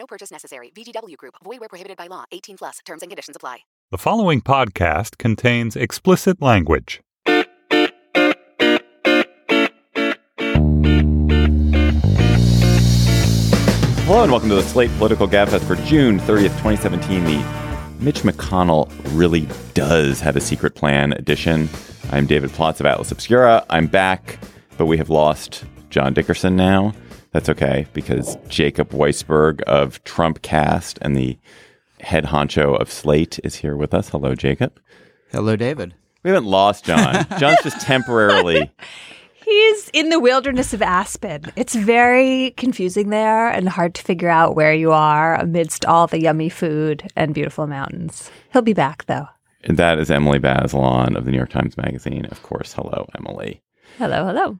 No 0.00 0.06
purchase 0.06 0.30
necessary. 0.30 0.72
VGW 0.74 1.18
Group. 1.18 1.34
Void 1.44 1.60
where 1.60 1.68
prohibited 1.68 1.98
by 1.98 2.06
law. 2.06 2.24
18 2.32 2.56
plus. 2.56 2.78
Terms 2.86 3.02
and 3.02 3.10
conditions 3.10 3.36
apply. 3.36 3.58
The 3.90 3.98
following 3.98 4.40
podcast 4.40 5.18
contains 5.18 5.76
explicit 5.76 6.40
language. 6.40 7.02
Hello 14.06 14.22
and 14.22 14.32
welcome 14.32 14.48
to 14.48 14.54
the 14.54 14.62
Slate 14.62 14.90
Political 14.96 15.28
Gabfest 15.28 15.64
for 15.64 15.76
June 15.84 16.18
30th, 16.18 16.56
2017. 16.62 17.24
The 17.24 17.44
Mitch 18.00 18.22
McConnell 18.22 18.90
really 19.12 19.46
does 19.74 20.20
have 20.20 20.34
a 20.34 20.40
secret 20.40 20.74
plan 20.74 21.12
edition. 21.12 21.68
I'm 22.10 22.24
David 22.24 22.48
Plotz 22.50 22.80
of 22.80 22.86
Atlas 22.86 23.12
Obscura. 23.12 23.66
I'm 23.68 23.86
back, 23.86 24.38
but 24.78 24.86
we 24.86 24.96
have 24.96 25.10
lost 25.10 25.64
John 25.90 26.14
Dickerson 26.14 26.56
now. 26.56 26.94
That's 27.32 27.48
okay 27.48 27.86
because 27.92 28.36
Jacob 28.48 28.90
Weisberg 28.90 29.62
of 29.62 30.02
Trump 30.04 30.42
Cast 30.42 30.98
and 31.00 31.16
the 31.16 31.38
head 32.00 32.24
honcho 32.26 32.78
of 32.80 32.90
Slate 32.90 33.38
is 33.44 33.56
here 33.56 33.76
with 33.76 33.94
us. 33.94 34.08
Hello, 34.08 34.34
Jacob. 34.34 34.80
Hello, 35.30 35.54
David. 35.54 35.94
We 36.22 36.30
haven't 36.30 36.48
lost 36.48 36.84
John. 36.84 37.26
John's 37.38 37.62
just 37.62 37.80
temporarily. 37.80 38.70
He's 39.44 39.88
in 39.90 40.10
the 40.10 40.20
wilderness 40.20 40.74
of 40.74 40.82
Aspen. 40.82 41.52
It's 41.56 41.74
very 41.74 42.52
confusing 42.56 43.10
there 43.10 43.48
and 43.48 43.68
hard 43.68 43.94
to 43.94 44.02
figure 44.02 44.28
out 44.28 44.54
where 44.54 44.74
you 44.74 44.92
are 44.92 45.36
amidst 45.36 45.84
all 45.86 46.06
the 46.06 46.20
yummy 46.20 46.48
food 46.48 47.10
and 47.16 47.34
beautiful 47.34 47.66
mountains. 47.66 48.30
He'll 48.52 48.62
be 48.62 48.74
back 48.74 49.06
though. 49.06 49.26
And 49.64 49.76
that 49.76 49.98
is 49.98 50.10
Emily 50.10 50.38
Bazelon 50.38 51.16
of 51.16 51.24
the 51.24 51.30
New 51.30 51.36
York 51.36 51.50
Times 51.50 51.76
Magazine. 51.76 52.26
Of 52.26 52.42
course. 52.42 52.72
Hello, 52.72 53.06
Emily. 53.18 53.62
Hello, 53.98 54.24
hello. 54.24 54.58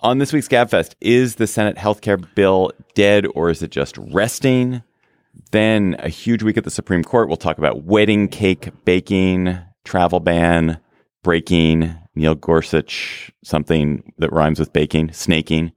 On 0.00 0.18
this 0.18 0.32
week's 0.32 0.48
Gabfest, 0.48 0.94
is 1.00 1.36
the 1.36 1.46
Senate 1.46 1.76
healthcare 1.76 2.22
bill 2.34 2.70
dead 2.94 3.26
or 3.34 3.48
is 3.48 3.62
it 3.62 3.70
just 3.70 3.96
resting? 3.96 4.82
Then 5.52 5.96
a 6.00 6.10
huge 6.10 6.42
week 6.42 6.58
at 6.58 6.64
the 6.64 6.70
Supreme 6.70 7.02
Court. 7.02 7.28
We'll 7.28 7.38
talk 7.38 7.56
about 7.56 7.84
wedding 7.84 8.28
cake 8.28 8.68
baking, 8.84 9.58
travel 9.84 10.20
ban, 10.20 10.78
breaking, 11.22 11.94
Neil 12.14 12.34
Gorsuch, 12.34 13.32
something 13.42 14.12
that 14.18 14.32
rhymes 14.32 14.60
with 14.60 14.72
baking, 14.72 15.12
snaking. 15.12 15.72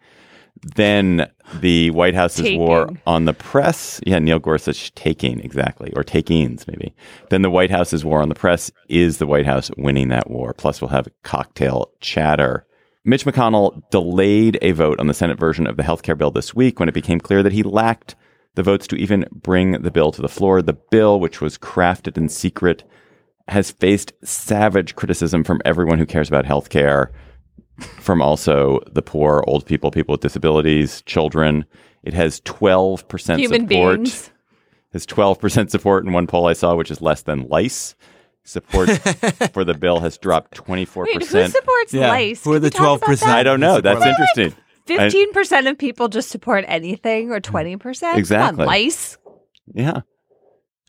Then 0.76 1.30
the 1.61 1.89
White 1.92 2.16
House's 2.16 2.42
Taking. 2.42 2.59
war 2.59 2.89
on 3.08 3.23
the 3.23 3.33
press. 3.33 4.02
Yeah, 4.06 4.20
Neil 4.20 4.39
Gorsuch 4.39 4.94
taking, 4.95 5.39
exactly, 5.39 5.94
or 5.95 6.04
takings, 6.04 6.67
maybe. 6.67 6.94
Then 7.30 7.42
the 7.42 7.50
White 7.50 7.72
House's 7.72 8.04
war 8.04 8.22
on 8.22 8.28
the 8.28 8.36
press 8.36 8.70
is 8.89 9.17
the 9.17 9.28
White 9.28 9.45
House 9.45 9.72
winning 9.78 10.09
that 10.09 10.30
war. 10.30 10.54
Plus, 10.54 10.81
we'll 10.81 10.89
have 10.89 11.08
cocktail 11.23 11.92
chatter. 12.02 12.66
Mitch 13.05 13.25
McConnell 13.25 13.89
delayed 13.92 14.58
a 14.61 14.72
vote 14.72 15.00
on 15.00 15.08
the 15.08 15.14
Senate 15.14 15.39
version 15.39 15.66
of 15.67 15.78
the 15.78 15.83
health 15.83 16.03
care 16.03 16.16
bill 16.16 16.31
this 16.31 16.53
week 16.53 16.80
when 16.80 16.89
it 16.89 16.94
became 16.94 17.19
clear 17.19 17.42
that 17.42 17.53
he 17.53 17.64
lacked 17.64 18.16
the 18.55 18.64
votes 18.64 18.88
to 18.88 18.95
even 18.97 19.25
bring 19.31 19.81
the 19.81 19.92
bill 19.92 20.11
to 20.11 20.22
the 20.22 20.28
floor. 20.28 20.61
The 20.61 20.73
bill, 20.73 21.20
which 21.20 21.39
was 21.39 21.58
crafted 21.58 22.17
in 22.17 22.27
secret, 22.27 22.83
has 23.47 23.72
faced 23.72 24.14
savage 24.23 24.95
criticism 24.95 25.44
from 25.44 25.61
everyone 25.66 25.97
who 25.97 26.05
cares 26.05 26.27
about 26.27 26.45
health 26.45 26.70
care, 26.70 27.11
from 27.80 28.21
also 28.21 28.80
the 28.92 29.02
poor, 29.02 29.43
old 29.48 29.65
people, 29.65 29.92
people 29.92 30.14
with 30.14 30.21
disabilities, 30.21 31.02
children. 31.04 31.65
It 32.04 32.14
has 32.14 32.42
12% 32.42 33.39
Human 33.39 33.61
support. 33.61 33.98
beings. 33.98 34.30
Has 34.92 35.05
12% 35.05 35.70
support 35.70 36.05
in 36.05 36.11
one 36.11 36.27
poll 36.27 36.48
I 36.48 36.54
saw, 36.54 36.76
which 36.76 36.92
is 36.92 37.02
less 37.02 37.21
than 37.21 37.48
lice. 37.48 37.95
Support 38.49 38.89
for 39.54 39.64
the 39.64 39.73
bill 39.73 39.99
has 39.99 40.17
dropped 40.17 40.55
24%. 40.58 41.05
Wait, 41.05 41.14
who 41.26 41.48
supports 41.48 41.93
Yeah, 41.93 42.08
lice? 42.10 42.43
who 42.43 42.54
are 42.54 42.60
the 42.60 42.70
12%? 42.70 43.23
I 43.23 43.43
don't 43.43 43.60
know. 43.60 43.80
That's 43.82 43.99
Support 43.99 44.20
lice. 44.20 44.30
interesting. 44.37 44.64
Fifteen 44.86 45.32
percent 45.33 45.67
of 45.67 45.77
people 45.77 46.08
just 46.08 46.30
support 46.30 46.65
anything, 46.67 47.30
or 47.30 47.39
twenty 47.39 47.77
percent. 47.77 48.17
Exactly. 48.17 48.65
lice. 48.65 49.20
yeah. 49.76 50.02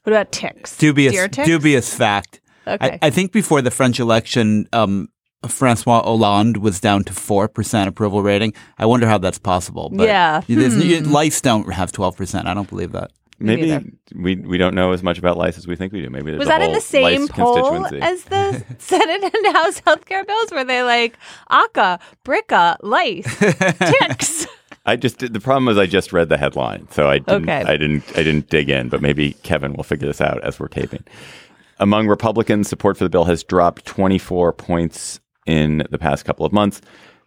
What 0.04 0.12
about 0.14 0.32
ticks? 0.32 0.74
Dubious, 0.78 1.12
Deer 1.12 1.28
ticks? 1.28 1.46
dubious 1.46 1.92
fact. 1.94 2.40
Okay. 2.66 2.98
I, 3.02 3.08
I 3.08 3.10
think 3.10 3.30
before 3.30 3.60
the 3.60 3.70
French 3.70 4.00
election, 4.00 4.66
um, 4.72 5.08
Francois 5.46 6.02
Hollande 6.02 6.56
was 6.56 6.80
down 6.80 7.04
to 7.04 7.12
four 7.12 7.46
percent 7.46 7.90
approval 7.90 8.22
rating. 8.22 8.54
I 8.78 8.86
wonder 8.86 9.06
how 9.06 9.18
that's 9.18 9.38
possible. 9.38 9.90
But 9.92 10.06
Yeah. 10.08 10.40
there's- 10.48 10.72
Hmm. 10.76 10.80
you- 10.80 11.00
lice 11.02 11.42
don't 11.42 11.70
have 11.70 11.92
twelve 11.92 12.16
percent. 12.16 12.48
I 12.48 12.54
don't 12.54 12.70
believe 12.70 12.92
that. 12.92 13.10
Maybe 13.40 13.68
neither. 13.68 13.84
we 14.14 14.36
we 14.36 14.58
don't 14.58 14.74
know 14.74 14.92
as 14.92 15.02
much 15.02 15.18
about 15.18 15.38
lice 15.38 15.56
as 15.56 15.66
we 15.66 15.74
think 15.74 15.92
we 15.92 16.02
do. 16.02 16.10
Maybe 16.10 16.30
there's 16.30 16.38
Was 16.40 16.48
that 16.48 16.60
in 16.62 16.72
the 16.72 16.80
same 16.80 17.26
poll 17.26 17.86
as 18.02 18.24
the 18.24 18.62
Senate 18.78 19.34
and 19.34 19.56
House 19.56 19.80
healthcare 19.80 20.26
bills? 20.26 20.52
Were 20.52 20.64
they 20.64 20.82
like 20.82 21.16
ACA, 21.48 21.98
BRCA, 22.24 22.76
lice, 22.82 23.38
ticks? 24.00 24.46
I 24.86 24.96
just 24.96 25.18
did, 25.18 25.32
the 25.32 25.40
problem 25.40 25.66
was 25.66 25.78
I 25.78 25.86
just 25.86 26.12
read 26.12 26.28
the 26.28 26.38
headline, 26.38 26.88
so 26.90 27.08
I 27.08 27.18
didn't, 27.18 27.48
Okay. 27.48 27.62
I 27.62 27.76
didn't 27.76 28.04
I 28.10 28.22
didn't 28.22 28.50
dig 28.50 28.68
in. 28.68 28.88
But 28.90 29.00
maybe 29.00 29.32
Kevin 29.42 29.72
will 29.72 29.84
figure 29.84 30.06
this 30.06 30.20
out 30.20 30.42
as 30.44 30.60
we're 30.60 30.68
taping. 30.68 31.04
Among 31.78 32.08
Republicans, 32.08 32.68
support 32.68 32.98
for 32.98 33.04
the 33.04 33.10
bill 33.10 33.24
has 33.24 33.42
dropped 33.42 33.86
24 33.86 34.52
points 34.52 35.18
in 35.46 35.86
the 35.90 35.98
past 35.98 36.26
couple 36.26 36.44
of 36.44 36.52
months. 36.52 36.82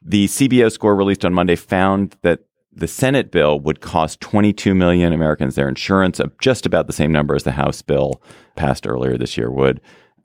The 0.06 0.28
CBO 0.28 0.72
score 0.72 0.96
released 0.96 1.26
on 1.26 1.34
Monday 1.34 1.56
found 1.56 2.16
that 2.22 2.42
the 2.76 2.88
Senate 2.88 3.32
bill 3.32 3.60
would 3.60 3.82
cost 3.82 4.22
22 4.22 4.74
million 4.74 5.14
Americans 5.14 5.56
their 5.56 5.70
insurance, 5.70 6.20
of 6.20 6.38
just 6.40 6.66
about 6.66 6.88
the 6.88 6.94
same 6.94 7.12
number 7.12 7.36
as 7.36 7.44
the 7.44 7.52
House 7.52 7.82
bill 7.82 8.22
passed 8.56 8.88
earlier 8.88 9.18
this 9.18 9.38
year 9.38 9.52
would. 9.52 9.82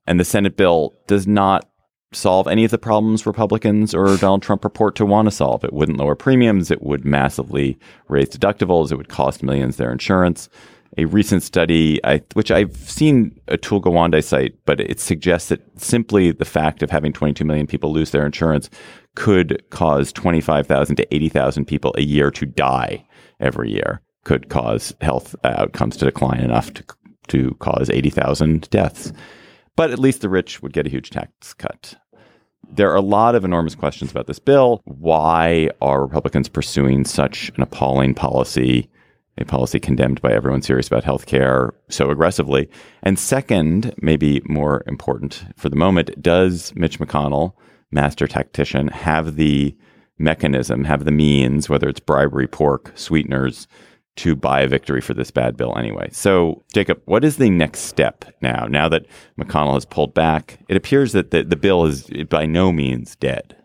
And 0.07 0.19
the 0.19 0.25
Senate 0.25 0.57
bill 0.57 0.95
does 1.07 1.27
not 1.27 1.69
solve 2.13 2.49
any 2.49 2.65
of 2.65 2.71
the 2.71 2.79
problems 2.79 3.27
Republicans 3.27 3.95
or 3.95 4.17
Donald 4.17 4.43
Trump 4.43 4.63
purport 4.63 4.97
to 4.97 5.05
want 5.05 5.27
to 5.27 5.31
solve. 5.31 5.63
It 5.65 5.73
wouldn't 5.73 5.99
lower 5.99 6.15
premiums. 6.15 6.71
It 6.71 6.83
would 6.83 7.05
massively 7.05 7.79
raise 8.09 8.31
deductibles. 8.31 8.91
It 8.91 8.97
would 8.97 9.11
cost 9.11 9.43
millions 9.43 9.77
their 9.77 9.93
insurance. 9.93 10.49
A 10.97 11.05
recent 11.05 11.43
study, 11.43 12.01
I, 12.05 12.23
which 12.33 12.51
I've 12.51 12.75
seen 12.77 13.39
Atul 13.49 13.83
Gawande 13.83 14.25
cite, 14.25 14.55
but 14.65 14.81
it 14.81 14.99
suggests 14.99 15.51
that 15.51 15.61
simply 15.79 16.33
the 16.33 16.47
fact 16.47 16.83
of 16.83 16.91
having 16.91 17.13
22 17.13 17.45
million 17.45 17.67
people 17.67 17.93
lose 17.93 18.11
their 18.11 18.25
insurance 18.25 18.71
could 19.19 19.61
cause 19.71 20.13
25,000 20.13 20.95
to 20.95 21.15
80,000 21.15 21.65
people 21.65 21.93
a 21.99 22.03
year 22.03 22.31
to 22.31 22.47
die 22.47 23.05
every 23.41 23.69
year, 23.69 24.01
could 24.23 24.49
cause 24.49 24.95
health 25.01 25.35
outcomes 25.43 25.97
to 25.97 26.05
decline 26.05 26.39
enough 26.39 26.73
to, 26.75 26.85
to 27.27 27.57
cause 27.59 27.91
80,000 27.91 28.71
deaths. 28.71 29.13
But 29.75 29.91
at 29.91 29.99
least 29.99 30.21
the 30.21 30.29
rich 30.29 30.63
would 30.63 30.73
get 30.73 30.87
a 30.87 30.91
huge 30.91 31.11
tax 31.11 31.53
cut. 31.53 31.97
There 32.71 32.93
are 32.93 32.97
a 32.97 33.01
lot 33.01 33.35
of 33.35 33.45
enormous 33.45 33.75
questions 33.75 34.13
about 34.13 34.29
this 34.29 34.39
bill. 34.39 34.83
Why 34.85 35.71
are 35.83 36.03
Republicans 36.03 36.49
pursuing 36.49 37.05
such 37.05 37.51
an 37.57 37.63
appalling 37.63 38.15
policy, 38.15 38.89
a 39.37 39.45
policy 39.45 39.81
condemned 39.81 40.23
by 40.23 40.33
everyone 40.33 40.63
serious 40.63 40.87
about 40.87 41.03
health 41.03 41.27
care 41.27 41.75
so 41.89 42.13
aggressively? 42.13 42.71
And 43.03 43.19
second, 43.19 43.93
maybe 44.01 44.43
more 44.45 44.85
important 44.87 45.45
for 45.57 45.69
the 45.69 45.77
moment, 45.77 46.23
does 46.23 46.73
Mitch 46.77 47.01
McConnell, 47.01 47.55
master 47.91 48.27
tactician, 48.27 48.89
have 48.89 49.37
the 49.37 49.77
mechanism, 50.19 50.85
have 50.85 51.05
the 51.05 51.11
means, 51.13 51.69
whether 51.69 51.89
it's 51.89 52.01
bribery, 52.01 52.47
pork, 52.47 52.93
sweeteners, 52.95 53.67
to 54.17 54.35
buy 54.35 54.63
a 54.63 54.69
victory 54.69 55.01
for 55.01 55.15
this 55.15 55.31
bad 55.31 55.57
bill 55.57 55.79
anyway. 55.79 56.09
So, 56.11 56.65
Jacob, 56.75 57.01
what 57.05 57.25
is 57.25 57.37
the 57.37 57.51
next 57.51 57.83
step 57.83 58.25
now? 58.43 58.67
Now 58.67 58.89
that 58.89 59.07
McConnell 59.41 59.75
has 59.75 59.85
pulled 59.85 60.13
back, 60.13 60.59
it 60.69 60.77
appears 60.77 61.13
that 61.13 61.31
the, 61.31 61.45
the 61.45 61.57
bill 61.57 61.87
is 61.87 62.11
by 62.29 62.45
no 62.45 62.73
means 62.73 63.15
dead. 63.17 63.57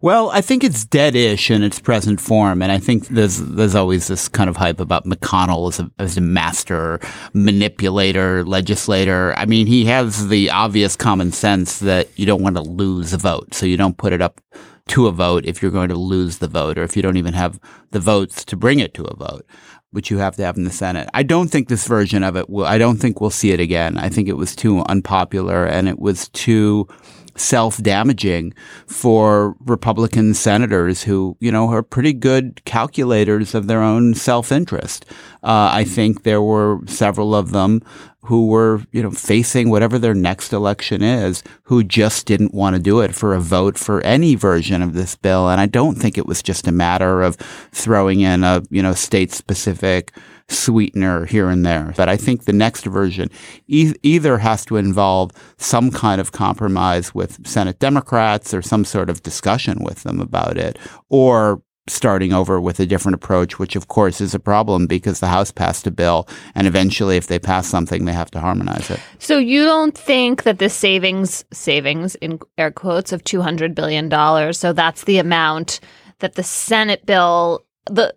Well, 0.00 0.30
I 0.30 0.42
think 0.42 0.64
it's 0.64 0.84
dead-ish 0.84 1.50
in 1.50 1.62
its 1.62 1.80
present 1.80 2.20
form, 2.20 2.60
and 2.60 2.70
I 2.70 2.78
think 2.78 3.08
there's 3.08 3.38
there's 3.38 3.74
always 3.74 4.08
this 4.08 4.28
kind 4.28 4.50
of 4.50 4.56
hype 4.56 4.80
about 4.80 5.06
McConnell 5.06 5.68
as 5.68 5.80
a 5.80 5.90
as 5.98 6.16
a 6.18 6.20
master 6.20 7.00
manipulator, 7.32 8.44
legislator. 8.44 9.34
I 9.38 9.46
mean, 9.46 9.66
he 9.66 9.86
has 9.86 10.28
the 10.28 10.50
obvious 10.50 10.94
common 10.96 11.32
sense 11.32 11.78
that 11.78 12.08
you 12.18 12.26
don't 12.26 12.42
want 12.42 12.56
to 12.56 12.62
lose 12.62 13.12
a 13.14 13.18
vote, 13.18 13.54
so 13.54 13.64
you 13.66 13.76
don't 13.76 13.96
put 13.96 14.12
it 14.12 14.20
up 14.20 14.40
to 14.88 15.06
a 15.06 15.12
vote 15.12 15.46
if 15.46 15.62
you're 15.62 15.70
going 15.70 15.88
to 15.88 15.94
lose 15.94 16.38
the 16.38 16.48
vote, 16.48 16.76
or 16.76 16.82
if 16.82 16.96
you 16.96 17.02
don't 17.02 17.16
even 17.16 17.32
have 17.32 17.58
the 17.92 18.00
votes 18.00 18.44
to 18.44 18.56
bring 18.56 18.80
it 18.80 18.92
to 18.94 19.04
a 19.04 19.16
vote, 19.16 19.46
which 19.92 20.10
you 20.10 20.18
have 20.18 20.36
to 20.36 20.44
have 20.44 20.58
in 20.58 20.64
the 20.64 20.70
Senate. 20.70 21.08
I 21.14 21.22
don't 21.22 21.48
think 21.48 21.68
this 21.68 21.86
version 21.86 22.22
of 22.22 22.36
it 22.36 22.50
will. 22.50 22.66
I 22.66 22.76
don't 22.76 22.98
think 22.98 23.20
we'll 23.20 23.30
see 23.30 23.52
it 23.52 23.60
again. 23.60 23.96
I 23.96 24.10
think 24.10 24.28
it 24.28 24.36
was 24.36 24.54
too 24.54 24.80
unpopular, 24.80 25.64
and 25.64 25.88
it 25.88 25.98
was 25.98 26.28
too 26.30 26.88
self-damaging 27.36 28.54
for 28.86 29.56
Republican 29.60 30.34
senators 30.34 31.02
who, 31.02 31.36
you 31.40 31.50
know, 31.50 31.68
are 31.70 31.82
pretty 31.82 32.12
good 32.12 32.64
calculators 32.64 33.54
of 33.54 33.66
their 33.66 33.82
own 33.82 34.14
self-interest. 34.14 35.04
Uh, 35.42 35.70
I 35.72 35.84
think 35.84 36.22
there 36.22 36.42
were 36.42 36.80
several 36.86 37.34
of 37.34 37.50
them 37.50 37.82
who 38.24 38.46
were, 38.46 38.80
you 38.90 39.02
know, 39.02 39.10
facing 39.10 39.68
whatever 39.68 39.98
their 39.98 40.14
next 40.14 40.52
election 40.52 41.02
is, 41.02 41.42
who 41.64 41.84
just 41.84 42.24
didn't 42.24 42.54
want 42.54 42.74
to 42.74 42.80
do 42.80 43.00
it 43.00 43.14
for 43.14 43.34
a 43.34 43.40
vote 43.40 43.76
for 43.76 44.00
any 44.00 44.34
version 44.34 44.80
of 44.80 44.94
this 44.94 45.14
bill. 45.14 45.50
And 45.50 45.60
I 45.60 45.66
don't 45.66 45.96
think 45.96 46.16
it 46.16 46.26
was 46.26 46.42
just 46.42 46.66
a 46.66 46.72
matter 46.72 47.20
of 47.20 47.36
throwing 47.72 48.20
in 48.20 48.42
a, 48.42 48.62
you 48.70 48.82
know, 48.82 48.94
state 48.94 49.32
specific 49.32 50.12
sweetener 50.48 51.26
here 51.26 51.48
and 51.48 51.64
there. 51.64 51.94
But 51.96 52.08
I 52.08 52.16
think 52.16 52.44
the 52.44 52.52
next 52.52 52.84
version 52.84 53.30
e- 53.66 53.94
either 54.02 54.38
has 54.38 54.64
to 54.66 54.76
involve 54.76 55.30
some 55.56 55.90
kind 55.90 56.20
of 56.20 56.32
compromise 56.32 57.14
with 57.14 57.46
Senate 57.46 57.78
Democrats 57.78 58.52
or 58.52 58.62
some 58.62 58.84
sort 58.84 59.10
of 59.10 59.22
discussion 59.22 59.82
with 59.82 60.02
them 60.02 60.20
about 60.20 60.58
it, 60.58 60.78
or 61.08 61.62
starting 61.86 62.32
over 62.32 62.60
with 62.60 62.80
a 62.80 62.86
different 62.86 63.14
approach, 63.14 63.58
which 63.58 63.76
of 63.76 63.88
course 63.88 64.20
is 64.20 64.34
a 64.34 64.38
problem 64.38 64.86
because 64.86 65.20
the 65.20 65.28
House 65.28 65.50
passed 65.50 65.86
a 65.86 65.90
bill 65.90 66.26
and 66.54 66.66
eventually 66.66 67.16
if 67.16 67.26
they 67.26 67.38
pass 67.38 67.66
something, 67.66 68.04
they 68.04 68.12
have 68.12 68.30
to 68.30 68.40
harmonize 68.40 68.90
it. 68.90 69.00
So 69.18 69.36
you 69.36 69.64
don't 69.64 69.96
think 69.96 70.44
that 70.44 70.58
the 70.58 70.70
savings, 70.70 71.44
savings 71.52 72.14
in 72.16 72.38
air 72.56 72.70
quotes 72.70 73.12
of 73.12 73.22
$200 73.24 73.74
billion, 73.74 74.10
so 74.54 74.72
that's 74.72 75.04
the 75.04 75.18
amount 75.18 75.80
that 76.20 76.36
the 76.36 76.42
Senate 76.42 77.04
bill 77.04 77.64
the 77.86 78.14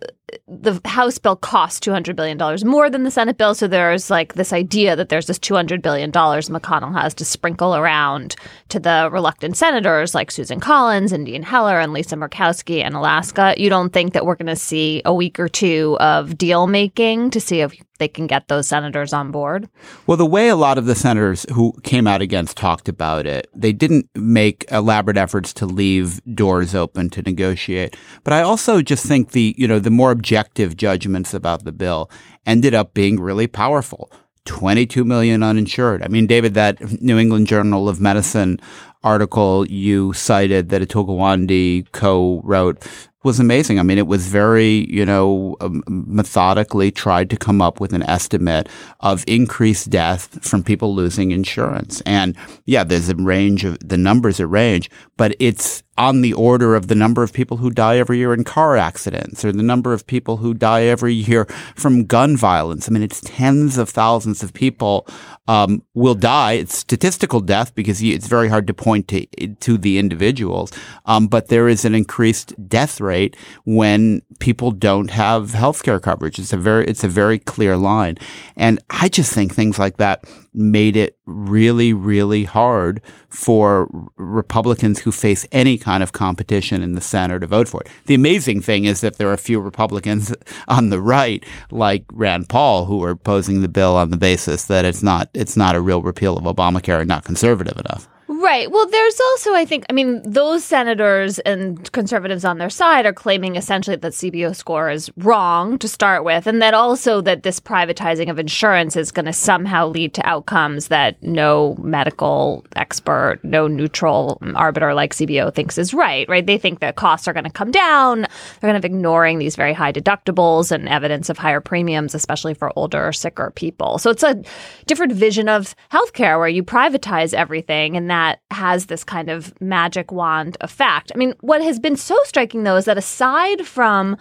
the 0.48 0.82
House 0.84 1.18
bill 1.18 1.36
costs 1.36 1.80
two 1.80 1.92
hundred 1.92 2.16
billion 2.16 2.38
dollars 2.38 2.66
more 2.66 2.90
than 2.90 3.04
the 3.04 3.12
Senate 3.12 3.38
bill, 3.38 3.56
so 3.56 3.68
there's 3.68 4.10
like 4.10 4.34
this 4.34 4.52
idea 4.52 4.96
that 4.96 5.10
there's 5.10 5.28
this 5.28 5.40
two 5.40 5.56
hundred 5.56 5.82
billion 5.82 6.12
dollars 6.12 6.50
McConnell 6.50 6.94
has 6.94 7.14
to 7.16 7.26
sprinkle 7.26 7.76
around 7.76 8.36
to 8.70 8.80
the 8.80 9.10
reluctant 9.12 9.56
senators 9.56 10.14
like 10.14 10.30
Susan 10.32 10.60
Collins 10.60 11.12
and 11.12 11.26
Dean 11.26 11.44
Heller 11.44 11.80
and 11.80 11.94
Lisa 11.94 12.16
Murkowski 12.16 12.84
and 12.84 12.96
Alaska. 12.96 13.54
You 13.58 13.70
don't 13.70 13.94
think 13.94 14.14
that 14.14 14.26
we're 14.26 14.36
going 14.36 14.48
to 14.48 14.56
see 14.56 15.02
a 15.06 15.14
week 15.14 15.40
or 15.40 15.48
two 15.48 15.98
of 16.00 16.38
deal 16.38 16.68
making 16.68 17.30
to 17.32 17.40
see 17.40 17.62
if 17.62 17.74
they 17.98 18.08
can 18.08 18.28
get 18.28 18.48
those 18.48 18.68
senators 18.68 19.14
on 19.14 19.32
board? 19.32 19.70
Well, 20.06 20.18
the 20.18 20.26
way 20.26 20.50
a 20.50 20.56
lot 20.56 20.78
of 20.78 20.86
the 20.86 20.96
senators 20.96 21.46
who 21.54 21.74
came 21.84 22.08
out 22.08 22.22
against 22.22 22.58
talked 22.58 22.90
about 22.90 23.26
it, 23.26 23.50
they 23.56 23.74
didn't 23.74 24.10
make 24.16 24.66
elaborate 24.72 25.18
efforts 25.18 25.54
to 25.54 25.66
leave 25.66 26.22
doors 26.36 26.76
open 26.76 27.10
to 27.12 27.22
negotiate. 27.22 27.96
But 28.24 28.34
I 28.34 28.42
also 28.42 28.82
just 28.82 29.06
think 29.06 29.32
the, 29.32 29.56
you 29.58 29.68
know, 29.68 29.80
the 29.80 29.90
more 29.90 30.12
objective 30.12 30.78
judgments 30.78 31.34
about 31.34 31.64
the 31.64 31.72
bill 31.72 32.10
ended 32.46 32.74
up 32.74 32.94
being 32.94 33.20
really 33.20 33.48
powerful. 33.48 34.12
22 34.46 35.04
million 35.04 35.44
uninsured. 35.44 36.02
I 36.02 36.08
mean, 36.08 36.26
David, 36.26 36.54
that 36.54 37.02
New 37.02 37.18
England 37.18 37.48
Journal 37.48 37.90
of 37.90 38.00
Medicine 38.00 38.62
article 39.04 39.66
you 39.68 40.14
cited 40.14 40.70
that 40.70 40.82
Atul 40.82 41.08
Gawande 41.08 41.90
co-wrote 41.92 42.86
was 43.28 43.42
amazing. 43.42 43.78
I 43.78 43.84
mean, 43.84 43.98
it 43.98 44.08
was 44.08 44.26
very, 44.28 44.90
you 44.90 45.06
know, 45.06 45.58
um, 45.60 45.84
methodically 45.86 46.92
tried 46.92 47.30
to 47.30 47.38
come 47.38 47.62
up 47.62 47.82
with 47.82 47.92
an 47.92 48.04
estimate 48.04 48.70
of 49.02 49.26
increased 49.28 49.90
death 49.90 50.40
from 50.42 50.64
people 50.64 50.96
losing 50.96 51.32
insurance. 51.32 52.02
And 52.06 52.38
yeah, 52.66 52.86
there's 52.86 53.10
a 53.10 53.16
range 53.16 53.66
of 53.66 53.78
the 53.80 53.98
numbers 53.98 54.38
that 54.38 54.48
range, 54.48 54.90
but 55.18 55.36
it's 55.40 55.84
on 55.98 56.22
the 56.22 56.34
order 56.34 56.76
of 56.76 56.88
the 56.88 56.96
number 56.96 57.24
of 57.24 57.34
people 57.34 57.58
who 57.58 57.70
die 57.72 57.98
every 57.98 58.18
year 58.18 58.34
in 58.34 58.44
car 58.44 58.78
accidents 58.78 59.44
or 59.44 59.52
the 59.52 59.64
number 59.64 59.94
of 59.94 60.06
people 60.06 60.38
who 60.38 60.54
die 60.54 60.84
every 60.84 61.14
year 61.14 61.46
from 61.76 62.06
gun 62.06 62.38
violence. 62.38 62.88
I 62.88 62.92
mean, 62.92 63.04
it's 63.04 63.22
tens 63.22 63.78
of 63.78 63.90
thousands 63.90 64.44
of 64.44 64.54
people 64.54 65.08
um, 65.48 65.82
will 65.94 66.16
die. 66.16 66.54
It's 66.54 66.78
statistical 66.78 67.40
death 67.40 67.74
because 67.74 68.02
it's 68.02 68.28
very 68.28 68.50
hard 68.50 68.68
to 68.68 68.74
point 68.74 69.08
to 69.10 69.26
to 69.60 69.78
the 69.78 69.98
individuals. 69.98 70.72
Um, 71.06 71.28
but 71.28 71.48
there 71.48 71.68
is 71.68 71.86
an 71.86 71.96
increased 71.96 72.54
death 72.68 73.00
rate 73.00 73.36
when 73.66 74.22
people 74.40 74.72
don't 74.72 75.10
have 75.10 75.54
health 75.54 75.84
care 75.84 76.00
coverage. 76.00 76.38
It's 76.40 76.54
a 76.54 76.58
very 76.58 76.86
it's 76.86 77.04
a 77.04 77.08
very 77.08 77.40
clear 77.40 77.78
line, 77.78 78.18
and 78.56 78.80
I 78.90 79.10
just 79.10 79.34
think 79.34 79.54
things 79.54 79.80
like 79.80 79.98
that 79.98 80.26
made 80.57 80.95
it 80.95 81.18
really, 81.25 81.94
really 81.94 82.44
hard 82.44 83.01
for 83.30 83.88
Republicans 84.18 85.00
who 85.00 85.12
face 85.12 85.48
any 85.51 85.77
kind 85.77 86.01
of 86.01 86.12
competition 86.12 86.81
in 86.81 86.94
the 86.94 87.01
Senate 87.01 87.39
to 87.39 87.48
vote 87.48 87.68
for 87.68 87.81
it. 87.81 87.89
The 88.07 88.15
amazing 88.15 88.62
thing 88.62 88.86
is 88.86 89.01
that 89.01 89.18
there 89.18 89.30
are 89.30 89.33
a 89.33 89.38
few 89.38 89.59
Republicans 89.59 90.33
on 90.68 90.89
the 90.89 91.01
right, 91.01 91.44
like 91.71 92.06
Rand 92.12 92.50
Paul, 92.50 92.86
who 92.86 93.04
are 93.04 93.12
opposing 93.12 93.62
the 93.62 93.68
bill 93.68 93.95
on 93.95 94.09
the 94.09 94.18
basis 94.18 94.65
that 94.65 94.86
it's 94.86 95.04
not 95.04 95.30
it's 95.33 95.56
not 95.56 95.75
a 95.75 95.81
real 95.81 96.01
repeal 96.01 96.38
of 96.38 96.44
Obamacare 96.44 97.00
and 97.00 97.07
not 97.07 97.24
conservative 97.24 97.77
enough. 97.77 98.07
Right. 98.48 98.72
Well, 98.72 98.88
there's 98.88 99.20
also, 99.20 99.54
I 99.54 99.66
think, 99.66 99.86
I 99.90 99.94
mean, 99.94 100.22
those 100.24 100.64
senators 100.64 101.38
and 101.40 101.92
conservatives 101.92 102.46
on 102.46 102.60
their 102.60 102.70
side 102.70 103.06
are 103.06 103.12
claiming 103.12 103.58
essentially 103.58 103.98
that 103.98 104.14
CBO 104.14 104.56
score 104.56 104.90
is 104.90 105.12
wrong 105.18 105.78
to 105.80 105.88
start 105.90 106.24
with, 106.24 106.48
and 106.48 106.62
that 106.62 106.74
also 106.74 107.20
that 107.20 107.44
this 107.44 107.60
privatizing 107.60 108.30
of 108.30 108.40
insurance 108.40 108.96
is 108.96 109.12
going 109.12 109.26
to 109.26 109.34
somehow 109.34 109.88
lead 109.88 110.14
to 110.14 110.26
outcomes 110.26 110.88
that 110.88 111.22
no 111.22 111.76
medical 111.82 112.66
expert, 112.78 113.42
no 113.44 113.68
neutral 113.68 114.42
arbiter 114.56 114.94
like 114.94 115.14
CBO 115.14 115.54
thinks 115.54 115.78
is 115.78 115.94
right. 115.94 116.26
Right. 116.30 116.46
They 116.46 116.58
think 116.58 116.80
that 116.80 116.96
costs 116.96 117.28
are 117.28 117.34
going 117.34 117.44
to 117.44 117.50
come 117.50 117.72
down. 117.72 118.22
They're 118.22 118.70
kind 118.70 118.78
of 118.78 118.86
ignoring 118.86 119.40
these 119.40 119.58
very 119.58 119.74
high 119.74 119.92
deductibles 119.92 120.72
and 120.72 120.88
evidence 120.88 121.30
of 121.30 121.38
higher 121.38 121.60
premiums, 121.60 122.16
especially 122.16 122.54
for 122.54 122.72
older, 122.78 123.12
sicker 123.12 123.52
people. 123.52 123.98
So 123.98 124.10
it's 124.10 124.24
a 124.24 124.42
different 124.86 125.12
vision 125.12 125.50
of 125.50 125.76
healthcare 125.92 126.40
where 126.40 126.48
you 126.48 126.64
privatize 126.64 127.34
everything 127.34 127.98
and 127.98 128.10
that 128.10 128.37
has 128.51 128.86
this 128.88 129.04
kind 129.04 129.30
of 129.30 129.60
magic 129.62 130.12
wand 130.12 130.57
effect. 130.62 131.12
I 131.13 131.18
mean, 131.18 131.34
what 131.42 131.62
has 131.62 131.80
been 131.80 131.95
so 131.95 132.18
striking 132.24 132.63
though 132.63 132.78
is 132.78 132.86
that 132.86 132.98
aside 132.98 133.66
from 133.66 134.18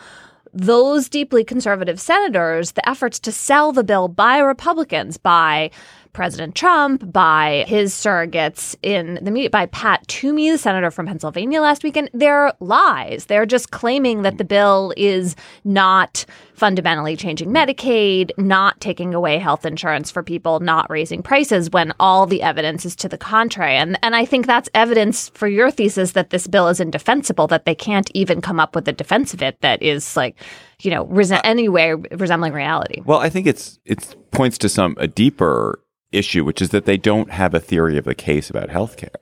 those 0.52 1.08
deeply 1.08 1.44
conservative 1.44 2.00
senators, 2.00 2.72
the 2.72 2.88
efforts 2.88 3.18
to 3.20 3.32
sell 3.32 3.72
the 3.72 3.84
bill 3.84 4.08
by 4.08 4.38
Republicans, 4.38 5.18
by 5.18 5.70
President 6.16 6.54
Trump, 6.54 7.12
by 7.12 7.66
his 7.68 7.92
surrogates 7.92 8.74
in 8.82 9.18
the 9.22 9.30
media, 9.30 9.50
by 9.50 9.66
Pat 9.66 10.08
Toomey, 10.08 10.50
the 10.50 10.56
senator 10.56 10.90
from 10.90 11.06
Pennsylvania 11.06 11.60
last 11.60 11.84
weekend, 11.84 12.08
they're 12.14 12.54
lies. 12.58 13.26
They're 13.26 13.44
just 13.44 13.70
claiming 13.70 14.22
that 14.22 14.38
the 14.38 14.44
bill 14.44 14.94
is 14.96 15.36
not 15.62 16.24
fundamentally 16.54 17.16
changing 17.16 17.50
Medicaid, 17.50 18.30
not 18.38 18.80
taking 18.80 19.12
away 19.12 19.36
health 19.36 19.66
insurance 19.66 20.10
for 20.10 20.22
people, 20.22 20.58
not 20.60 20.88
raising 20.88 21.22
prices 21.22 21.68
when 21.68 21.92
all 22.00 22.24
the 22.24 22.42
evidence 22.42 22.86
is 22.86 22.96
to 22.96 23.10
the 23.10 23.18
contrary. 23.18 23.76
And 23.76 23.98
and 24.02 24.16
I 24.16 24.24
think 24.24 24.46
that's 24.46 24.70
evidence 24.72 25.28
for 25.28 25.46
your 25.46 25.70
thesis 25.70 26.12
that 26.12 26.30
this 26.30 26.46
bill 26.46 26.68
is 26.68 26.80
indefensible, 26.80 27.46
that 27.48 27.66
they 27.66 27.74
can't 27.74 28.10
even 28.14 28.40
come 28.40 28.58
up 28.58 28.74
with 28.74 28.88
a 28.88 28.92
defense 28.92 29.34
of 29.34 29.42
it 29.42 29.60
that 29.60 29.82
is 29.82 30.16
like, 30.16 30.40
you 30.80 30.90
know, 30.90 31.04
rese- 31.04 31.32
uh, 31.32 31.42
anyway 31.44 31.92
resembling 32.12 32.54
reality. 32.54 33.02
Well, 33.04 33.18
I 33.18 33.28
think 33.28 33.46
it's 33.46 33.78
it 33.84 34.16
points 34.30 34.56
to 34.58 34.70
some 34.70 34.96
a 34.98 35.06
deeper 35.06 35.78
issue, 36.16 36.44
which 36.44 36.62
is 36.62 36.70
that 36.70 36.84
they 36.84 36.96
don't 36.96 37.30
have 37.30 37.54
a 37.54 37.60
theory 37.60 37.98
of 37.98 38.04
the 38.04 38.14
case 38.14 38.50
about 38.50 38.68
healthcare. 38.68 39.16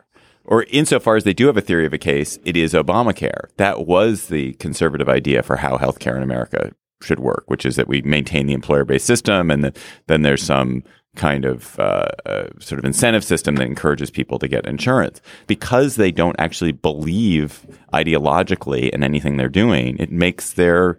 Or 0.44 0.64
insofar 0.64 1.16
as 1.16 1.24
they 1.24 1.32
do 1.32 1.46
have 1.46 1.56
a 1.56 1.62
theory 1.62 1.86
of 1.86 1.92
a 1.92 1.98
case, 1.98 2.38
it 2.44 2.56
is 2.56 2.74
Obamacare. 2.74 3.48
That 3.56 3.86
was 3.86 4.26
the 4.26 4.52
conservative 4.54 5.08
idea 5.08 5.42
for 5.42 5.56
how 5.56 5.78
healthcare 5.78 6.16
in 6.16 6.22
America 6.22 6.72
should 7.02 7.20
work, 7.20 7.44
which 7.46 7.64
is 7.64 7.76
that 7.76 7.88
we 7.88 8.02
maintain 8.02 8.46
the 8.46 8.52
employer-based 8.52 9.06
system, 9.06 9.50
and 9.50 9.64
the, 9.64 9.72
then 10.06 10.22
there's 10.22 10.42
some 10.42 10.82
kind 11.16 11.44
of 11.44 11.78
uh, 11.78 12.08
uh, 12.26 12.48
sort 12.58 12.78
of 12.78 12.84
incentive 12.84 13.24
system 13.24 13.54
that 13.56 13.66
encourages 13.66 14.10
people 14.10 14.38
to 14.38 14.48
get 14.48 14.66
insurance. 14.66 15.20
Because 15.46 15.96
they 15.96 16.10
don't 16.10 16.36
actually 16.38 16.72
believe 16.72 17.66
ideologically 17.92 18.90
in 18.90 19.02
anything 19.02 19.36
they're 19.36 19.48
doing, 19.48 19.96
it 19.98 20.10
makes 20.10 20.54
their 20.54 20.98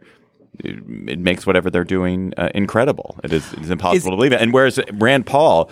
it 0.63 1.19
makes 1.19 1.45
whatever 1.45 1.69
they're 1.69 1.83
doing 1.83 2.33
uh, 2.37 2.49
incredible. 2.55 3.19
It 3.25 3.33
is, 3.33 3.51
it 3.53 3.59
is 3.59 3.69
impossible 3.69 3.97
is, 3.97 4.03
to 4.05 4.09
believe 4.11 4.31
it. 4.31 4.41
And 4.41 4.53
whereas 4.53 4.79
Rand 4.93 5.25
Paul, 5.25 5.69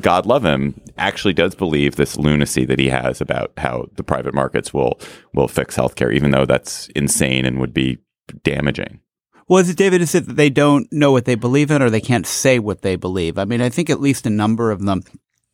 God 0.00 0.26
love 0.26 0.44
him, 0.44 0.80
actually 0.96 1.32
does 1.32 1.54
believe 1.54 1.96
this 1.96 2.16
lunacy 2.16 2.64
that 2.66 2.78
he 2.78 2.88
has 2.88 3.20
about 3.20 3.52
how 3.56 3.88
the 3.96 4.04
private 4.04 4.34
markets 4.34 4.72
will 4.72 5.00
will 5.34 5.48
fix 5.48 5.76
healthcare, 5.76 6.14
even 6.14 6.30
though 6.30 6.46
that's 6.46 6.88
insane 6.88 7.44
and 7.44 7.58
would 7.58 7.74
be 7.74 7.98
damaging. 8.44 9.00
Well, 9.48 9.58
is 9.58 9.68
it 9.68 9.76
David? 9.76 10.00
Is 10.00 10.14
it 10.14 10.26
that 10.26 10.36
they 10.36 10.50
don't 10.50 10.86
know 10.92 11.10
what 11.10 11.24
they 11.24 11.34
believe 11.34 11.70
in, 11.72 11.82
or 11.82 11.90
they 11.90 12.00
can't 12.00 12.26
say 12.26 12.58
what 12.60 12.82
they 12.82 12.94
believe? 12.94 13.36
I 13.36 13.44
mean, 13.44 13.60
I 13.60 13.68
think 13.68 13.90
at 13.90 14.00
least 14.00 14.26
a 14.26 14.30
number 14.30 14.70
of 14.70 14.84
them 14.84 15.02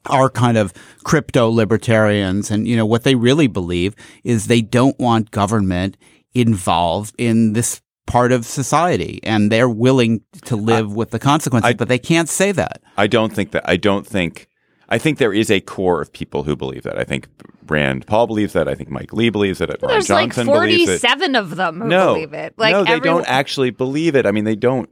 are 0.04 0.28
kind 0.28 0.58
of 0.58 0.74
crypto 1.02 1.48
libertarians, 1.48 2.50
and 2.50 2.68
you 2.68 2.76
know 2.76 2.86
what 2.86 3.04
they 3.04 3.14
really 3.14 3.46
believe 3.46 3.94
is 4.22 4.46
they 4.46 4.60
don't 4.60 4.98
want 4.98 5.30
government 5.30 5.96
involved 6.34 7.14
in 7.16 7.54
this 7.54 7.80
part 8.06 8.32
of 8.32 8.46
society 8.46 9.20
and 9.22 9.50
they're 9.50 9.68
willing 9.68 10.22
to 10.44 10.56
live 10.56 10.90
I, 10.90 10.94
with 10.94 11.10
the 11.10 11.18
consequences, 11.18 11.70
I, 11.70 11.74
but 11.74 11.88
they 11.88 11.98
can't 11.98 12.28
say 12.28 12.52
that. 12.52 12.80
I 12.96 13.06
don't 13.06 13.32
think 13.32 13.50
that. 13.50 13.68
I 13.68 13.76
don't 13.76 14.06
think. 14.06 14.48
I 14.88 14.98
think 14.98 15.18
there 15.18 15.32
is 15.32 15.50
a 15.50 15.60
core 15.60 16.00
of 16.00 16.12
people 16.12 16.44
who 16.44 16.54
believe 16.54 16.84
that. 16.84 16.96
I 16.96 17.02
think 17.02 17.26
Rand 17.66 18.06
Paul 18.06 18.28
believes 18.28 18.52
that. 18.52 18.68
I 18.68 18.74
think 18.76 18.88
Mike 18.88 19.12
Lee 19.12 19.30
believes 19.30 19.60
it. 19.60 19.68
Well, 19.82 19.90
there's 19.90 20.06
Johnson 20.06 20.46
like 20.46 20.56
47 20.56 21.34
of 21.34 21.56
them 21.56 21.80
who 21.80 21.88
no, 21.88 22.14
believe 22.14 22.32
it. 22.32 22.54
Like 22.56 22.72
no, 22.72 22.84
they 22.84 22.92
everyone... 22.92 23.22
don't 23.22 23.28
actually 23.28 23.70
believe 23.70 24.14
it. 24.14 24.26
I 24.26 24.30
mean, 24.30 24.44
they 24.44 24.54
don't. 24.54 24.88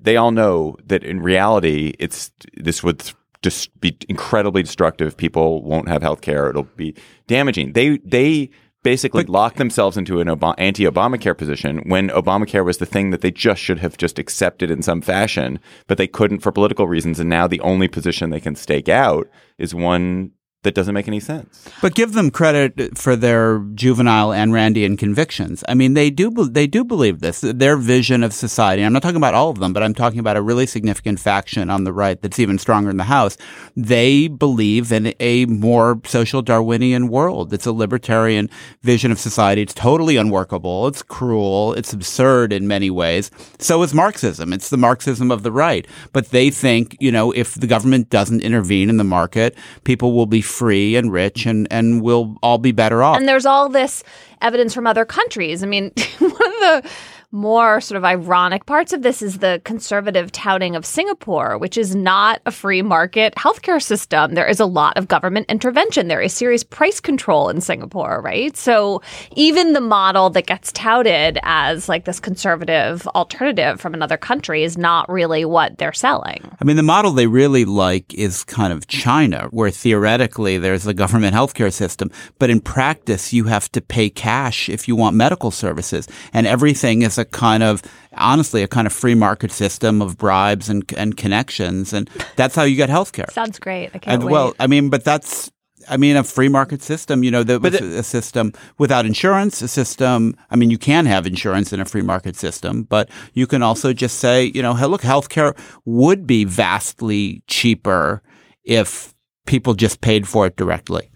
They 0.00 0.16
all 0.16 0.30
know 0.30 0.76
that 0.86 1.04
in 1.04 1.20
reality, 1.20 1.94
it's 1.98 2.30
this 2.54 2.82
would 2.82 3.12
dis- 3.42 3.66
be 3.66 3.96
incredibly 4.08 4.62
destructive. 4.62 5.16
People 5.16 5.62
won't 5.62 5.88
have 5.88 6.00
health 6.00 6.22
care. 6.22 6.48
It'll 6.48 6.62
be 6.62 6.94
damaging. 7.26 7.72
They 7.72 7.98
they 7.98 8.50
basically 8.84 9.24
locked 9.24 9.56
themselves 9.56 9.96
into 9.96 10.20
an 10.20 10.28
Ob- 10.28 10.54
anti-Obamacare 10.58 11.36
position 11.36 11.78
when 11.86 12.10
Obamacare 12.10 12.64
was 12.64 12.78
the 12.78 12.86
thing 12.86 13.10
that 13.10 13.22
they 13.22 13.32
just 13.32 13.60
should 13.60 13.80
have 13.80 13.96
just 13.96 14.18
accepted 14.20 14.70
in 14.70 14.82
some 14.82 15.00
fashion, 15.00 15.58
but 15.88 15.98
they 15.98 16.06
couldn't 16.06 16.40
for 16.40 16.52
political 16.52 16.86
reasons. 16.86 17.18
And 17.18 17.28
now 17.28 17.48
the 17.48 17.60
only 17.60 17.88
position 17.88 18.30
they 18.30 18.40
can 18.40 18.54
stake 18.54 18.88
out 18.88 19.28
is 19.58 19.74
one 19.74 20.30
that 20.64 20.74
doesn't 20.74 20.94
make 20.94 21.08
any 21.08 21.20
sense. 21.20 21.68
But 21.80 21.94
give 21.94 22.12
them 22.12 22.30
credit 22.30 22.98
for 22.98 23.16
their 23.16 23.60
juvenile 23.74 24.32
and 24.32 24.52
Randian 24.52 24.98
convictions. 24.98 25.62
I 25.68 25.74
mean, 25.74 25.94
they 25.94 26.10
do 26.10 26.30
they 26.30 26.66
do 26.66 26.84
believe 26.84 27.20
this. 27.20 27.40
Their 27.40 27.76
vision 27.76 28.22
of 28.22 28.34
society. 28.34 28.82
I'm 28.82 28.92
not 28.92 29.02
talking 29.02 29.16
about 29.16 29.34
all 29.34 29.50
of 29.50 29.58
them, 29.58 29.72
but 29.72 29.82
I'm 29.82 29.94
talking 29.94 30.18
about 30.18 30.36
a 30.36 30.42
really 30.42 30.66
significant 30.66 31.20
faction 31.20 31.70
on 31.70 31.84
the 31.84 31.92
right 31.92 32.20
that's 32.20 32.38
even 32.38 32.58
stronger 32.58 32.90
in 32.90 32.96
the 32.96 33.04
House. 33.04 33.36
They 33.76 34.28
believe 34.28 34.90
in 34.90 35.14
a 35.20 35.46
more 35.46 36.00
social 36.04 36.42
Darwinian 36.42 37.08
world. 37.08 37.52
It's 37.52 37.66
a 37.66 37.72
libertarian 37.72 38.50
vision 38.82 39.12
of 39.12 39.18
society. 39.18 39.62
It's 39.62 39.74
totally 39.74 40.16
unworkable. 40.16 40.88
It's 40.88 41.02
cruel. 41.02 41.74
It's 41.74 41.92
absurd 41.92 42.52
in 42.52 42.66
many 42.66 42.90
ways. 42.90 43.30
So 43.58 43.82
is 43.82 43.94
Marxism. 43.94 44.52
It's 44.52 44.70
the 44.70 44.76
Marxism 44.76 45.30
of 45.30 45.42
the 45.42 45.52
right. 45.52 45.86
But 46.12 46.30
they 46.30 46.50
think, 46.50 46.96
you 47.00 47.12
know, 47.12 47.32
if 47.32 47.54
the 47.54 47.66
government 47.66 48.10
doesn't 48.10 48.40
intervene 48.40 48.88
in 48.90 48.96
the 48.96 49.04
market, 49.04 49.56
people 49.84 50.12
will 50.12 50.26
be 50.26 50.42
free 50.54 50.96
and 50.96 51.12
rich 51.12 51.46
and, 51.46 51.66
and 51.70 52.02
we'll 52.02 52.36
all 52.42 52.58
be 52.58 52.72
better 52.72 53.02
off. 53.02 53.16
And 53.16 53.28
there's 53.28 53.46
all 53.46 53.68
this 53.68 54.04
evidence 54.40 54.74
from 54.74 54.86
other 54.86 55.04
countries. 55.04 55.62
I 55.62 55.66
mean, 55.66 55.92
one 56.18 56.30
of 56.32 56.38
the 56.38 56.90
more 57.34 57.80
sort 57.80 57.96
of 57.96 58.04
ironic 58.04 58.64
parts 58.64 58.92
of 58.92 59.02
this 59.02 59.20
is 59.20 59.38
the 59.38 59.60
conservative 59.64 60.30
touting 60.30 60.76
of 60.76 60.86
Singapore, 60.86 61.58
which 61.58 61.76
is 61.76 61.94
not 61.94 62.40
a 62.46 62.52
free 62.52 62.80
market 62.80 63.34
healthcare 63.34 63.82
system. 63.82 64.34
There 64.34 64.46
is 64.46 64.60
a 64.60 64.66
lot 64.66 64.96
of 64.96 65.08
government 65.08 65.46
intervention. 65.50 66.06
There 66.06 66.20
is 66.20 66.32
serious 66.32 66.62
price 66.62 67.00
control 67.00 67.48
in 67.48 67.60
Singapore, 67.60 68.22
right? 68.22 68.56
So 68.56 69.02
even 69.34 69.72
the 69.72 69.80
model 69.80 70.30
that 70.30 70.46
gets 70.46 70.70
touted 70.70 71.40
as 71.42 71.88
like 71.88 72.04
this 72.04 72.20
conservative 72.20 73.04
alternative 73.08 73.80
from 73.80 73.94
another 73.94 74.16
country 74.16 74.62
is 74.62 74.78
not 74.78 75.10
really 75.10 75.44
what 75.44 75.76
they're 75.78 75.92
selling. 75.92 76.40
I 76.60 76.64
mean, 76.64 76.76
the 76.76 76.84
model 76.84 77.10
they 77.10 77.26
really 77.26 77.64
like 77.64 78.14
is 78.14 78.44
kind 78.44 78.72
of 78.72 78.86
China, 78.86 79.48
where 79.50 79.72
theoretically 79.72 80.56
there's 80.56 80.86
a 80.86 80.94
government 80.94 81.34
healthcare 81.34 81.72
system, 81.72 82.12
but 82.38 82.48
in 82.48 82.60
practice 82.60 83.32
you 83.32 83.44
have 83.46 83.72
to 83.72 83.80
pay 83.80 84.08
cash 84.08 84.68
if 84.68 84.86
you 84.86 84.94
want 84.94 85.16
medical 85.16 85.50
services, 85.50 86.06
and 86.32 86.46
everything 86.46 87.02
is 87.02 87.18
a 87.18 87.23
kind 87.30 87.62
of 87.62 87.82
honestly 88.16 88.62
a 88.62 88.68
kind 88.68 88.86
of 88.86 88.92
free 88.92 89.14
market 89.14 89.50
system 89.52 90.00
of 90.02 90.16
bribes 90.18 90.68
and 90.68 90.84
and 90.96 91.16
connections, 91.16 91.92
and 91.92 92.08
that's 92.36 92.54
how 92.54 92.62
you 92.64 92.76
get 92.76 92.88
healthcare. 92.90 93.30
Sounds 93.32 93.58
great. 93.58 93.90
I 93.94 93.98
can't 93.98 94.06
And 94.14 94.24
wait. 94.24 94.32
well, 94.32 94.54
I 94.58 94.66
mean, 94.66 94.90
but 94.90 95.04
that's. 95.04 95.50
I 95.86 95.98
mean, 95.98 96.16
a 96.16 96.24
free 96.24 96.48
market 96.48 96.80
system, 96.82 97.22
you 97.22 97.30
know, 97.30 97.42
that 97.42 97.60
was 97.60 97.72
But 97.72 97.82
a 97.82 98.02
system 98.02 98.54
without 98.78 99.04
insurance, 99.04 99.60
a 99.60 99.68
system. 99.68 100.34
I 100.50 100.56
mean, 100.56 100.70
you 100.70 100.78
can 100.78 101.04
have 101.04 101.26
insurance 101.26 101.74
in 101.74 101.80
a 101.80 101.84
free 101.84 102.00
market 102.00 102.36
system, 102.36 102.84
but 102.84 103.10
you 103.34 103.46
can 103.46 103.62
also 103.62 103.92
just 103.92 104.18
say, 104.18 104.50
you 104.54 104.62
know, 104.62 104.72
hey, 104.72 104.86
look, 104.86 105.02
healthcare 105.02 105.54
would 105.84 106.26
be 106.26 106.44
vastly 106.44 107.42
cheaper 107.48 108.22
if 108.64 109.12
people 109.44 109.74
just 109.74 110.00
paid 110.00 110.26
for 110.26 110.46
it 110.46 110.56
directly. 110.56 111.10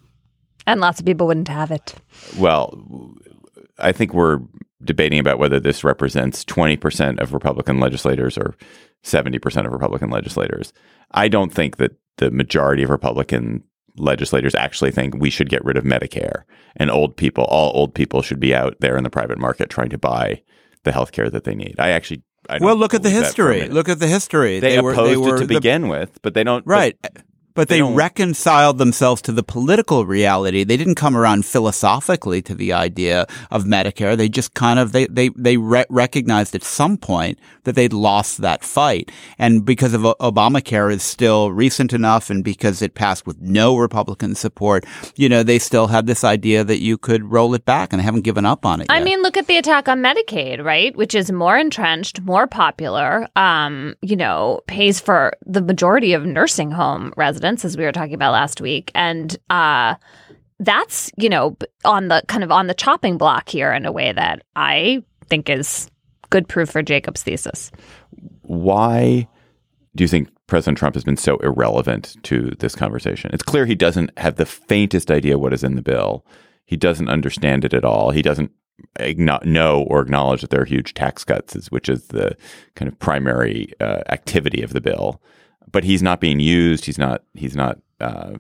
and 0.67 0.83
lots 0.83 1.01
of 1.01 1.07
people 1.07 1.27
wouldn't 1.27 1.49
have 1.49 1.71
it. 1.71 1.95
Well, 2.37 2.77
I 3.79 3.93
think 3.93 4.13
we're 4.13 4.41
debating 4.83 5.19
about 5.19 5.39
whether 5.39 5.59
this 5.59 5.83
represents 5.85 6.45
20% 6.45 7.21
of 7.21 7.33
Republican 7.33 7.81
legislators 7.81 8.39
or 8.39 8.55
70% 9.05 9.67
of 9.67 9.73
Republican 9.73 10.11
legislators. 10.11 10.73
I 11.13 11.29
don't 11.29 11.53
think 11.53 11.77
that 11.79 11.97
the 12.19 12.31
majority 12.31 12.83
of 12.83 12.91
Republican 12.91 13.65
legislators 13.97 14.55
actually 14.55 14.91
think 14.93 15.15
we 15.17 15.31
should 15.31 15.49
get 15.49 15.65
rid 15.65 15.77
of 15.77 15.85
Medicare 15.85 16.43
and 16.77 16.91
old 16.91 17.17
people, 17.17 17.45
all 17.45 17.73
old 17.75 17.95
people 17.95 18.23
should 18.23 18.39
be 18.41 18.55
out 18.55 18.77
there 18.81 18.97
in 18.97 19.05
the 19.05 19.11
private 19.11 19.39
market 19.39 19.69
trying 19.71 19.89
to 19.91 19.99
buy 19.99 20.43
the 20.85 20.93
health 20.93 21.13
care 21.13 21.29
that 21.29 21.45
they 21.45 21.55
need. 21.55 21.75
I 21.79 21.91
actually 21.91 22.23
I 22.49 22.59
Well, 22.61 22.77
look 22.77 22.95
at 22.95 23.03
the 23.03 23.11
believe 23.11 23.25
that 23.25 23.35
for 23.35 23.51
a 23.51 23.55
history. 23.55 23.75
Look 23.75 23.89
at 23.89 23.99
the 23.99 24.07
history. 24.07 24.61
they, 24.61 24.81
were, 24.81 24.93
opposed 24.93 25.11
they 25.13 25.17
were 25.17 25.37
it 25.37 25.41
to 25.41 25.47
the- 25.47 25.55
begin 25.55 25.89
with, 25.89 26.21
but 26.23 26.35
they 26.35 26.45
don't 26.45 26.65
Right. 26.67 26.97
But, 27.03 27.23
they 27.67 27.81
they, 27.81 27.83
reconciled 27.83 28.79
themselves 28.79 29.21
to 29.23 29.33
the 29.33 29.43
political 29.43 30.07
reality. 30.07 30.63
They 30.63 30.77
didn't 30.77 30.95
come 30.95 31.17
around 31.17 31.45
philosophically 31.45 32.43
to 32.43 32.55
the 32.55 32.73
idea 32.73 33.27
of 33.51 33.65
Medicare. 33.65 34.17
They 34.17 34.29
just 34.29 34.55
kind 34.55 34.79
of 34.79 34.93
they 34.93 35.07
they 35.07 35.31
they 35.31 35.57
re- 35.57 35.87
recognized 35.89 36.55
at 36.55 36.63
some 36.63 36.97
point 36.97 37.39
that 37.65 37.75
they'd 37.75 37.93
lost 37.93 38.39
that 38.43 38.63
fight, 38.63 39.11
and 39.39 39.65
because 39.65 39.95
of 39.95 40.03
Obamacare 40.03 40.93
is 40.93 41.03
still 41.03 41.51
recent 41.51 41.93
enough, 41.93 42.31
and 42.31 42.45
because 42.45 42.83
it 42.83 42.95
passed 42.95 43.27
with 43.27 43.41
no 43.41 43.77
Republican 43.77 44.35
support, 44.35 44.85
you 45.17 45.29
know, 45.29 45.43
they 45.43 45.59
still 45.59 45.89
had 45.89 46.07
this 46.07 46.23
idea 46.25 46.63
that 46.65 46.79
you 46.79 46.97
could 46.99 47.25
roll 47.33 47.55
it 47.55 47.65
back, 47.65 47.93
and 47.93 48.01
they 48.01 48.05
haven't 48.05 48.23
given 48.23 48.47
up 48.47 48.65
on 48.65 48.81
it. 48.81 48.85
Yet. 48.85 48.93
I 48.93 48.99
yet. 48.99 49.05
mean, 49.05 49.23
look 49.23 49.37
at 49.37 49.47
the 49.47 49.57
attack 49.57 49.89
on 49.89 50.01
Medicaid, 50.01 50.63
right? 50.65 50.95
Which 50.97 51.15
is 51.15 51.33
more 51.33 51.57
entrenched, 51.57 52.21
more 52.21 52.47
popular, 52.47 53.27
um, 53.37 53.95
you 54.03 54.17
know, 54.17 54.61
pays 54.67 55.01
for 55.01 55.33
the 55.47 55.63
majority 55.63 56.13
of 56.13 56.25
nursing 56.25 56.71
home 56.71 57.13
residents, 57.17 57.48
as 57.65 57.77
we 57.77 57.85
were 57.85 57.93
talking 57.93 58.15
about 58.15 58.33
last 58.33 58.61
week. 58.61 58.91
And 58.95 59.37
uh, 59.51 59.95
that's, 60.59 61.11
you 61.17 61.29
know, 61.29 61.57
on 61.85 62.09
the 62.09 62.23
kind 62.29 62.45
of 62.45 62.51
on 62.51 62.67
the 62.67 62.75
chopping 62.75 63.19
block 63.19 63.49
here 63.49 63.73
in 63.73 63.87
a 63.87 63.93
way 63.93 64.13
that 64.13 64.43
I 64.57 65.03
think 65.29 65.49
is 65.49 65.91
good 66.31 66.49
proof 66.49 66.71
for 66.71 66.83
Jacob's 66.83 67.23
thesis. 67.23 67.71
why 68.43 69.29
do 69.95 70.05
you 70.05 70.09
think 70.09 70.29
President 70.47 70.79
Trump 70.79 70.95
has 70.95 71.05
been 71.05 71.17
so 71.17 71.37
irrelevant 71.39 72.17
to 72.25 72.53
this 72.59 72.75
conversation? 72.75 73.31
It's 73.33 73.43
clear 73.43 73.67
he 73.67 73.75
doesn't 73.75 74.17
have 74.19 74.37
the 74.37 74.47
faintest 74.47 75.11
idea 75.11 75.39
what 75.39 75.53
is 75.53 75.65
in 75.65 75.75
the 75.75 75.83
bill. 75.83 76.25
He 76.67 76.77
doesn't 76.77 77.09
understand 77.09 77.65
it 77.65 77.75
at 77.75 77.85
all. 77.85 78.11
He 78.11 78.23
doesn't 78.23 78.53
know 79.45 79.87
or 79.89 80.01
acknowledge 80.01 80.41
that 80.41 80.51
there 80.51 80.63
are 80.63 80.67
huge 80.67 80.95
tax 80.95 81.25
cuts, 81.25 81.71
which 81.71 81.89
is 81.89 82.09
the 82.09 82.37
kind 82.77 82.89
of 82.91 82.99
primary 82.99 83.73
uh, 83.81 84.03
activity 84.09 84.63
of 84.63 84.73
the 84.73 84.81
bill. 84.81 85.21
But 85.71 85.85
he's 85.85 86.03
not 86.03 86.21
being 86.21 86.41
used. 86.41 86.85
He's 86.85 86.99
not. 86.99 87.23
He's 87.35 87.57
not. 87.57 87.79
Uh, 88.01 88.35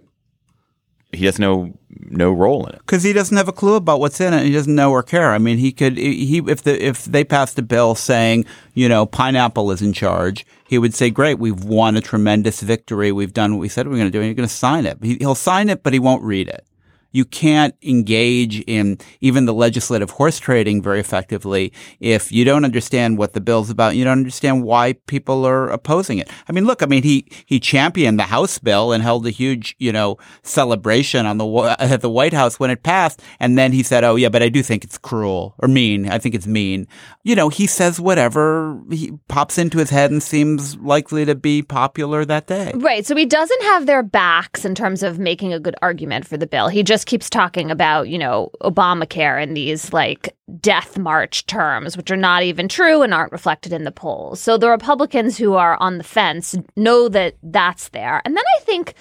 he 1.12 1.24
has 1.24 1.38
no 1.38 1.72
no 1.90 2.30
role 2.30 2.66
in 2.66 2.74
it. 2.74 2.80
because 2.80 3.02
he 3.02 3.12
doesn't 3.12 3.36
have 3.36 3.48
a 3.48 3.52
clue 3.52 3.74
about 3.74 3.98
what's 3.98 4.20
in 4.20 4.34
it. 4.34 4.44
He 4.44 4.52
doesn't 4.52 4.74
know 4.74 4.90
or 4.90 5.02
care. 5.02 5.32
I 5.32 5.38
mean, 5.38 5.58
he 5.58 5.72
could 5.72 5.96
he 5.96 6.42
if 6.46 6.62
the 6.62 6.84
if 6.84 7.04
they 7.04 7.24
passed 7.24 7.58
a 7.58 7.62
bill 7.62 7.94
saying 7.94 8.44
you 8.74 8.88
know 8.88 9.06
pineapple 9.06 9.70
is 9.70 9.80
in 9.80 9.92
charge, 9.92 10.44
he 10.66 10.78
would 10.78 10.94
say, 10.94 11.10
"Great, 11.10 11.38
we've 11.38 11.64
won 11.64 11.96
a 11.96 12.00
tremendous 12.00 12.60
victory. 12.60 13.10
We've 13.10 13.32
done 13.32 13.54
what 13.54 13.60
we 13.60 13.68
said 13.68 13.88
we 13.88 13.94
are 13.94 13.98
going 13.98 14.12
to 14.12 14.16
do, 14.16 14.20
and 14.20 14.26
you're 14.26 14.34
going 14.34 14.48
to 14.48 14.54
sign 14.54 14.84
it." 14.84 14.98
He, 15.02 15.16
he'll 15.16 15.34
sign 15.34 15.70
it, 15.70 15.82
but 15.82 15.92
he 15.92 15.98
won't 15.98 16.22
read 16.22 16.48
it. 16.48 16.66
You 17.12 17.24
can't 17.24 17.74
engage 17.82 18.60
in 18.60 18.98
even 19.20 19.46
the 19.46 19.54
legislative 19.54 20.10
horse 20.10 20.38
trading 20.38 20.82
very 20.82 21.00
effectively 21.00 21.72
if 22.00 22.30
you 22.30 22.44
don't 22.44 22.64
understand 22.64 23.18
what 23.18 23.32
the 23.32 23.40
bill's 23.40 23.70
about. 23.70 23.96
You 23.96 24.04
don't 24.04 24.18
understand 24.18 24.62
why 24.64 24.94
people 25.06 25.46
are 25.46 25.68
opposing 25.68 26.18
it. 26.18 26.28
I 26.48 26.52
mean, 26.52 26.64
look, 26.64 26.82
I 26.82 26.86
mean, 26.86 27.02
he 27.02 27.26
he 27.46 27.58
championed 27.60 28.18
the 28.18 28.24
House 28.24 28.58
bill 28.58 28.92
and 28.92 29.02
held 29.02 29.26
a 29.26 29.30
huge, 29.30 29.74
you 29.78 29.92
know, 29.92 30.18
celebration 30.42 31.26
on 31.26 31.38
the 31.38 31.46
at 31.78 32.00
the 32.00 32.10
White 32.10 32.32
House 32.32 32.60
when 32.60 32.70
it 32.70 32.82
passed, 32.82 33.22
and 33.40 33.56
then 33.56 33.72
he 33.72 33.82
said, 33.82 34.04
"Oh 34.04 34.16
yeah, 34.16 34.28
but 34.28 34.42
I 34.42 34.48
do 34.48 34.62
think 34.62 34.84
it's 34.84 34.98
cruel 34.98 35.54
or 35.58 35.68
mean. 35.68 36.08
I 36.08 36.18
think 36.18 36.34
it's 36.34 36.46
mean." 36.46 36.86
You 37.22 37.34
know, 37.34 37.48
he 37.48 37.66
says 37.66 38.00
whatever 38.00 38.80
he 38.90 39.12
pops 39.28 39.58
into 39.58 39.78
his 39.78 39.90
head 39.90 40.10
and 40.10 40.22
seems 40.22 40.76
likely 40.76 41.24
to 41.24 41.34
be 41.34 41.62
popular 41.62 42.24
that 42.24 42.46
day. 42.46 42.72
Right. 42.74 43.06
So 43.06 43.14
he 43.14 43.26
doesn't 43.26 43.62
have 43.62 43.86
their 43.86 44.02
backs 44.02 44.64
in 44.64 44.74
terms 44.74 45.02
of 45.02 45.18
making 45.18 45.52
a 45.52 45.60
good 45.60 45.76
argument 45.82 46.26
for 46.26 46.36
the 46.36 46.46
bill. 46.46 46.68
He 46.68 46.82
just 46.82 46.97
keeps 47.06 47.30
talking 47.30 47.70
about, 47.70 48.08
you 48.08 48.18
know, 48.18 48.50
Obamacare 48.62 49.42
and 49.42 49.56
these 49.56 49.92
like 49.92 50.34
death 50.60 50.98
march 50.98 51.46
terms, 51.46 51.96
which 51.96 52.10
are 52.10 52.16
not 52.16 52.42
even 52.42 52.68
true 52.68 53.02
and 53.02 53.12
aren't 53.14 53.32
reflected 53.32 53.72
in 53.72 53.84
the 53.84 53.92
polls. 53.92 54.40
So 54.40 54.56
the 54.56 54.70
Republicans 54.70 55.38
who 55.38 55.54
are 55.54 55.76
on 55.80 55.98
the 55.98 56.04
fence 56.04 56.54
know 56.76 57.08
that 57.08 57.34
that's 57.42 57.88
there. 57.88 58.22
And 58.24 58.36
then 58.36 58.44
I 58.58 58.60
think 58.62 58.94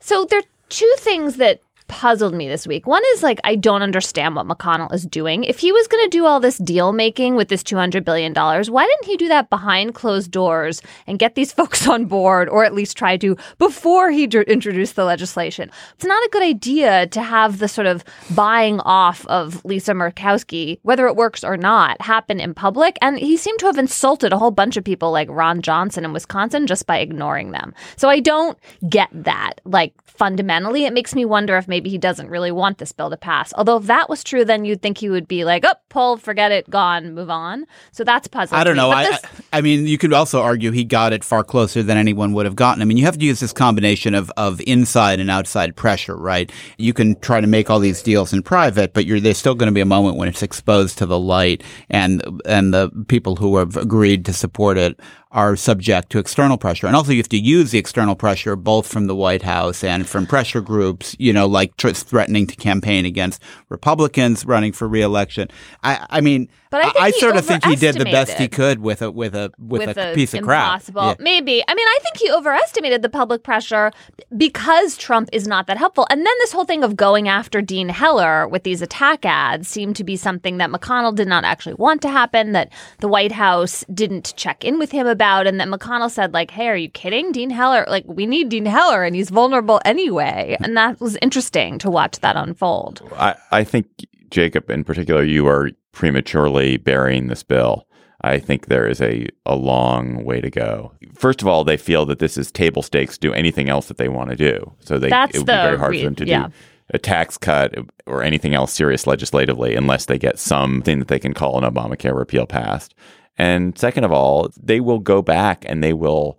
so 0.00 0.24
there 0.24 0.40
are 0.40 0.50
two 0.68 0.92
things 0.98 1.36
that 1.36 1.60
puzzled 1.94 2.34
me 2.34 2.48
this 2.48 2.66
week. 2.66 2.88
One 2.88 3.02
is 3.12 3.22
like 3.22 3.38
I 3.44 3.54
don't 3.54 3.80
understand 3.80 4.34
what 4.34 4.48
McConnell 4.48 4.92
is 4.92 5.06
doing. 5.06 5.44
If 5.44 5.60
he 5.60 5.70
was 5.70 5.86
going 5.86 6.04
to 6.04 6.10
do 6.10 6.26
all 6.26 6.40
this 6.40 6.58
deal 6.58 6.92
making 6.92 7.36
with 7.36 7.46
this 7.46 7.62
200 7.62 8.04
billion 8.04 8.32
dollars, 8.32 8.68
why 8.68 8.84
didn't 8.84 9.04
he 9.04 9.16
do 9.16 9.28
that 9.28 9.48
behind 9.48 9.94
closed 9.94 10.32
doors 10.32 10.82
and 11.06 11.20
get 11.20 11.36
these 11.36 11.52
folks 11.58 11.86
on 11.86 12.06
board 12.06 12.48
or 12.48 12.64
at 12.64 12.74
least 12.74 12.96
try 12.96 13.16
to 13.18 13.36
before 13.58 14.10
he 14.10 14.26
dr- 14.26 14.48
introduced 14.48 14.96
the 14.96 15.04
legislation? 15.04 15.70
It's 15.94 16.04
not 16.04 16.24
a 16.24 16.28
good 16.32 16.42
idea 16.42 17.06
to 17.06 17.22
have 17.22 17.60
the 17.60 17.68
sort 17.68 17.86
of 17.86 18.04
buying 18.34 18.80
off 18.80 19.24
of 19.26 19.64
Lisa 19.64 19.92
Murkowski, 19.92 20.80
whether 20.82 21.06
it 21.06 21.14
works 21.14 21.44
or 21.44 21.56
not, 21.56 22.02
happen 22.02 22.40
in 22.40 22.54
public. 22.54 22.98
And 23.02 23.20
he 23.20 23.36
seemed 23.36 23.60
to 23.60 23.66
have 23.66 23.78
insulted 23.78 24.32
a 24.32 24.38
whole 24.38 24.50
bunch 24.50 24.76
of 24.76 24.82
people 24.82 25.12
like 25.12 25.28
Ron 25.30 25.62
Johnson 25.62 26.04
in 26.04 26.12
Wisconsin 26.12 26.66
just 26.66 26.88
by 26.88 26.98
ignoring 26.98 27.52
them. 27.52 27.72
So 27.96 28.08
I 28.08 28.18
don't 28.18 28.58
get 28.88 29.10
that. 29.12 29.60
Like 29.64 29.94
fundamentally, 30.04 30.84
it 30.84 30.92
makes 30.92 31.14
me 31.14 31.24
wonder 31.24 31.56
if 31.56 31.68
maybe 31.68 31.83
maybe 31.84 31.90
he 31.90 31.98
doesn't 31.98 32.30
really 32.30 32.50
want 32.50 32.78
this 32.78 32.92
bill 32.92 33.10
to 33.10 33.16
pass. 33.16 33.52
Although 33.58 33.76
if 33.76 33.84
that 33.84 34.08
was 34.08 34.24
true, 34.24 34.42
then 34.42 34.64
you'd 34.64 34.80
think 34.80 34.96
he 34.96 35.10
would 35.10 35.28
be 35.28 35.44
like, 35.44 35.64
oh, 35.66 35.74
pull, 35.90 36.16
forget 36.16 36.50
it, 36.50 36.70
gone, 36.70 37.12
move 37.14 37.28
on. 37.28 37.66
So 37.92 38.04
that's 38.04 38.26
puzzling. 38.26 38.58
I 38.58 38.64
don't 38.64 38.76
know. 38.76 38.90
I, 38.90 39.04
this- 39.04 39.20
I 39.52 39.58
I 39.58 39.60
mean, 39.60 39.86
you 39.86 39.98
could 39.98 40.14
also 40.14 40.40
argue 40.40 40.70
he 40.70 40.82
got 40.84 41.12
it 41.12 41.22
far 41.22 41.44
closer 41.44 41.82
than 41.82 41.98
anyone 41.98 42.32
would 42.32 42.46
have 42.46 42.56
gotten. 42.56 42.80
I 42.80 42.86
mean, 42.86 42.96
you 42.96 43.04
have 43.04 43.18
to 43.18 43.24
use 43.24 43.38
this 43.40 43.52
combination 43.52 44.14
of, 44.14 44.32
of 44.38 44.62
inside 44.66 45.20
and 45.20 45.30
outside 45.30 45.76
pressure, 45.76 46.16
right? 46.16 46.50
You 46.78 46.94
can 46.94 47.20
try 47.20 47.40
to 47.42 47.46
make 47.46 47.68
all 47.68 47.80
these 47.80 48.02
deals 48.02 48.32
in 48.32 48.42
private, 48.42 48.94
but 48.94 49.04
you're, 49.04 49.20
there's 49.20 49.38
still 49.38 49.54
going 49.54 49.68
to 49.68 49.74
be 49.74 49.82
a 49.82 49.86
moment 49.86 50.16
when 50.16 50.28
it's 50.28 50.42
exposed 50.42 50.96
to 50.98 51.06
the 51.06 51.18
light, 51.18 51.62
and 51.90 52.22
and 52.46 52.72
the 52.72 52.90
people 53.08 53.36
who 53.36 53.58
have 53.58 53.76
agreed 53.76 54.24
to 54.24 54.32
support 54.32 54.78
it 54.78 54.98
are 55.34 55.56
subject 55.56 56.10
to 56.10 56.18
external 56.18 56.56
pressure. 56.56 56.86
And 56.86 56.96
also, 56.96 57.12
you 57.12 57.18
have 57.18 57.28
to 57.30 57.38
use 57.38 57.72
the 57.72 57.78
external 57.78 58.14
pressure 58.14 58.56
both 58.56 58.86
from 58.86 59.06
the 59.08 59.14
White 59.14 59.42
House 59.42 59.84
and 59.84 60.08
from 60.08 60.26
pressure 60.26 60.60
groups, 60.60 61.14
you 61.18 61.32
know, 61.32 61.46
like 61.46 61.76
tr- 61.76 61.90
threatening 61.90 62.46
to 62.46 62.56
campaign 62.56 63.04
against 63.04 63.42
Republicans 63.68 64.46
running 64.46 64.72
for 64.72 64.88
reelection. 64.88 65.48
I, 65.82 66.06
I 66.08 66.20
mean, 66.20 66.48
But 66.70 66.84
I 66.84 66.92
I 67.06 67.10
sort 67.10 67.36
of 67.36 67.44
think 67.44 67.64
he 67.64 67.76
did 67.76 67.96
the 67.96 68.04
best 68.04 68.38
he 68.38 68.48
could 68.48 68.78
with 68.80 69.02
a 69.02 69.10
with 69.10 69.34
a 69.34 69.52
with, 69.58 69.96
a, 69.96 70.14
piece 70.14 70.34
of 70.34 70.42
crap. 70.42 70.82
Yeah. 70.94 71.14
Maybe. 71.18 71.64
I 71.66 71.74
mean, 71.74 71.86
I 71.86 71.98
think 72.02 72.16
he 72.18 72.30
overestimated 72.30 73.02
the 73.02 73.08
public 73.08 73.42
pressure 73.42 73.90
because 74.36 74.96
Trump 74.96 75.28
is 75.32 75.48
not 75.48 75.66
that 75.66 75.78
helpful. 75.78 76.06
And 76.10 76.24
then 76.24 76.34
this 76.38 76.52
whole 76.52 76.64
thing 76.64 76.84
of 76.84 76.96
going 76.96 77.28
after 77.28 77.60
Dean 77.60 77.88
Heller 77.88 78.46
with 78.46 78.62
these 78.62 78.82
attack 78.82 79.24
ads 79.24 79.66
seemed 79.68 79.96
to 79.96 80.04
be 80.04 80.16
something 80.16 80.58
that 80.58 80.70
McConnell 80.70 81.14
did 81.14 81.26
not 81.26 81.44
actually 81.44 81.74
want 81.74 82.02
to 82.02 82.08
happen, 82.08 82.52
that 82.52 82.72
the 83.00 83.08
White 83.08 83.32
House 83.32 83.84
didn't 83.92 84.34
check 84.36 84.64
in 84.64 84.78
with 84.78 84.92
him 84.92 85.06
about, 85.06 85.23
and 85.24 85.60
that 85.60 85.68
McConnell 85.68 86.10
said, 86.10 86.32
like, 86.32 86.50
hey, 86.50 86.68
are 86.68 86.76
you 86.76 86.88
kidding? 86.88 87.32
Dean 87.32 87.50
Heller, 87.50 87.84
like, 87.88 88.04
we 88.06 88.26
need 88.26 88.48
Dean 88.48 88.66
Heller 88.66 89.04
and 89.04 89.14
he's 89.16 89.30
vulnerable 89.30 89.80
anyway. 89.84 90.56
And 90.60 90.76
that 90.76 91.00
was 91.00 91.16
interesting 91.22 91.78
to 91.78 91.90
watch 91.90 92.20
that 92.20 92.36
unfold. 92.36 93.02
I, 93.16 93.34
I 93.50 93.64
think, 93.64 93.86
Jacob, 94.30 94.70
in 94.70 94.84
particular, 94.84 95.24
you 95.24 95.46
are 95.46 95.70
prematurely 95.92 96.76
burying 96.76 97.28
this 97.28 97.42
bill. 97.42 97.86
I 98.20 98.38
think 98.38 98.66
there 98.66 98.88
is 98.88 99.00
a, 99.00 99.28
a 99.44 99.54
long 99.54 100.24
way 100.24 100.40
to 100.40 100.50
go. 100.50 100.92
First 101.14 101.42
of 101.42 101.48
all, 101.48 101.62
they 101.62 101.76
feel 101.76 102.06
that 102.06 102.18
this 102.18 102.38
is 102.38 102.50
table 102.50 102.82
stakes 102.82 103.18
to 103.18 103.28
do 103.28 103.34
anything 103.34 103.68
else 103.68 103.88
that 103.88 103.98
they 103.98 104.08
want 104.08 104.30
to 104.30 104.36
do. 104.36 104.72
So 104.80 104.98
they, 104.98 105.10
That's 105.10 105.34
it 105.34 105.40
would 105.40 105.46
be 105.46 105.52
the 105.52 105.62
very 105.62 105.78
hard 105.78 105.96
for 105.96 106.02
them 106.02 106.14
to 106.16 106.26
yeah. 106.26 106.46
do 106.48 106.54
a 106.90 106.98
tax 106.98 107.38
cut 107.38 107.74
or 108.06 108.22
anything 108.22 108.54
else 108.54 108.72
serious 108.72 109.06
legislatively 109.06 109.74
unless 109.74 110.06
they 110.06 110.18
get 110.18 110.38
something 110.38 110.98
that 110.98 111.08
they 111.08 111.18
can 111.18 111.32
call 111.32 111.62
an 111.62 111.70
Obamacare 111.70 112.16
repeal 112.16 112.46
passed. 112.46 112.94
And 113.36 113.76
second 113.78 114.04
of 114.04 114.12
all, 114.12 114.50
they 114.60 114.80
will 114.80 115.00
go 115.00 115.22
back 115.22 115.64
and 115.66 115.82
they 115.82 115.92
will, 115.92 116.38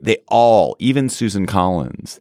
they 0.00 0.18
all, 0.28 0.76
even 0.78 1.08
Susan 1.08 1.46
Collins, 1.46 2.20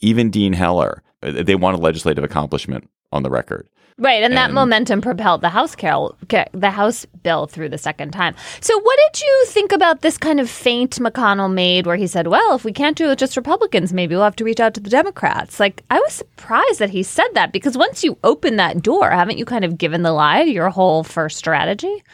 even 0.00 0.30
Dean 0.30 0.52
Heller, 0.52 1.02
uh, 1.22 1.42
they 1.42 1.54
want 1.54 1.78
a 1.78 1.80
legislative 1.80 2.24
accomplishment 2.24 2.88
on 3.12 3.22
the 3.22 3.30
record. 3.30 3.68
Right, 3.98 4.22
and, 4.22 4.36
that 4.36 4.52
momentum 4.52 5.00
propelled 5.00 5.40
the 5.40 5.48
House 5.48 5.74
Carol, 5.74 6.14
the 6.52 6.70
House 6.70 7.06
bill 7.22 7.46
through 7.46 7.70
the 7.70 7.78
second 7.78 8.10
time. 8.10 8.34
So, 8.60 8.78
what 8.78 8.98
did 9.06 9.22
you 9.22 9.44
think 9.46 9.72
about 9.72 10.02
this 10.02 10.18
kind 10.18 10.38
of 10.38 10.50
feint 10.50 10.98
McConnell 10.98 11.50
made, 11.50 11.86
where 11.86 11.96
he 11.96 12.06
said, 12.06 12.26
"Well, 12.26 12.54
if 12.54 12.62
we 12.62 12.74
can't 12.74 12.94
do 12.94 13.06
it 13.06 13.08
with 13.08 13.18
just 13.18 13.38
Republicans, 13.38 13.94
maybe 13.94 14.14
we'll 14.14 14.24
have 14.24 14.36
to 14.36 14.44
reach 14.44 14.60
out 14.60 14.74
to 14.74 14.80
the 14.80 14.90
Democrats"? 14.90 15.58
Like, 15.58 15.82
I 15.88 15.98
was 15.98 16.12
surprised 16.12 16.78
that 16.78 16.90
he 16.90 17.02
said 17.02 17.28
that 17.32 17.52
because 17.52 17.78
once 17.78 18.04
you 18.04 18.18
open 18.22 18.56
that 18.56 18.82
door, 18.82 19.10
haven't 19.10 19.38
you 19.38 19.46
kind 19.46 19.64
of 19.64 19.78
given 19.78 20.02
the 20.02 20.12
lie 20.12 20.44
to 20.44 20.50
your 20.50 20.68
whole 20.68 21.02
first 21.02 21.38
strategy? 21.38 22.04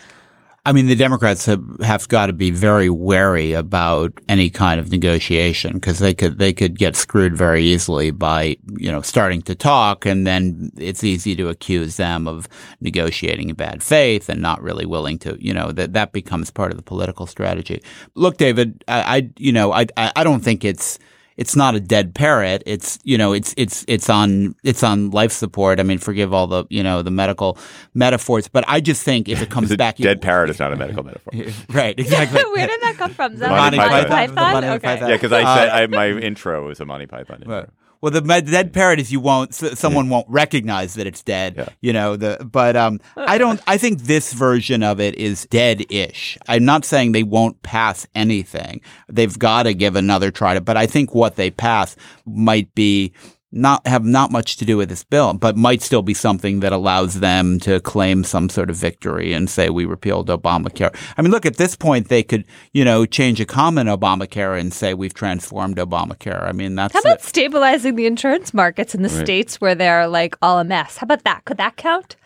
I 0.64 0.73
mean, 0.73 0.87
the 0.87 0.95
Democrats 0.95 1.45
have, 1.47 1.64
have 1.81 2.07
got 2.07 2.26
to 2.26 2.33
be 2.33 2.52
very 2.52 2.88
wary 2.88 3.52
about 3.52 4.12
any 4.28 4.49
kind 4.49 4.78
of 4.78 4.92
negotiation 4.92 5.73
because 5.73 5.99
they 5.99 6.14
could 6.14 6.38
they 6.38 6.52
could 6.52 6.78
get 6.78 6.95
screwed 6.95 7.37
very 7.37 7.64
easily 7.64 8.12
by 8.12 8.57
you 8.76 8.92
know 8.92 9.02
starting 9.02 9.42
to 9.42 9.57
talk, 9.57 10.07
and 10.07 10.25
then 10.25 10.71
it's 10.76 11.02
easy 11.02 11.35
to 11.35 11.49
accuse 11.49 11.97
them 11.97 12.28
of 12.28 12.49
negotiating 12.81 13.49
in 13.49 13.57
bad 13.57 13.83
faith 13.83 14.28
and 14.28 14.40
not 14.40 14.62
really 14.62 14.87
willing 14.87 15.19
to 15.19 15.37
you 15.40 15.52
know 15.52 15.73
that 15.73 15.95
that 15.95 16.12
becomes 16.12 16.49
part 16.49 16.71
of 16.71 16.76
the 16.76 16.85
political 16.85 17.26
strategy. 17.26 17.83
Look, 18.14 18.37
David, 18.37 18.85
I, 18.87 19.16
I 19.16 19.31
you 19.38 19.50
know 19.50 19.73
I 19.73 19.87
I 19.97 20.12
I 20.14 20.23
don't 20.23 20.45
think 20.45 20.64
it's 20.64 20.97
it's 21.42 21.56
not 21.56 21.75
a 21.75 21.80
dead 21.80 22.14
parrot. 22.14 22.62
It's 22.66 23.00
you 23.02 23.18
know 23.18 23.32
it's 23.32 23.52
it's 23.56 23.84
it's 23.88 24.08
on 24.08 24.54
it's 24.62 24.84
on 24.84 25.11
life 25.11 25.32
support. 25.32 25.80
I 25.80 25.82
mean, 25.82 25.99
forgive 25.99 26.32
all 26.32 26.46
the 26.46 26.64
you 26.70 26.84
know 26.84 27.02
the 27.02 27.11
medical 27.11 27.58
metaphors, 27.94 28.46
but 28.46 28.64
I 28.68 28.80
just 28.80 29.02
think 29.02 29.28
if 29.28 29.42
it 29.42 29.50
comes 29.50 29.68
The 29.72 29.76
back, 29.76 29.96
dead 29.96 30.22
parrot 30.22 30.50
is 30.50 30.61
not 30.61 30.72
a 30.72 30.76
medical 30.76 31.02
metaphor. 31.02 31.32
right? 31.70 31.99
Exactly. 31.99 32.40
Where 32.54 32.68
did 32.68 32.80
that 32.82 32.94
come 32.96 33.12
from? 33.12 33.34
Is 33.34 33.40
that 33.40 33.50
Monty 33.50 33.76
Monty 33.76 33.92
Python. 33.92 34.08
Python? 34.08 34.52
Monty 34.52 34.68
Okay. 34.68 34.87
Python. 34.87 35.08
Yeah, 35.08 35.16
because 35.16 35.32
I 35.32 35.42
said 35.56 35.68
uh, 35.68 35.72
I, 35.72 35.87
my 35.88 36.11
intro 36.11 36.68
was 36.68 36.78
a 36.78 36.84
Monty 36.84 37.06
Python 37.06 37.38
intro. 37.42 37.61
Right. 37.61 37.68
Well, 38.02 38.11
the 38.11 38.21
dead 38.21 38.73
parrot 38.73 38.99
is 38.99 39.12
you 39.12 39.21
won't. 39.21 39.55
Someone 39.55 40.09
won't 40.09 40.29
recognize 40.29 40.94
that 40.94 41.07
it's 41.07 41.22
dead. 41.22 41.55
Yeah. 41.57 41.68
You 41.81 41.92
know 41.92 42.16
the. 42.16 42.44
But 42.44 42.74
um, 42.76 43.00
I 43.16 43.38
don't. 43.38 43.61
I 43.66 43.79
think 43.79 44.03
this 44.03 44.33
version 44.33 44.83
of 44.83 45.00
it 45.00 45.14
is 45.14 45.46
dead-ish. 45.46 46.37
I'm 46.48 46.64
not 46.64 46.85
saying 46.85 47.12
they 47.12 47.22
won't 47.22 47.62
pass 47.62 48.05
anything. 48.14 48.81
They've 49.09 49.38
got 49.38 49.62
to 49.64 49.74
give 49.74 49.94
another 49.94 50.33
try 50.33 50.55
to. 50.55 50.61
But 50.61 50.76
I 50.76 50.87
think 50.87 51.14
what 51.14 51.37
they 51.37 51.53
pass 51.53 51.94
might 52.26 52.74
be 52.74 53.12
not 53.52 53.86
have 53.86 54.04
not 54.04 54.30
much 54.32 54.56
to 54.56 54.64
do 54.64 54.76
with 54.78 54.88
this 54.88 55.04
bill, 55.04 55.34
but 55.34 55.56
might 55.56 55.82
still 55.82 56.02
be 56.02 56.14
something 56.14 56.60
that 56.60 56.72
allows 56.72 57.20
them 57.20 57.58
to 57.60 57.80
claim 57.80 58.24
some 58.24 58.48
sort 58.48 58.70
of 58.70 58.76
victory 58.76 59.32
and 59.34 59.50
say 59.50 59.68
we 59.68 59.84
repealed 59.84 60.28
Obamacare. 60.28 60.94
I 61.16 61.22
mean, 61.22 61.30
look 61.30 61.44
at 61.44 61.56
this 61.58 61.76
point 61.76 62.08
they 62.08 62.22
could 62.22 62.44
you 62.72 62.84
know 62.84 63.04
change 63.06 63.40
a 63.40 63.44
comment 63.44 63.88
Obamacare 63.88 64.58
and 64.58 64.72
say 64.72 64.94
we've 64.94 65.14
transformed 65.14 65.76
Obamacare. 65.76 66.42
I 66.48 66.52
mean 66.52 66.74
that's 66.74 66.94
How 66.94 67.00
the- 67.02 67.08
about 67.10 67.22
stabilizing 67.22 67.96
the 67.96 68.06
insurance 68.06 68.54
markets 68.54 68.94
in 68.94 69.02
the 69.02 69.08
states 69.08 69.60
where 69.60 69.74
they're 69.74 70.08
like 70.08 70.34
all 70.40 70.58
a 70.58 70.64
mess? 70.64 70.96
How 70.96 71.04
about 71.04 71.24
that? 71.24 71.44
Could 71.44 71.58
that 71.58 71.76
count? 71.76 72.16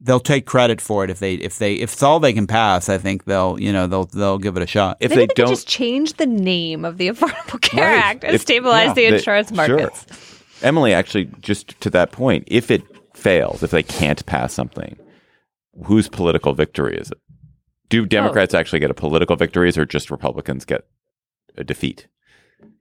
they'll 0.00 0.20
take 0.20 0.46
credit 0.46 0.80
for 0.80 1.02
it 1.02 1.10
if 1.10 1.18
they 1.18 1.34
if 1.34 1.58
they 1.58 1.74
if 1.74 1.92
it's 1.92 2.04
all 2.04 2.20
they 2.20 2.32
can 2.32 2.46
pass. 2.46 2.88
I 2.88 2.98
think 2.98 3.24
they'll 3.24 3.58
you 3.58 3.72
know 3.72 3.88
they'll 3.88 4.04
they'll 4.04 4.38
give 4.38 4.56
it 4.56 4.62
a 4.62 4.66
shot. 4.66 4.96
If 5.00 5.10
Maybe 5.10 5.22
they 5.22 5.26
they, 5.26 5.34
don't, 5.34 5.46
could 5.48 5.54
just 5.56 5.66
change 5.66 6.12
the 6.14 6.26
name 6.26 6.84
of 6.84 6.98
the 6.98 7.08
Affordable 7.12 7.60
Care 7.60 7.84
Right. 7.96 8.04
Act 8.04 8.22
and 8.22 8.36
If- 8.36 8.42
stabilize 8.42 8.88
yeah, 8.88 8.94
the 8.94 9.10
they- 9.10 9.16
insurance 9.16 9.48
sure. 9.52 9.90
Emily, 10.62 10.92
actually, 10.92 11.30
just 11.40 11.80
to 11.80 11.90
that 11.90 12.12
point, 12.12 12.44
if 12.46 12.70
it 12.70 12.82
fails, 13.14 13.62
if 13.62 13.70
they 13.70 13.82
can't 13.82 14.24
pass 14.26 14.52
something, 14.52 14.96
whose 15.84 16.08
political 16.08 16.52
victory 16.52 16.96
is 16.96 17.10
it? 17.10 17.18
Do 17.88 18.02
oh. 18.02 18.06
Democrats 18.06 18.54
actually 18.54 18.80
get 18.80 18.90
a 18.90 18.94
political 18.94 19.36
victory, 19.36 19.70
or 19.76 19.84
just 19.84 20.10
Republicans 20.10 20.64
get 20.64 20.86
a 21.56 21.64
defeat? 21.64 22.08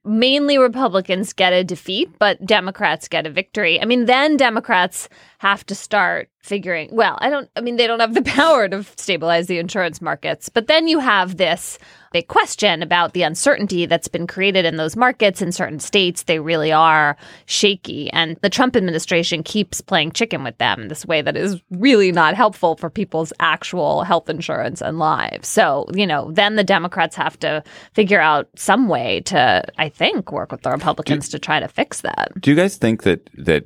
Mainly 0.03 0.57
Republicans 0.57 1.33
get 1.33 1.53
a 1.53 1.63
defeat, 1.63 2.09
but 2.17 2.43
Democrats 2.45 3.07
get 3.07 3.27
a 3.27 3.29
victory. 3.29 3.79
I 3.81 3.85
mean, 3.85 4.05
then 4.05 4.37
Democrats 4.37 5.09
have 5.39 5.65
to 5.65 5.75
start 5.75 6.29
figuring. 6.41 6.89
Well, 6.93 7.17
I 7.19 7.29
don't. 7.29 7.49
I 7.55 7.61
mean, 7.61 7.75
they 7.75 7.87
don't 7.87 7.99
have 7.99 8.13
the 8.13 8.21
power 8.37 8.67
to 8.69 8.83
stabilize 8.95 9.47
the 9.47 9.59
insurance 9.59 10.01
markets, 10.01 10.49
but 10.49 10.67
then 10.67 10.87
you 10.87 10.99
have 10.99 11.37
this 11.37 11.77
big 12.17 12.27
question 12.27 12.81
about 12.81 13.13
the 13.13 13.21
uncertainty 13.21 13.85
that's 13.85 14.07
been 14.07 14.25
created 14.25 14.65
in 14.65 14.77
those 14.77 14.95
markets 14.95 15.39
in 15.39 15.51
certain 15.51 15.79
states. 15.79 16.23
They 16.23 16.39
really 16.39 16.71
are 16.71 17.15
shaky, 17.45 18.09
and 18.11 18.37
the 18.41 18.49
Trump 18.49 18.75
administration 18.75 19.43
keeps 19.43 19.81
playing 19.81 20.13
chicken 20.13 20.43
with 20.43 20.57
them 20.57 20.81
in 20.81 20.87
this 20.87 21.05
way 21.05 21.21
that 21.21 21.37
is 21.37 21.61
really 21.69 22.11
not 22.11 22.33
helpful 22.33 22.75
for 22.75 22.89
people's 22.89 23.31
actual 23.39 24.01
health 24.01 24.31
insurance 24.31 24.81
and 24.81 24.97
lives. 24.97 25.47
So, 25.47 25.85
you 25.93 26.07
know, 26.07 26.31
then 26.31 26.55
the 26.55 26.63
Democrats 26.63 27.15
have 27.15 27.37
to 27.41 27.63
figure 27.93 28.19
out 28.19 28.49
some 28.55 28.87
way 28.87 29.21
to, 29.25 29.63
I 29.77 29.89
think, 29.89 30.31
work 30.31 30.51
with 30.51 30.63
the 30.63 30.71
Republicans 30.71 31.29
to 31.29 31.37
try 31.37 31.59
to 31.59 31.67
fix 31.67 32.01
that. 32.01 32.31
Do 32.39 32.49
you 32.49 32.57
guys 32.57 32.77
think 32.77 33.03
that 33.03 33.29
that 33.35 33.65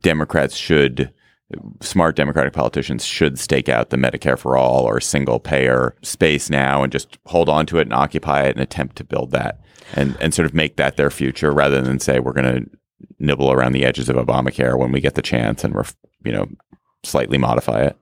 Democrats 0.00 0.56
should, 0.56 1.12
smart 1.80 2.16
Democratic 2.16 2.52
politicians 2.52 3.04
should 3.04 3.38
stake 3.38 3.68
out 3.68 3.90
the 3.90 3.96
Medicare 3.96 4.38
for 4.38 4.56
all 4.56 4.84
or 4.84 5.00
single 5.00 5.40
payer 5.40 5.94
space 6.02 6.50
now 6.50 6.82
and 6.82 6.92
just 6.92 7.18
hold 7.26 7.48
on 7.48 7.66
to 7.66 7.78
it 7.78 7.82
and 7.82 7.92
occupy 7.92 8.42
it 8.42 8.54
and 8.56 8.60
attempt 8.60 8.96
to 8.96 9.04
build 9.04 9.30
that 9.30 9.60
and 9.94 10.16
and 10.20 10.34
sort 10.34 10.46
of 10.46 10.54
make 10.54 10.76
that 10.76 10.96
their 10.96 11.10
future 11.10 11.52
rather 11.52 11.80
than 11.80 11.98
say 11.98 12.18
we're 12.18 12.32
going 12.32 12.64
to 12.64 12.70
nibble 13.18 13.52
around 13.52 13.72
the 13.72 13.84
edges 13.84 14.08
of 14.08 14.16
Obamacare 14.16 14.78
when 14.78 14.92
we 14.92 15.00
get 15.00 15.14
the 15.14 15.22
chance 15.22 15.64
and 15.64 15.74
ref, 15.74 15.96
you 16.24 16.32
know 16.32 16.48
slightly 17.04 17.38
modify 17.38 17.82
it. 17.82 17.96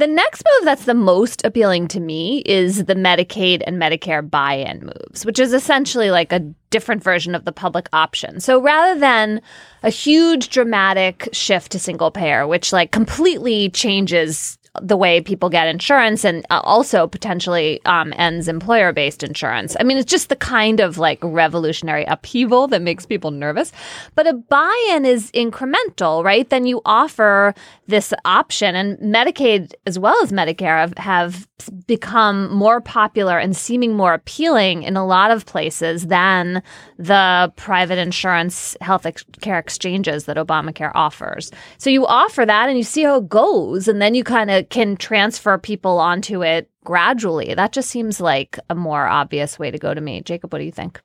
The 0.00 0.06
next 0.06 0.42
move 0.46 0.64
that's 0.64 0.86
the 0.86 0.94
most 0.94 1.44
appealing 1.44 1.86
to 1.88 2.00
me 2.00 2.38
is 2.46 2.86
the 2.86 2.94
Medicaid 2.94 3.62
and 3.66 3.76
Medicare 3.76 4.28
buy 4.28 4.54
in 4.54 4.86
moves, 4.86 5.26
which 5.26 5.38
is 5.38 5.52
essentially 5.52 6.10
like 6.10 6.32
a 6.32 6.38
different 6.70 7.04
version 7.04 7.34
of 7.34 7.44
the 7.44 7.52
public 7.52 7.86
option. 7.92 8.40
So 8.40 8.62
rather 8.62 8.98
than 8.98 9.42
a 9.82 9.90
huge 9.90 10.48
dramatic 10.48 11.28
shift 11.32 11.72
to 11.72 11.78
single 11.78 12.10
payer, 12.10 12.46
which 12.46 12.72
like 12.72 12.92
completely 12.92 13.68
changes 13.68 14.56
the 14.80 14.96
way 14.96 15.20
people 15.20 15.48
get 15.48 15.66
insurance 15.66 16.24
and 16.24 16.46
uh, 16.50 16.60
also 16.62 17.06
potentially 17.06 17.80
um, 17.86 18.12
ends 18.16 18.46
employer 18.46 18.92
based 18.92 19.22
insurance. 19.22 19.76
I 19.80 19.82
mean, 19.82 19.96
it's 19.96 20.10
just 20.10 20.28
the 20.28 20.36
kind 20.36 20.80
of 20.80 20.96
like 20.96 21.18
revolutionary 21.22 22.04
upheaval 22.04 22.68
that 22.68 22.82
makes 22.82 23.04
people 23.04 23.32
nervous. 23.32 23.72
But 24.14 24.28
a 24.28 24.34
buy 24.34 24.90
in 24.92 25.04
is 25.04 25.30
incremental, 25.32 26.24
right? 26.24 26.48
Then 26.48 26.66
you 26.66 26.82
offer 26.84 27.54
this 27.90 28.14
option, 28.24 28.74
and 28.74 28.98
Medicaid 28.98 29.74
as 29.86 29.98
well 29.98 30.16
as 30.22 30.32
Medicare 30.32 30.78
have, 30.78 30.96
have 30.96 31.48
become 31.86 32.50
more 32.52 32.80
popular 32.80 33.38
and 33.38 33.56
seeming 33.56 33.94
more 33.94 34.14
appealing 34.14 34.82
in 34.82 34.96
a 34.96 35.06
lot 35.06 35.30
of 35.30 35.44
places 35.44 36.06
than 36.06 36.62
the 36.96 37.52
private 37.56 37.98
insurance 37.98 38.76
health 38.80 39.04
ex- 39.04 39.24
care 39.40 39.58
exchanges 39.58 40.24
that 40.24 40.38
Obamacare 40.38 40.92
offers. 40.94 41.50
So 41.78 41.90
you 41.90 42.06
offer 42.06 42.46
that 42.46 42.68
and 42.68 42.78
you 42.78 42.84
see 42.84 43.02
how 43.02 43.16
it 43.16 43.28
goes, 43.28 43.88
and 43.88 44.00
then 44.00 44.14
you 44.14 44.24
kind 44.24 44.50
of 44.50 44.68
can 44.70 44.96
transfer 44.96 45.58
people 45.58 45.98
onto 45.98 46.42
it 46.42 46.69
gradually. 46.90 47.54
That 47.54 47.70
just 47.70 47.88
seems 47.88 48.20
like 48.20 48.58
a 48.68 48.74
more 48.74 49.06
obvious 49.06 49.60
way 49.60 49.70
to 49.70 49.78
go 49.78 49.94
to 49.94 50.00
me. 50.00 50.22
Jacob, 50.22 50.52
what 50.52 50.58
do 50.58 50.64
you 50.64 50.72
think? 50.72 51.00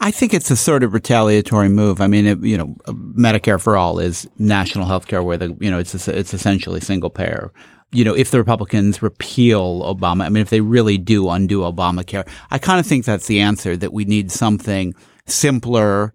I 0.00 0.10
think 0.10 0.32
it's 0.32 0.50
a 0.50 0.56
sort 0.56 0.82
of 0.82 0.94
retaliatory 0.94 1.68
move. 1.68 2.00
I 2.00 2.06
mean, 2.06 2.24
it, 2.26 2.42
you 2.42 2.56
know, 2.56 2.74
Medicare 2.86 3.60
for 3.60 3.76
all 3.76 3.98
is 3.98 4.26
national 4.38 4.86
health 4.86 5.08
care 5.08 5.22
where 5.22 5.36
the, 5.36 5.54
you 5.60 5.70
know, 5.70 5.78
it's, 5.78 6.08
it's 6.08 6.32
essentially 6.32 6.80
single 6.80 7.10
payer. 7.10 7.52
You 7.92 8.02
know, 8.02 8.14
if 8.14 8.30
the 8.30 8.38
Republicans 8.38 9.02
repeal 9.02 9.82
Obama, 9.82 10.24
I 10.24 10.30
mean, 10.30 10.40
if 10.40 10.48
they 10.48 10.62
really 10.62 10.96
do 10.96 11.28
undo 11.28 11.60
Obamacare, 11.60 12.26
I 12.50 12.56
kind 12.56 12.80
of 12.80 12.86
think 12.86 13.04
that's 13.04 13.26
the 13.26 13.40
answer 13.40 13.76
that 13.76 13.92
we 13.92 14.06
need 14.06 14.32
something 14.32 14.94
simpler, 15.26 16.14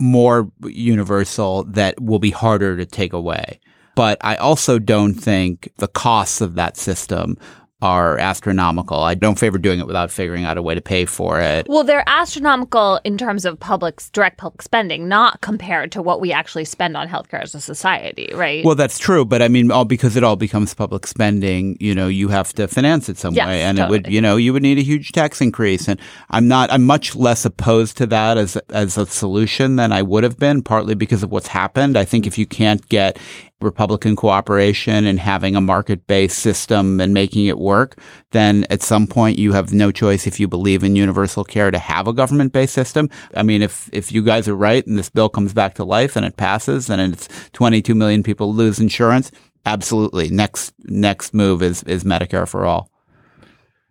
more 0.00 0.50
universal 0.64 1.62
that 1.62 2.02
will 2.02 2.18
be 2.18 2.32
harder 2.32 2.76
to 2.76 2.84
take 2.84 3.12
away. 3.12 3.60
But 3.94 4.18
I 4.20 4.34
also 4.34 4.80
don't 4.80 5.14
think 5.14 5.72
the 5.76 5.86
costs 5.86 6.40
of 6.40 6.56
that 6.56 6.76
system 6.76 7.38
are 7.80 8.18
astronomical. 8.18 8.98
I 8.98 9.14
don't 9.14 9.38
favor 9.38 9.56
doing 9.56 9.78
it 9.78 9.86
without 9.86 10.10
figuring 10.10 10.44
out 10.44 10.58
a 10.58 10.62
way 10.62 10.74
to 10.74 10.80
pay 10.80 11.04
for 11.04 11.40
it. 11.40 11.68
Well, 11.68 11.84
they're 11.84 12.02
astronomical 12.08 13.00
in 13.04 13.16
terms 13.16 13.44
of 13.44 13.60
public 13.60 14.02
direct 14.12 14.36
public 14.38 14.62
spending, 14.62 15.06
not 15.06 15.40
compared 15.42 15.92
to 15.92 16.02
what 16.02 16.20
we 16.20 16.32
actually 16.32 16.64
spend 16.64 16.96
on 16.96 17.06
healthcare 17.06 17.40
as 17.40 17.54
a 17.54 17.60
society, 17.60 18.30
right? 18.34 18.64
Well, 18.64 18.74
that's 18.74 18.98
true, 18.98 19.24
but 19.24 19.42
I 19.42 19.48
mean, 19.48 19.70
all 19.70 19.84
because 19.84 20.16
it 20.16 20.24
all 20.24 20.34
becomes 20.34 20.74
public 20.74 21.06
spending, 21.06 21.76
you 21.78 21.94
know, 21.94 22.08
you 22.08 22.28
have 22.28 22.52
to 22.54 22.66
finance 22.66 23.08
it 23.08 23.16
some 23.16 23.34
Yes, 23.34 23.46
way, 23.46 23.62
and 23.62 23.78
it 23.78 23.88
would, 23.88 24.08
you 24.08 24.20
know, 24.20 24.36
you 24.36 24.52
would 24.52 24.62
need 24.62 24.78
a 24.78 24.82
huge 24.82 25.12
tax 25.12 25.40
increase. 25.40 25.88
And 25.88 26.00
I'm 26.30 26.48
not, 26.48 26.72
I'm 26.72 26.84
much 26.84 27.14
less 27.14 27.44
opposed 27.44 27.96
to 27.98 28.06
that 28.06 28.38
as 28.38 28.56
as 28.70 28.98
a 28.98 29.06
solution 29.06 29.76
than 29.76 29.92
I 29.92 30.02
would 30.02 30.24
have 30.24 30.38
been, 30.38 30.62
partly 30.62 30.96
because 30.96 31.22
of 31.22 31.30
what's 31.30 31.48
happened. 31.48 31.96
I 31.96 32.04
think 32.04 32.26
if 32.26 32.38
you 32.38 32.46
can't 32.46 32.86
get 32.88 33.18
Republican 33.60 34.14
cooperation 34.14 35.04
and 35.04 35.18
having 35.18 35.56
a 35.56 35.60
market 35.60 36.06
based 36.06 36.38
system 36.38 37.00
and 37.00 37.12
making 37.12 37.46
it 37.46 37.58
work, 37.58 37.98
then 38.30 38.66
at 38.70 38.82
some 38.82 39.06
point 39.06 39.38
you 39.38 39.52
have 39.52 39.72
no 39.72 39.90
choice 39.90 40.26
if 40.26 40.38
you 40.38 40.46
believe 40.46 40.84
in 40.84 40.94
universal 40.94 41.44
care 41.44 41.70
to 41.70 41.78
have 41.78 42.06
a 42.06 42.12
government 42.12 42.52
based 42.52 42.74
system. 42.74 43.10
I 43.34 43.42
mean, 43.42 43.62
if, 43.62 43.90
if 43.92 44.12
you 44.12 44.22
guys 44.22 44.46
are 44.48 44.54
right 44.54 44.86
and 44.86 44.98
this 44.98 45.10
bill 45.10 45.28
comes 45.28 45.52
back 45.52 45.74
to 45.74 45.84
life 45.84 46.14
and 46.14 46.24
it 46.24 46.36
passes 46.36 46.88
and 46.88 47.00
it's 47.12 47.28
22 47.52 47.94
million 47.94 48.22
people 48.22 48.54
lose 48.54 48.78
insurance, 48.78 49.32
absolutely. 49.66 50.28
Next, 50.30 50.72
next 50.84 51.34
move 51.34 51.62
is, 51.62 51.82
is 51.84 52.04
Medicare 52.04 52.48
for 52.48 52.64
all. 52.64 52.90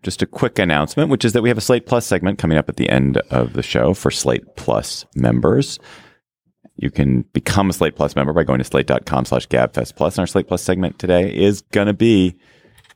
Just 0.03 0.21
a 0.21 0.27
quick 0.27 0.59
announcement, 0.59 1.09
which 1.09 1.25
is 1.25 1.33
that 1.33 1.41
we 1.41 1.49
have 1.49 1.57
a 1.57 1.61
Slate 1.61 1.85
Plus 1.85 2.05
segment 2.05 2.37
coming 2.37 2.57
up 2.57 2.69
at 2.69 2.77
the 2.77 2.89
end 2.89 3.17
of 3.31 3.53
the 3.53 3.63
show 3.63 3.93
for 3.93 4.11
Slate 4.11 4.55
Plus 4.55 5.05
members. 5.15 5.79
You 6.77 6.91
can 6.91 7.23
become 7.33 7.69
a 7.69 7.73
Slate 7.73 7.95
Plus 7.95 8.15
member 8.15 8.33
by 8.33 8.43
going 8.43 8.59
to 8.59 8.63
slate.com 8.63 9.25
slash 9.25 9.47
gabfest 9.47 9.95
plus. 9.95 10.15
And 10.15 10.21
our 10.21 10.27
Slate 10.27 10.47
Plus 10.47 10.61
segment 10.61 10.99
today 10.99 11.35
is 11.35 11.61
going 11.71 11.87
to 11.87 11.93
be 11.93 12.37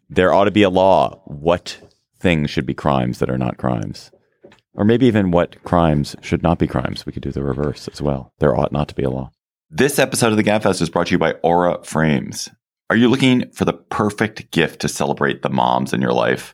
there 0.10 0.34
ought 0.34 0.46
to 0.46 0.52
be 0.52 0.64
a 0.64 0.70
law. 0.70 1.22
What 1.26 1.80
things 2.20 2.50
should 2.50 2.66
be 2.66 2.74
crimes 2.74 3.20
that 3.20 3.30
are 3.30 3.38
not 3.38 3.58
crimes? 3.58 4.12
Or 4.74 4.86
maybe 4.86 5.08
even 5.08 5.32
what 5.32 5.62
crimes 5.64 6.16
should 6.22 6.44
not 6.44 6.60
be 6.60 6.68
crimes. 6.68 7.06
We 7.06 7.12
could 7.12 7.24
do 7.24 7.32
the 7.32 7.44
reverse 7.44 7.88
as 7.88 8.02
well. 8.02 8.32
There 8.40 8.56
ought 8.56 8.72
not 8.72 8.88
to 8.90 8.96
be 8.96 9.04
a 9.04 9.10
law. 9.10 9.32
This 9.70 10.00
episode 10.00 10.32
of 10.32 10.38
the 10.38 10.44
Gabfest 10.44 10.82
is 10.82 10.90
brought 10.90 11.08
to 11.08 11.14
you 11.14 11.20
by 11.20 11.34
Aura 11.44 11.84
Frames. 11.84 12.50
Are 12.90 12.96
you 12.96 13.08
looking 13.08 13.50
for 13.52 13.66
the 13.66 13.74
perfect 13.74 14.52
gift 14.52 14.82
to 14.82 14.90
celebrate 14.90 15.42
the 15.42 15.50
moms 15.50 15.94
in 15.94 16.02
your 16.02 16.14
life? 16.14 16.54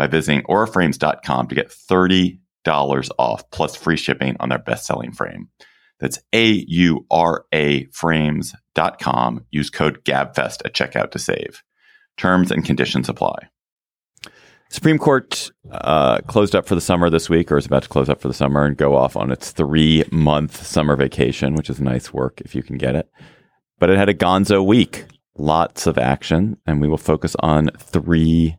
by 0.00 0.06
visiting 0.06 0.40
auraframes.com 0.44 1.48
to 1.48 1.54
get 1.54 1.68
$30 1.68 2.38
off 3.18 3.50
plus 3.50 3.76
free 3.76 3.98
shipping 3.98 4.34
on 4.40 4.48
their 4.48 4.58
best 4.58 4.86
selling 4.86 5.12
frame. 5.12 5.50
That's 5.98 6.18
A 6.32 6.64
U 6.68 7.04
R 7.10 7.44
A 7.52 7.84
frames.com. 7.92 9.44
Use 9.50 9.68
code 9.68 10.02
GABFEST 10.06 10.62
at 10.64 10.72
checkout 10.72 11.10
to 11.10 11.18
save. 11.18 11.62
Terms 12.16 12.50
and 12.50 12.64
conditions 12.64 13.10
apply. 13.10 13.50
Supreme 14.70 14.96
Court 14.96 15.50
uh, 15.70 16.20
closed 16.20 16.56
up 16.56 16.66
for 16.66 16.76
the 16.76 16.80
summer 16.80 17.10
this 17.10 17.28
week, 17.28 17.52
or 17.52 17.58
is 17.58 17.66
about 17.66 17.82
to 17.82 17.88
close 17.90 18.08
up 18.08 18.22
for 18.22 18.28
the 18.28 18.34
summer 18.34 18.64
and 18.64 18.78
go 18.78 18.96
off 18.96 19.16
on 19.16 19.30
its 19.30 19.50
three 19.50 20.02
month 20.10 20.64
summer 20.64 20.96
vacation, 20.96 21.54
which 21.56 21.68
is 21.68 21.78
nice 21.78 22.10
work 22.10 22.40
if 22.40 22.54
you 22.54 22.62
can 22.62 22.78
get 22.78 22.96
it. 22.96 23.10
But 23.78 23.90
it 23.90 23.98
had 23.98 24.08
a 24.08 24.14
gonzo 24.14 24.64
week, 24.64 25.04
lots 25.36 25.86
of 25.86 25.98
action, 25.98 26.56
and 26.66 26.80
we 26.80 26.88
will 26.88 26.96
focus 26.96 27.36
on 27.40 27.68
three 27.78 28.56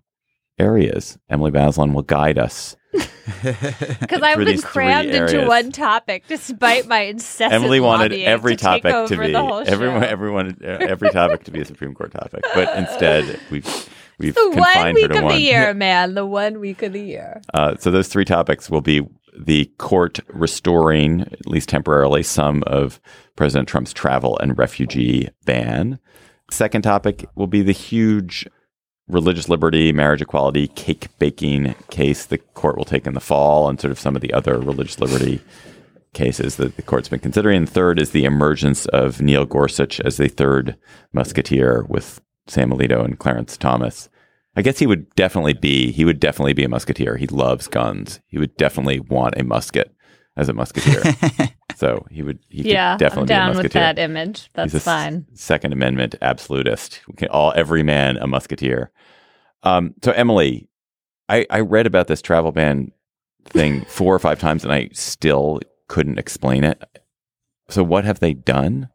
areas. 0.62 1.18
Emily 1.30 1.52
Bazelon 1.52 1.94
will 1.94 2.04
guide 2.04 2.38
us. 2.38 2.76
Because 3.42 4.22
I've 4.22 4.38
been 4.40 4.62
crammed 4.62 5.10
into 5.10 5.48
one 5.48 5.72
topic 5.72 6.26
despite 6.28 6.88
my 6.88 7.02
incessant 7.02 7.54
Emily 7.54 7.80
wanted 7.80 8.12
every 8.14 8.56
to 8.56 8.62
topic 8.62 9.08
to 9.08 9.18
be 9.18 9.34
everyone, 9.34 10.04
everyone, 10.04 10.58
every 10.62 11.10
topic 11.12 11.46
to 11.46 11.52
be 11.52 11.62
a 11.62 11.66
Supreme 11.66 11.94
Court 11.94 12.12
topic, 12.12 12.44
but 12.54 12.78
instead 12.78 13.40
we've 13.50 13.90
we've 14.18 14.36
the 14.36 14.50
one 14.50 14.74
confined 14.74 14.98
her 14.98 15.02
week 15.02 15.12
to 15.12 15.18
of 15.18 15.24
one. 15.24 15.34
the 15.36 15.40
year, 15.40 15.74
man. 15.74 16.14
The 16.14 16.26
one 16.26 16.60
week 16.60 16.84
of 16.84 16.94
the 16.94 17.02
year. 17.02 17.42
Uh, 17.54 17.76
so 17.78 17.90
those 17.90 18.10
three 18.10 18.26
topics 18.26 18.70
will 18.70 18.82
be 18.82 19.08
the 19.38 19.66
court 19.78 20.20
restoring, 20.28 21.22
at 21.22 21.48
least 21.48 21.70
temporarily, 21.70 22.24
some 22.24 22.64
of 22.68 23.00
President 23.36 23.70
Trump's 23.70 23.94
travel 23.94 24.38
and 24.40 24.58
refugee 24.58 25.30
ban. 25.46 26.00
Second 26.50 26.82
topic 26.82 27.26
will 27.36 27.48
be 27.48 27.62
the 27.62 27.72
huge 27.72 28.46
religious 29.12 29.50
liberty, 29.50 29.92
marriage 29.92 30.22
equality, 30.22 30.68
cake 30.70 31.08
baking 31.20 31.76
case 31.90 32.26
the 32.26 32.38
court 32.38 32.78
will 32.78 32.86
take 32.86 33.06
in 33.06 33.14
the 33.14 33.20
fall, 33.20 33.70
and 33.70 33.80
sort 33.80 33.92
of 33.92 34.00
some 34.00 34.16
of 34.16 34.22
the 34.22 34.34
other 34.34 34.58
religious 34.60 35.00
liberty 35.00 35.42
cases 36.14 36.58
that 36.58 36.76
the 36.76 36.82
court's 36.82 37.10
been 37.10 37.20
considering. 37.20 37.58
And 37.58 37.70
third 37.70 38.00
is 38.00 38.12
the 38.12 38.26
emergence 38.26 38.86
of 38.88 39.22
Neil 39.22 39.46
Gorsuch 39.46 40.00
as 40.02 40.18
the 40.18 40.28
third 40.28 40.76
musketeer 41.14 41.86
with 41.88 42.22
Sam 42.48 42.72
Alito 42.72 43.04
and 43.06 43.18
Clarence 43.18 43.56
Thomas. 43.58 44.10
I 44.56 44.62
guess 44.62 44.80
he 44.80 44.88
would 44.88 45.10
definitely 45.16 45.54
be 45.54 45.92
he 45.92 46.04
would 46.04 46.20
definitely 46.20 46.54
be 46.54 46.64
a 46.66 46.70
musketeer. 46.70 47.16
He 47.16 47.28
loves 47.28 47.68
guns. 47.68 48.20
He 48.28 48.38
would 48.38 48.56
definitely 48.58 49.00
want 49.00 49.36
a 49.38 49.44
musket 49.46 49.96
as 50.36 50.50
a 50.50 50.54
musketeer. 50.54 51.02
so 51.76 52.06
he 52.12 52.22
would 52.22 52.40
he 52.50 52.70
Yeah, 52.70 52.94
could 52.96 53.00
definitely 53.00 53.22
I'm 53.22 53.28
be 53.28 53.34
a 53.34 53.38
down 53.38 53.48
musketeer. 53.56 53.64
with 53.64 53.74
that 53.96 54.00
image. 54.00 54.50
That's 54.54 54.74
He's 54.74 54.82
a 54.82 54.84
s- 54.84 54.84
fine. 54.84 55.26
Second 55.34 55.72
Amendment 55.72 56.16
absolutist. 56.22 57.00
We 57.08 57.14
can, 57.14 57.30
all 57.30 57.54
every 57.56 57.84
man 57.84 58.18
a 58.18 58.28
musketeer. 58.28 58.92
Um, 59.64 59.94
so 60.04 60.12
Emily, 60.12 60.68
I, 61.30 61.46
I 61.50 61.60
read 61.62 61.88
about 61.88 62.08
this 62.08 62.22
travel 62.22 62.52
ban 62.52 62.92
thing 63.46 63.86
four 63.88 64.14
or 64.14 64.20
five 64.20 64.40
times, 64.40 64.64
and 64.64 64.74
I 64.74 64.90
still 64.94 65.60
couldn't 65.88 66.20
explain 66.20 66.64
it. 66.64 66.82
So 67.70 67.84
what 67.84 68.06
have 68.06 68.20
they 68.20 68.34
done? 68.34 68.90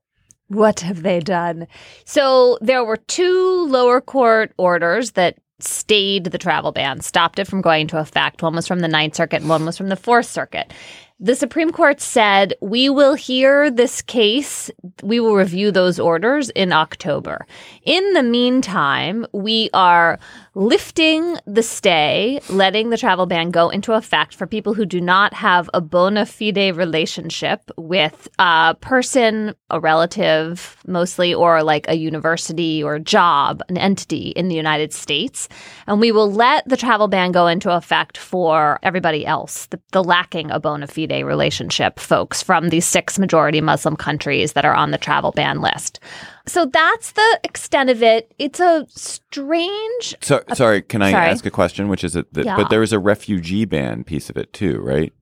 What 0.48 0.80
have 0.80 1.02
they 1.02 1.20
done? 1.20 1.66
So 2.04 2.58
there 2.60 2.84
were 2.84 2.98
two 2.98 3.66
lower 3.68 4.00
court 4.00 4.52
orders 4.58 5.12
that 5.12 5.38
stayed 5.58 6.24
the 6.24 6.38
travel 6.38 6.72
ban, 6.72 7.00
stopped 7.00 7.38
it 7.38 7.46
from 7.46 7.62
going 7.62 7.82
into 7.82 7.98
effect. 7.98 8.42
One 8.42 8.54
was 8.54 8.68
from 8.68 8.80
the 8.80 8.88
Ninth 8.88 9.16
Circuit 9.16 9.40
and 9.40 9.48
one 9.48 9.64
was 9.64 9.76
from 9.76 9.88
the 9.88 9.96
Fourth 9.96 10.26
Circuit. 10.26 10.72
The 11.18 11.34
Supreme 11.34 11.72
Court 11.72 11.98
said, 11.98 12.52
we 12.60 12.90
will 12.90 13.14
hear 13.14 13.70
this 13.70 14.02
case. 14.02 14.70
We 15.02 15.18
will 15.18 15.34
review 15.34 15.70
those 15.70 15.98
orders 15.98 16.50
in 16.50 16.72
October. 16.72 17.46
In 17.84 18.12
the 18.12 18.22
meantime, 18.22 19.26
we 19.32 19.70
are 19.72 20.18
lifting 20.56 21.36
the 21.46 21.62
stay, 21.62 22.40
letting 22.48 22.88
the 22.88 22.96
travel 22.96 23.26
ban 23.26 23.50
go 23.50 23.68
into 23.68 23.92
effect 23.92 24.34
for 24.34 24.46
people 24.46 24.72
who 24.72 24.86
do 24.86 25.02
not 25.02 25.34
have 25.34 25.68
a 25.74 25.82
bona 25.82 26.24
fide 26.24 26.74
relationship 26.74 27.70
with 27.76 28.26
a 28.38 28.74
person, 28.80 29.54
a 29.68 29.78
relative, 29.78 30.78
mostly, 30.86 31.34
or 31.34 31.62
like 31.62 31.86
a 31.88 31.96
university 31.98 32.82
or 32.82 32.98
job, 32.98 33.62
an 33.68 33.76
entity 33.76 34.30
in 34.30 34.48
the 34.48 34.54
United 34.54 34.94
States. 34.94 35.46
And 35.86 36.00
we 36.00 36.10
will 36.10 36.32
let 36.32 36.66
the 36.66 36.78
travel 36.78 37.06
ban 37.06 37.32
go 37.32 37.46
into 37.46 37.70
effect 37.70 38.16
for 38.16 38.78
everybody 38.82 39.26
else, 39.26 39.66
the, 39.66 39.80
the 39.92 40.02
lacking 40.02 40.50
a 40.50 40.58
bona 40.58 40.86
fide 40.86 41.22
relationship 41.22 42.00
folks 42.00 42.42
from 42.42 42.70
these 42.70 42.86
six 42.86 43.18
majority 43.18 43.60
Muslim 43.60 43.94
countries 43.94 44.54
that 44.54 44.64
are 44.64 44.74
on 44.74 44.90
the 44.90 44.96
travel 44.96 45.32
ban 45.32 45.60
list. 45.60 46.00
So 46.48 46.66
that's 46.66 47.12
the 47.12 47.40
extent 47.42 47.90
of 47.90 48.02
it. 48.02 48.32
It's 48.38 48.60
a 48.60 48.86
strange. 48.88 50.14
So, 50.20 50.42
sorry, 50.54 50.82
can 50.82 51.02
I 51.02 51.10
sorry. 51.10 51.26
ask 51.26 51.44
a 51.46 51.50
question? 51.50 51.88
Which 51.88 52.04
is 52.04 52.14
it? 52.14 52.32
That, 52.34 52.46
Yeah. 52.46 52.56
But 52.56 52.70
there 52.70 52.82
is 52.82 52.92
a 52.92 52.98
refugee 52.98 53.64
ban 53.64 54.04
piece 54.04 54.30
of 54.30 54.36
it 54.36 54.52
too, 54.52 54.80
right? 54.80 55.12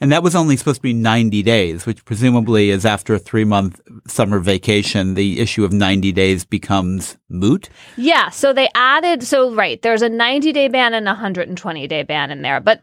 And 0.00 0.10
that 0.10 0.22
was 0.22 0.34
only 0.34 0.56
supposed 0.56 0.78
to 0.78 0.82
be 0.82 0.92
90 0.92 1.42
days, 1.42 1.86
which 1.86 2.04
presumably 2.04 2.70
is 2.70 2.84
after 2.84 3.14
a 3.14 3.18
three 3.18 3.44
month 3.44 3.80
summer 4.06 4.40
vacation. 4.40 5.14
The 5.14 5.40
issue 5.40 5.64
of 5.64 5.72
90 5.72 6.12
days 6.12 6.44
becomes 6.44 7.16
moot. 7.28 7.68
Yeah, 7.96 8.30
so 8.30 8.52
they 8.52 8.68
added 8.74 9.22
so 9.22 9.54
right, 9.54 9.80
there's 9.82 10.02
a 10.02 10.08
90 10.08 10.52
day 10.52 10.68
ban 10.68 10.94
and 10.94 11.06
a 11.06 11.12
120 11.12 11.86
day 11.86 12.02
ban 12.02 12.30
in 12.30 12.42
there, 12.42 12.60
but 12.60 12.82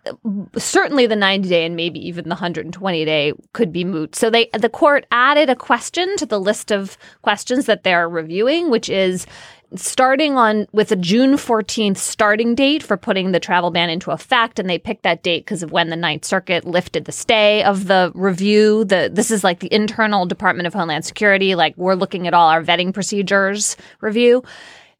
certainly 0.57 1.05
the 1.05 1.15
90 1.15 1.49
day 1.49 1.65
and 1.65 1.75
maybe 1.75 1.99
even 2.07 2.25
the 2.25 2.29
120 2.29 3.05
day 3.05 3.33
could 3.53 3.73
be 3.73 3.83
moot. 3.83 4.15
So 4.15 4.29
they 4.29 4.49
the 4.53 4.69
court 4.69 5.05
added 5.11 5.49
a 5.49 5.55
question 5.55 6.15
to 6.17 6.25
the 6.25 6.39
list 6.39 6.71
of 6.71 6.97
questions 7.21 7.65
that 7.65 7.83
they're 7.83 8.07
reviewing, 8.07 8.69
which 8.69 8.89
is 8.89 9.25
starting 9.75 10.37
on 10.37 10.67
with 10.71 10.91
a 10.91 10.95
June 10.95 11.33
14th 11.33 11.97
starting 11.97 12.55
date 12.55 12.83
for 12.83 12.97
putting 12.97 13.31
the 13.31 13.39
travel 13.39 13.71
ban 13.71 13.89
into 13.89 14.11
effect 14.11 14.59
and 14.59 14.69
they 14.69 14.77
picked 14.77 15.03
that 15.03 15.23
date 15.23 15.45
because 15.45 15.63
of 15.63 15.71
when 15.71 15.89
the 15.89 15.95
Ninth 15.95 16.25
Circuit 16.25 16.65
lifted 16.65 17.05
the 17.05 17.11
stay 17.11 17.63
of 17.63 17.87
the 17.87 18.11
review. 18.13 18.83
The 18.83 19.09
this 19.11 19.31
is 19.31 19.43
like 19.43 19.59
the 19.59 19.73
internal 19.73 20.25
Department 20.25 20.67
of 20.67 20.73
Homeland 20.73 21.05
Security 21.05 21.55
like 21.55 21.75
we're 21.77 21.95
looking 21.95 22.27
at 22.27 22.33
all 22.33 22.49
our 22.49 22.63
vetting 22.63 22.93
procedures 22.93 23.77
review 24.01 24.43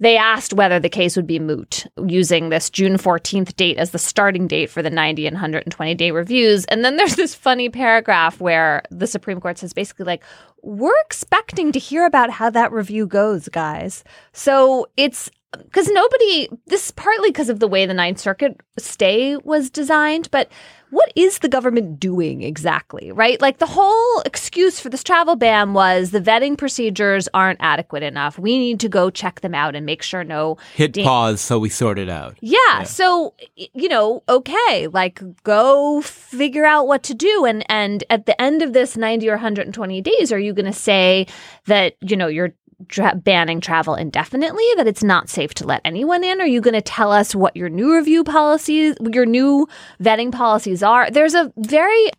they 0.02 0.18
asked 0.18 0.52
whether 0.52 0.80
the 0.80 0.90
case 0.90 1.16
would 1.16 1.28
be 1.28 1.40
moot 1.40 1.86
using 2.06 2.50
this 2.50 2.72
June 2.72 2.98
14th 2.98 3.56
date 3.56 3.78
as 3.78 3.92
the 3.92 4.00
starting 4.00 4.48
date 4.48 4.70
for 4.70 4.82
the 4.82 4.90
90 4.90 5.28
and 5.28 5.36
120 5.36 5.96
day 5.96 6.10
reviews. 6.10 6.66
And 6.66 6.84
then 6.84 6.98
there's 6.98 7.16
this 7.22 7.36
funny 7.36 7.70
paragraph 7.70 8.42
where 8.42 8.82
the 8.90 9.08
Supreme 9.08 9.40
Court 9.40 9.60
says 9.60 9.74
basically, 9.74 10.06
like, 10.06 10.24
we're 10.64 11.00
expecting 11.06 11.72
to 11.72 11.80
hear 11.80 12.06
about 12.06 12.32
how 12.32 12.50
that 12.50 12.72
review 12.72 13.06
goes, 13.06 13.48
guys. 13.48 14.04
So 14.34 14.88
it's 14.98 15.30
because 15.52 15.88
nobody, 15.90 16.50
this 16.66 16.86
is 16.86 16.92
partly 16.92 17.30
because 17.30 17.50
of 17.50 17.60
the 17.60 17.68
way 17.68 17.86
the 17.86 17.94
Ninth 17.94 18.20
Circuit 18.20 18.60
stay 18.80 19.38
was 19.38 19.70
designed, 19.70 20.32
but 20.32 20.50
what 20.92 21.12
is 21.16 21.40
the 21.40 21.50
government 21.50 22.00
doing 22.00 22.44
exactly, 22.44 23.12
right? 23.12 23.42
Like 23.42 23.58
the 23.58 23.66
whole 23.66 24.20
excuse 24.22 24.80
for 24.80 24.90
this 24.90 25.04
travel 25.04 25.36
ban 25.36 25.74
was 25.74 26.12
the 26.12 26.22
vetting 26.22 26.58
procedures 26.58 27.28
aren't 27.34 27.60
adequate 27.62 28.04
enough. 28.04 28.38
We 28.38 28.58
need 28.58 28.80
to 28.82 28.90
go 28.90 29.10
check 29.10 29.42
them 29.42 29.56
out 29.56 29.76
and 29.76 29.86
make 29.86 30.04
sure 30.04 30.24
no 30.24 30.58
Hit 30.76 30.94
da- 30.94 31.04
pause 31.04 31.42
so 31.42 31.58
we 31.60 31.70
sort 31.70 31.98
it 31.98 32.10
out. 32.10 32.38
yeah, 32.42 32.84
So 32.84 33.34
you 33.56 33.90
know, 33.90 34.22
okay, 34.30 34.88
like 34.88 35.22
go 35.44 36.02
figure 36.02 36.66
out 36.66 36.88
what 36.88 37.04
to 37.04 37.14
do, 37.14 37.46
and 37.46 37.66
and 37.70 38.04
at 38.10 38.26
the 38.26 38.40
end 38.42 38.62
of 38.62 38.74
this 38.74 38.96
ninety 38.96 39.28
or 39.30 39.34
one 39.34 39.40
hundred 39.42 39.66
and 39.66 39.74
twenty 39.74 40.02
days, 40.02 40.32
are 40.32 40.40
you 40.40 40.54
going 40.54 40.66
to 40.66 40.74
say 40.74 41.26
that 41.66 41.96
you 42.02 42.16
know 42.16 42.28
you're 42.28 42.54
tra- 42.88 43.16
banning 43.16 43.62
travel 43.62 43.96
indefinitely? 43.96 44.66
That 44.78 44.88
it's 44.88 45.04
not 45.04 45.30
safe 45.30 45.54
to 45.56 45.66
let 45.66 45.82
anyone 45.86 46.24
in? 46.24 46.42
Are 46.42 46.48
you 46.48 46.62
going 46.62 46.74
to 46.74 46.82
tell 46.82 47.12
us 47.12 47.36
what 47.36 47.56
your 47.56 47.70
new 47.70 47.96
review 47.96 48.24
policies, 48.24 48.96
your 49.12 49.26
new 49.26 49.68
vetting 50.02 50.32
policies 50.32 50.84
are? 50.84 51.10
There's 51.10 51.34
a 51.34 51.52
very 51.58 52.10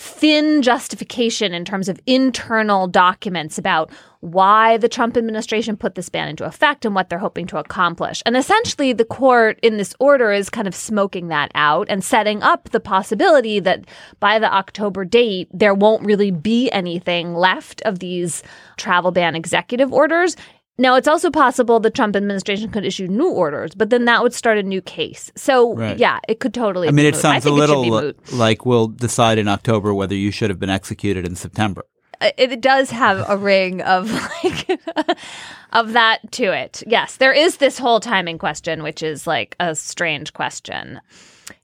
thin 0.00 0.62
justification 0.62 1.52
in 1.52 1.62
terms 1.62 1.86
of 1.86 2.00
internal 2.06 2.86
documents 2.86 3.58
about 3.58 3.90
why 4.20 4.78
the 4.78 4.88
Trump 4.88 5.14
administration 5.14 5.76
put 5.76 5.94
this 5.94 6.08
ban 6.08 6.28
into 6.28 6.46
effect 6.46 6.86
and 6.86 6.94
what 6.94 7.10
they're 7.10 7.18
hoping 7.18 7.46
to 7.46 7.58
accomplish. 7.58 8.22
And 8.24 8.34
essentially, 8.34 8.94
the 8.94 9.04
court 9.04 9.60
in 9.62 9.76
this 9.76 9.94
order 10.00 10.32
is 10.32 10.48
kind 10.48 10.66
of 10.66 10.74
smoking 10.74 11.28
that 11.28 11.50
out 11.54 11.86
and 11.90 12.02
setting 12.02 12.42
up 12.42 12.70
the 12.70 12.80
possibility 12.80 13.60
that 13.60 13.84
by 14.20 14.38
the 14.38 14.50
October 14.50 15.04
date, 15.04 15.48
there 15.52 15.74
won't 15.74 16.06
really 16.06 16.30
be 16.30 16.70
anything 16.70 17.34
left 17.34 17.82
of 17.82 17.98
these 17.98 18.42
travel 18.78 19.10
ban 19.10 19.36
executive 19.36 19.92
orders. 19.92 20.34
Now, 20.78 20.94
it's 20.94 21.08
also 21.08 21.30
possible 21.30 21.78
the 21.78 21.90
Trump 21.90 22.16
administration 22.16 22.70
could 22.70 22.86
issue 22.86 23.06
new 23.06 23.28
orders, 23.28 23.74
but 23.74 23.90
then 23.90 24.06
that 24.06 24.22
would 24.22 24.32
start 24.32 24.56
a 24.56 24.62
new 24.62 24.80
case. 24.80 25.30
So, 25.36 25.74
Right. 25.74 25.98
yeah, 25.98 26.20
it 26.26 26.40
could 26.40 26.54
totally 26.54 26.88
I 26.88 26.90
mean, 26.90 27.04
it 27.04 27.14
moot. 27.14 27.20
sounds 27.20 27.44
a 27.44 27.48
think 27.50 27.58
it 27.58 27.66
should 27.66 27.76
little 27.78 28.12
like 28.38 28.64
we'll 28.64 28.86
decide 28.88 29.36
in 29.38 29.46
October 29.46 29.92
whether 29.92 30.14
you 30.14 30.30
should 30.30 30.48
have 30.48 30.58
been 30.58 30.70
executed 30.70 31.26
in 31.26 31.36
September. 31.36 31.84
Uh, 32.22 32.30
it, 32.38 32.52
it 32.52 32.60
does 32.62 32.90
have 32.90 33.28
a 33.28 33.36
ring 33.52 33.82
of 33.82 34.10
like 34.42 34.80
of 35.72 35.92
that 35.92 36.20
to 36.32 36.44
it. 36.44 36.82
Yes, 36.86 37.16
there 37.16 37.32
is 37.32 37.58
this 37.58 37.78
whole 37.78 38.00
timing 38.00 38.38
question, 38.38 38.82
which 38.82 39.02
is 39.02 39.26
like 39.26 39.56
a 39.60 39.74
strange 39.74 40.32
question. 40.32 41.00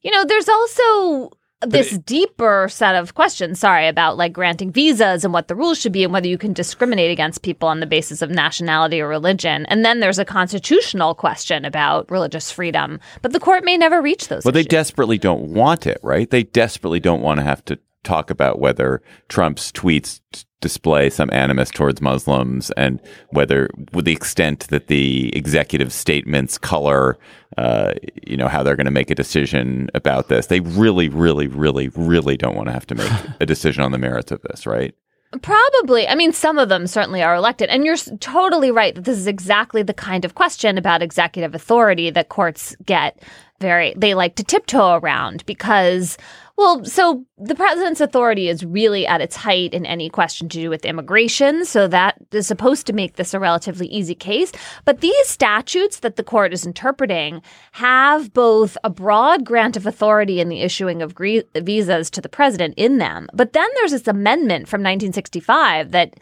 You 0.03 0.11
know, 0.11 0.25
there's 0.25 0.49
also 0.49 1.31
this 1.63 1.97
deeper 1.99 2.69
set 2.71 2.95
of 2.95 3.15
questions, 3.15 3.61
sorry, 3.61 3.89
about 3.89 4.17
like 4.17 4.33
granting 4.33 4.71
visas 4.71 5.25
and 5.25 5.33
what 5.33 5.49
the 5.49 5.55
rules 5.55 5.81
should 5.81 5.93
be 5.93 6.05
and 6.05 6.13
whether 6.13 6.29
you 6.29 6.39
can 6.39 6.53
discriminate 6.53 7.11
against 7.11 7.43
people 7.43 7.69
on 7.69 7.81
the 7.81 7.87
basis 7.87 8.21
of 8.21 8.31
nationality 8.31 9.01
or 9.01 9.09
religion. 9.09 9.65
And 9.67 9.85
then 9.85 10.01
there's 10.01 10.19
a 10.19 10.25
constitutional 10.25 11.15
question 11.15 11.65
about 11.65 12.11
religious 12.11 12.51
freedom. 12.51 13.01
But 13.23 13.33
the 13.33 13.41
court 13.41 13.65
may 13.65 13.77
never 13.77 14.03
reach 14.03 14.29
those 14.29 14.45
Well, 14.45 14.53
they 14.53 14.65
desperately 14.65 15.19
don't 15.19 15.53
want 15.55 15.87
it, 15.87 15.99
right? 16.03 16.29
They 16.29 16.43
desperately 16.43 17.01
don't 17.01 17.23
want 17.23 17.39
to 17.39 17.45
have 17.45 17.65
to 17.67 17.79
talk 18.05 18.31
about 18.31 18.61
whether 18.61 19.03
Trump's 19.29 19.73
tweets 19.73 20.21
display 20.61 21.11
some 21.11 21.29
animus 21.33 21.71
towards 21.71 22.01
Muslims 22.01 22.71
and 22.73 23.01
whether, 23.31 23.69
with 23.93 24.05
the 24.05 24.13
extent 24.13 24.69
that 24.69 24.87
the 24.87 25.35
executive 25.37 25.93
statements 25.93 26.57
color, 26.57 27.19
uh, 27.59 27.93
you 28.27 28.37
know, 28.37 28.49
how 28.49 28.63
they're 28.63 28.77
going 28.77 28.87
to 28.87 28.91
make 28.91 29.11
a 29.11 29.15
decision 29.15 29.91
about 29.95 30.29
this. 30.29 30.47
They 30.47 30.61
really, 30.61 31.09
really, 31.09 31.47
really, 31.47 31.89
really 31.89 32.37
don't 32.37 32.57
want 32.57 32.69
to 32.69 32.73
have 32.73 32.87
to 32.87 32.95
make 32.95 33.13
a 33.41 33.47
decision 33.47 33.83
on 33.83 33.93
the 33.93 33.99
merits 33.99 34.33
of 34.33 34.41
this, 34.43 34.67
right? 34.67 34.95
Probably. 35.43 36.09
I 36.09 36.15
mean, 36.15 36.33
some 36.33 36.59
of 36.59 36.69
them 36.69 36.87
certainly 36.87 37.23
are 37.23 37.35
elected. 37.35 37.69
And 37.69 37.85
you're 37.85 37.97
totally 37.97 38.71
right 38.71 38.95
that 38.95 39.05
this 39.05 39.19
is 39.19 39.27
exactly 39.27 39.83
the 39.83 39.93
kind 39.93 40.25
of 40.25 40.35
question 40.35 40.79
about 40.79 41.03
executive 41.03 41.55
authority 41.55 42.11
that 42.11 42.29
courts 42.29 42.77
get 42.87 43.21
very, 43.61 43.93
they 43.97 44.15
like 44.15 44.37
to 44.37 44.45
tiptoe 44.45 44.95
around 44.97 45.45
because, 45.47 46.17
well, 46.57 46.85
so 46.85 47.25
the 47.37 47.55
president's 47.55 48.01
authority 48.01 48.49
is 48.49 48.65
really 48.65 49.07
at 49.07 49.21
its 49.21 49.37
height 49.37 49.75
in 49.75 49.85
any 49.85 50.09
question 50.09 50.49
to 50.49 50.59
do 50.59 50.71
with 50.71 50.87
immigration. 50.87 51.67
So 51.67 51.87
that 51.89 52.17
is 52.33 52.47
supposed 52.47 52.87
to 52.87 52.95
make 52.95 53.17
this 53.17 53.35
a 53.35 53.41
relatively 53.41 53.87
easy 53.89 54.15
case. 54.15 54.53
But 54.87 55.03
these 55.03 55.27
statutes 55.27 56.01
that 56.01 56.17
the 56.17 56.25
court 56.25 56.55
is 56.55 56.65
interpreting 56.65 57.43
have 57.73 58.33
both 58.33 58.79
a 58.83 58.89
broad 58.89 59.45
grant 59.45 59.77
of 59.77 59.85
authority 59.85 60.41
in 60.41 60.49
the 60.49 60.63
issuing 60.63 61.03
of 61.03 61.15
gre- 61.15 61.41
visas 61.55 62.09
to 62.11 62.23
the 62.23 62.29
president 62.29 62.73
in 62.79 62.99
them. 62.99 63.29
But 63.35 63.53
then 63.53 63.69
there's 63.75 63.93
this 63.93 64.09
amendment 64.09 64.67
from 64.67 64.81
1965 64.81 65.91
that 65.91 66.15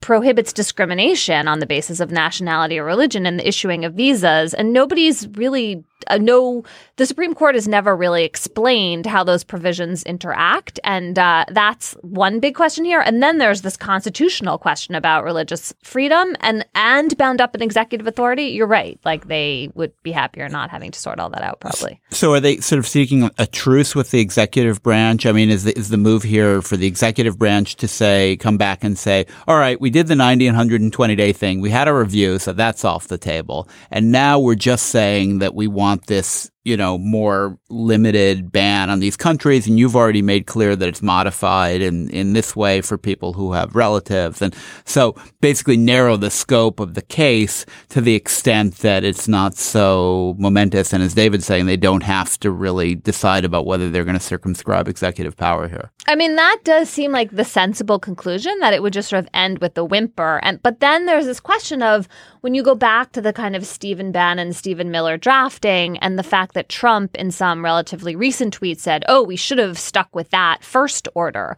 prohibits 0.00 0.52
discrimination 0.52 1.48
on 1.48 1.60
the 1.60 1.66
basis 1.66 2.00
of 2.00 2.10
nationality 2.10 2.78
or 2.78 2.84
religion 2.84 3.24
in 3.24 3.36
the 3.36 3.48
issuing 3.48 3.84
of 3.84 3.94
visas 3.94 4.52
and 4.52 4.72
nobody's 4.72 5.26
really 5.28 5.84
uh, 6.08 6.18
no 6.18 6.64
the 6.96 7.06
supreme 7.06 7.34
court 7.34 7.54
has 7.54 7.66
never 7.66 7.96
really 7.96 8.24
explained 8.24 9.06
how 9.06 9.24
those 9.24 9.44
provisions 9.44 10.02
interact 10.04 10.78
and 10.84 11.18
uh, 11.18 11.44
that's 11.50 11.92
one 12.02 12.40
big 12.40 12.54
question 12.54 12.84
here 12.84 13.00
and 13.00 13.22
then 13.22 13.38
there's 13.38 13.62
this 13.62 13.76
constitutional 13.76 14.58
question 14.58 14.94
about 14.94 15.24
religious 15.24 15.72
freedom 15.82 16.36
and 16.40 16.66
and 16.74 17.16
bound 17.16 17.40
up 17.40 17.54
in 17.54 17.62
executive 17.62 18.06
authority 18.06 18.44
you're 18.44 18.66
right 18.66 18.98
like 19.04 19.28
they 19.28 19.70
would 19.74 19.92
be 20.02 20.12
happier 20.12 20.48
not 20.48 20.70
having 20.70 20.90
to 20.90 20.98
sort 20.98 21.18
all 21.18 21.30
that 21.30 21.42
out 21.42 21.60
probably 21.60 22.00
So 22.10 22.32
are 22.32 22.40
they 22.40 22.58
sort 22.58 22.78
of 22.78 22.86
seeking 22.86 23.30
a 23.38 23.46
truce 23.46 23.94
with 23.94 24.10
the 24.10 24.20
executive 24.20 24.82
branch? 24.82 25.26
I 25.26 25.32
mean, 25.32 25.50
is 25.50 25.64
the, 25.64 25.76
is 25.78 25.88
the 25.90 25.96
move 25.96 26.22
here 26.22 26.62
for 26.62 26.76
the 26.76 26.86
executive 26.86 27.38
branch 27.38 27.76
to 27.76 27.88
say, 27.88 28.36
come 28.36 28.56
back 28.56 28.84
and 28.84 28.98
say, 28.98 29.26
all 29.46 29.58
right, 29.58 29.80
we 29.80 29.90
did 29.90 30.06
the 30.06 30.14
90 30.14 30.46
and 30.46 30.56
120 30.56 31.14
day 31.14 31.32
thing. 31.32 31.60
We 31.60 31.70
had 31.70 31.88
a 31.88 31.94
review, 31.94 32.38
so 32.38 32.52
that's 32.52 32.84
off 32.84 33.08
the 33.08 33.18
table. 33.18 33.68
And 33.90 34.12
now 34.12 34.38
we're 34.38 34.54
just 34.54 34.86
saying 34.86 35.40
that 35.40 35.54
we 35.54 35.66
want 35.66 35.85
this 36.06 36.50
you 36.66 36.76
know, 36.76 36.98
more 36.98 37.56
limited 37.68 38.50
ban 38.50 38.90
on 38.90 38.98
these 38.98 39.16
countries. 39.16 39.68
And 39.68 39.78
you've 39.78 39.94
already 39.94 40.20
made 40.20 40.48
clear 40.48 40.74
that 40.74 40.88
it's 40.88 41.00
modified 41.00 41.80
in, 41.80 42.10
in 42.10 42.32
this 42.32 42.56
way 42.56 42.80
for 42.80 42.98
people 42.98 43.34
who 43.34 43.52
have 43.52 43.76
relatives. 43.76 44.42
And 44.42 44.52
so 44.84 45.14
basically 45.40 45.76
narrow 45.76 46.16
the 46.16 46.28
scope 46.28 46.80
of 46.80 46.94
the 46.94 47.02
case 47.02 47.66
to 47.90 48.00
the 48.00 48.16
extent 48.16 48.78
that 48.78 49.04
it's 49.04 49.28
not 49.28 49.54
so 49.54 50.34
momentous. 50.38 50.92
And 50.92 51.04
as 51.04 51.14
David's 51.14 51.46
saying, 51.46 51.66
they 51.66 51.76
don't 51.76 52.02
have 52.02 52.36
to 52.40 52.50
really 52.50 52.96
decide 52.96 53.44
about 53.44 53.64
whether 53.64 53.88
they're 53.88 54.02
going 54.02 54.18
to 54.18 54.20
circumscribe 54.20 54.88
executive 54.88 55.36
power 55.36 55.68
here. 55.68 55.92
I 56.08 56.16
mean, 56.16 56.34
that 56.34 56.58
does 56.64 56.90
seem 56.90 57.12
like 57.12 57.30
the 57.30 57.44
sensible 57.44 58.00
conclusion 58.00 58.58
that 58.58 58.74
it 58.74 58.82
would 58.82 58.92
just 58.92 59.10
sort 59.10 59.22
of 59.22 59.28
end 59.32 59.60
with 59.60 59.74
the 59.74 59.84
whimper. 59.84 60.40
And 60.42 60.60
but 60.64 60.80
then 60.80 61.06
there's 61.06 61.26
this 61.26 61.38
question 61.38 61.80
of 61.80 62.08
when 62.40 62.54
you 62.54 62.64
go 62.64 62.74
back 62.74 63.12
to 63.12 63.20
the 63.20 63.32
kind 63.32 63.54
of 63.54 63.64
Stephen 63.64 64.10
Bannon, 64.10 64.52
Stephen 64.52 64.90
Miller 64.90 65.16
drafting 65.16 65.96
and 65.98 66.18
the 66.18 66.24
fact 66.24 66.55
that 66.56 66.68
Trump 66.68 67.14
in 67.14 67.30
some 67.30 67.64
relatively 67.64 68.16
recent 68.16 68.58
tweets, 68.58 68.80
said, 68.80 69.04
oh, 69.08 69.22
we 69.22 69.36
should 69.36 69.58
have 69.58 69.78
stuck 69.78 70.12
with 70.14 70.30
that 70.30 70.64
first 70.64 71.06
order. 71.14 71.56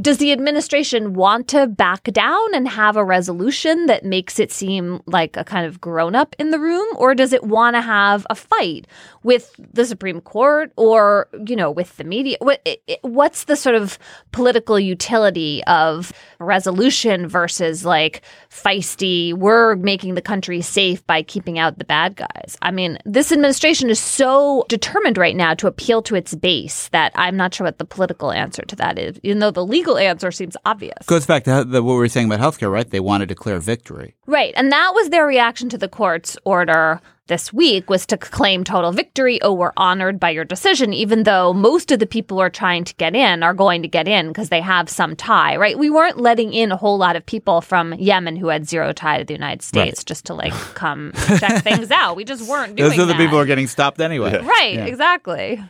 Does 0.00 0.18
the 0.18 0.30
administration 0.30 1.14
want 1.14 1.48
to 1.48 1.66
back 1.66 2.04
down 2.04 2.54
and 2.54 2.68
have 2.68 2.96
a 2.96 3.04
resolution 3.04 3.86
that 3.86 4.04
makes 4.04 4.38
it 4.38 4.52
seem 4.52 5.02
like 5.06 5.36
a 5.36 5.44
kind 5.44 5.66
of 5.66 5.80
grown 5.80 6.14
up 6.14 6.36
in 6.38 6.50
the 6.50 6.60
room? 6.60 6.86
Or 6.96 7.14
does 7.14 7.32
it 7.32 7.44
want 7.44 7.74
to 7.74 7.80
have 7.80 8.26
a 8.30 8.34
fight 8.34 8.86
with 9.22 9.52
the 9.72 9.84
Supreme 9.84 10.20
Court 10.20 10.72
or, 10.76 11.28
you 11.46 11.56
know, 11.56 11.70
with 11.70 11.96
the 11.96 12.04
media? 12.04 12.36
What, 12.40 12.66
what's 13.02 13.44
the 13.44 13.56
sort 13.56 13.74
of 13.74 13.98
political 14.32 14.78
utility 14.78 15.64
of 15.64 16.12
resolution 16.38 17.26
versus 17.26 17.84
like 17.84 18.22
feisty, 18.50 19.34
we're 19.34 19.76
making 19.76 20.14
the 20.14 20.22
country 20.22 20.60
safe 20.60 21.04
by 21.06 21.22
keeping 21.22 21.58
out 21.58 21.78
the 21.78 21.84
bad 21.84 22.16
guys? 22.16 22.56
I 22.62 22.70
mean, 22.70 22.98
this 23.04 23.32
administration 23.32 23.90
is 23.90 23.98
so 23.98 24.39
determined 24.68 25.18
right 25.18 25.36
now 25.36 25.54
to 25.54 25.66
appeal 25.66 26.02
to 26.02 26.14
its 26.14 26.34
base 26.34 26.88
that 26.88 27.12
I'm 27.14 27.36
not 27.36 27.54
sure 27.54 27.64
what 27.64 27.78
the 27.78 27.84
political 27.84 28.32
answer 28.32 28.62
to 28.62 28.76
that 28.76 28.98
is, 28.98 29.18
even 29.22 29.38
though 29.38 29.50
the 29.50 29.64
legal 29.64 29.98
answer 29.98 30.30
seems 30.30 30.56
obvious. 30.64 31.06
Goes 31.06 31.26
back 31.26 31.44
to 31.44 31.64
the, 31.64 31.82
what 31.82 31.94
we 31.94 31.98
were 31.98 32.08
saying 32.08 32.32
about 32.32 32.40
healthcare, 32.40 32.70
right? 32.70 32.88
They 32.88 33.00
want 33.00 33.22
to 33.22 33.26
declare 33.26 33.58
victory. 33.58 34.14
Right. 34.26 34.52
And 34.56 34.70
that 34.72 34.92
was 34.94 35.10
their 35.10 35.26
reaction 35.26 35.68
to 35.70 35.78
the 35.78 35.88
court's 35.88 36.36
order 36.44 37.00
this 37.30 37.52
week 37.52 37.88
was 37.88 38.04
to 38.06 38.16
claim 38.16 38.64
total 38.64 38.90
victory. 38.90 39.40
Oh, 39.40 39.54
we're 39.54 39.72
honored 39.76 40.18
by 40.18 40.30
your 40.30 40.44
decision, 40.44 40.92
even 40.92 41.22
though 41.22 41.52
most 41.52 41.92
of 41.92 42.00
the 42.00 42.06
people 42.06 42.36
who 42.36 42.42
are 42.42 42.50
trying 42.50 42.82
to 42.84 42.94
get 42.96 43.14
in 43.14 43.44
are 43.44 43.54
going 43.54 43.82
to 43.82 43.88
get 43.88 44.08
in 44.08 44.28
because 44.28 44.48
they 44.48 44.60
have 44.60 44.90
some 44.90 45.14
tie, 45.14 45.56
right? 45.56 45.78
We 45.78 45.90
weren't 45.90 46.18
letting 46.18 46.52
in 46.52 46.72
a 46.72 46.76
whole 46.76 46.98
lot 46.98 47.14
of 47.14 47.24
people 47.24 47.60
from 47.60 47.94
Yemen 47.94 48.34
who 48.34 48.48
had 48.48 48.68
zero 48.68 48.92
tie 48.92 49.18
to 49.18 49.24
the 49.24 49.32
United 49.32 49.62
States 49.62 50.00
right. 50.00 50.06
just 50.06 50.26
to 50.26 50.34
like 50.34 50.52
come 50.74 51.12
check 51.38 51.62
things 51.62 51.92
out. 51.92 52.16
We 52.16 52.24
just 52.24 52.50
weren't 52.50 52.74
doing 52.74 52.90
Those 52.90 52.98
are 52.98 53.06
the 53.06 53.12
that. 53.12 53.18
people 53.18 53.36
who 53.36 53.42
are 53.42 53.46
getting 53.46 53.68
stopped 53.68 54.00
anyway. 54.00 54.32
Yeah. 54.32 54.46
Right, 54.46 54.74
yeah. 54.74 54.86
exactly. 54.86 55.64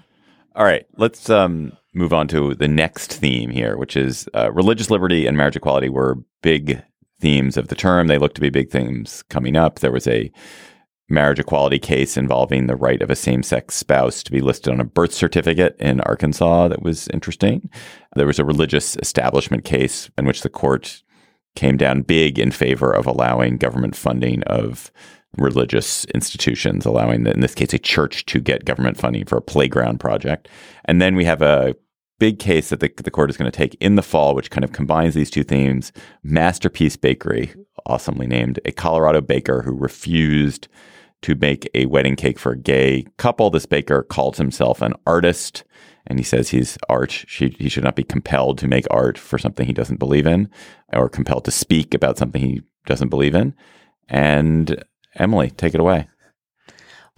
All 0.56 0.64
right, 0.64 0.86
let's 0.96 1.28
um, 1.28 1.76
move 1.92 2.14
on 2.14 2.26
to 2.28 2.54
the 2.54 2.68
next 2.68 3.12
theme 3.12 3.50
here, 3.50 3.76
which 3.76 3.98
is 3.98 4.26
uh, 4.34 4.50
religious 4.50 4.90
liberty 4.90 5.26
and 5.26 5.36
marriage 5.36 5.56
equality 5.56 5.90
were 5.90 6.16
big 6.40 6.82
themes 7.20 7.58
of 7.58 7.68
the 7.68 7.74
term. 7.74 8.06
They 8.06 8.16
look 8.16 8.34
to 8.34 8.40
be 8.40 8.48
big 8.48 8.70
themes 8.70 9.22
coming 9.24 9.56
up. 9.56 9.80
There 9.80 9.92
was 9.92 10.08
a 10.08 10.32
marriage 11.10 11.40
equality 11.40 11.78
case 11.78 12.16
involving 12.16 12.66
the 12.66 12.76
right 12.76 13.02
of 13.02 13.10
a 13.10 13.16
same 13.16 13.42
sex 13.42 13.74
spouse 13.74 14.22
to 14.22 14.30
be 14.30 14.40
listed 14.40 14.72
on 14.72 14.80
a 14.80 14.84
birth 14.84 15.12
certificate 15.12 15.76
in 15.80 16.00
Arkansas 16.02 16.68
that 16.68 16.82
was 16.82 17.08
interesting. 17.08 17.68
There 18.14 18.26
was 18.26 18.38
a 18.38 18.44
religious 18.44 18.96
establishment 18.96 19.64
case 19.64 20.10
in 20.16 20.24
which 20.24 20.42
the 20.42 20.48
court 20.48 21.02
came 21.56 21.76
down 21.76 22.02
big 22.02 22.38
in 22.38 22.52
favor 22.52 22.92
of 22.92 23.06
allowing 23.06 23.56
government 23.56 23.96
funding 23.96 24.42
of 24.44 24.92
religious 25.36 26.04
institutions, 26.06 26.86
allowing, 26.86 27.26
in 27.26 27.40
this 27.40 27.54
case, 27.54 27.72
a 27.72 27.78
church 27.78 28.24
to 28.26 28.40
get 28.40 28.64
government 28.64 28.96
funding 28.96 29.24
for 29.24 29.38
a 29.38 29.42
playground 29.42 29.98
project. 30.00 30.48
And 30.84 31.00
then 31.00 31.16
we 31.16 31.24
have 31.24 31.42
a 31.42 31.74
big 32.18 32.38
case 32.38 32.68
that 32.68 32.80
the, 32.80 32.92
the 32.96 33.10
court 33.10 33.30
is 33.30 33.36
going 33.36 33.50
to 33.50 33.56
take 33.56 33.76
in 33.80 33.96
the 33.96 34.02
fall, 34.02 34.34
which 34.34 34.50
kind 34.50 34.64
of 34.64 34.72
combines 34.72 35.14
these 35.14 35.30
two 35.30 35.42
themes 35.42 35.92
Masterpiece 36.22 36.96
Bakery, 36.96 37.54
awesomely 37.86 38.26
named, 38.26 38.60
a 38.64 38.72
Colorado 38.72 39.20
baker 39.20 39.62
who 39.62 39.72
refused 39.72 40.68
to 41.22 41.34
make 41.34 41.68
a 41.74 41.86
wedding 41.86 42.16
cake 42.16 42.38
for 42.38 42.52
a 42.52 42.58
gay 42.58 43.06
couple. 43.16 43.50
This 43.50 43.66
baker 43.66 44.02
calls 44.02 44.38
himself 44.38 44.80
an 44.80 44.94
artist 45.06 45.64
and 46.06 46.18
he 46.18 46.24
says 46.24 46.48
he's 46.48 46.78
art. 46.88 47.10
She, 47.26 47.54
he 47.58 47.68
should 47.68 47.84
not 47.84 47.96
be 47.96 48.04
compelled 48.04 48.58
to 48.58 48.68
make 48.68 48.86
art 48.90 49.18
for 49.18 49.38
something 49.38 49.66
he 49.66 49.72
doesn't 49.72 49.98
believe 49.98 50.26
in 50.26 50.48
or 50.92 51.08
compelled 51.08 51.44
to 51.44 51.50
speak 51.50 51.94
about 51.94 52.18
something 52.18 52.40
he 52.40 52.62
doesn't 52.86 53.10
believe 53.10 53.34
in. 53.34 53.54
And 54.08 54.82
Emily, 55.16 55.50
take 55.50 55.74
it 55.74 55.80
away. 55.80 56.08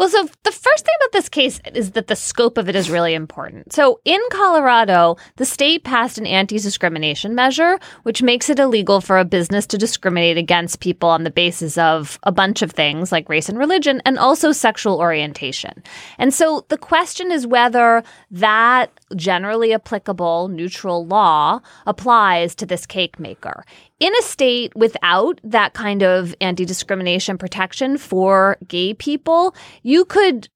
Well, 0.03 0.09
so 0.09 0.29
the 0.43 0.51
first 0.51 0.85
thing 0.85 0.95
about 1.01 1.13
this 1.13 1.29
case 1.29 1.61
is 1.77 1.93
that 1.93 2.09
the 2.09 2.17
scope 2.17 2.59
of 2.59 2.69
it 2.69 2.75
is 2.75 2.91
really 2.91 3.15
important. 3.15 3.73
So 3.73 4.01
in 4.05 4.21
Colorado, 4.33 5.17
the 5.37 5.45
state 5.45 5.85
passed 5.85 6.19
an 6.19 6.27
anti 6.27 6.59
discrimination 6.59 7.37
measure, 7.37 7.79
which 8.03 8.21
makes 8.21 8.51
it 8.51 8.59
illegal 8.59 9.01
for 9.01 9.17
a 9.17 9.25
business 9.25 9.65
to 9.67 9.79
discriminate 9.79 10.37
against 10.37 10.81
people 10.81 11.09
on 11.09 11.23
the 11.23 11.31
basis 11.31 11.79
of 11.79 12.19
a 12.25 12.33
bunch 12.33 12.63
of 12.63 12.73
things 12.73 13.13
like 13.13 13.29
race 13.29 13.49
and 13.49 13.61
religion 13.61 14.03
and 14.05 14.19
also 14.19 14.51
sexual 14.51 14.99
orientation. 14.99 15.85
And 16.19 16.35
so 16.35 16.67
the 16.69 16.79
question 16.79 17.31
is 17.31 17.47
whether 17.47 18.03
that 18.33 18.91
generally 19.15 19.73
applicable 19.73 20.49
neutral 20.49 21.07
law 21.07 21.61
applies 21.87 22.57
to 22.57 22.67
this 22.67 22.87
cake 22.87 23.21
maker 23.21 23.65
in 24.03 24.13
a 24.17 24.23
state 24.23 24.75
without 24.75 25.41
that 25.45 25.75
kind 25.75 26.03
of 26.03 26.35
anti 26.41 26.65
discrimination 26.65 27.39
protection 27.39 27.97
for 27.97 28.57
gay 28.67 28.95
people, 28.95 29.55
you 29.85 30.05
could 30.05 30.49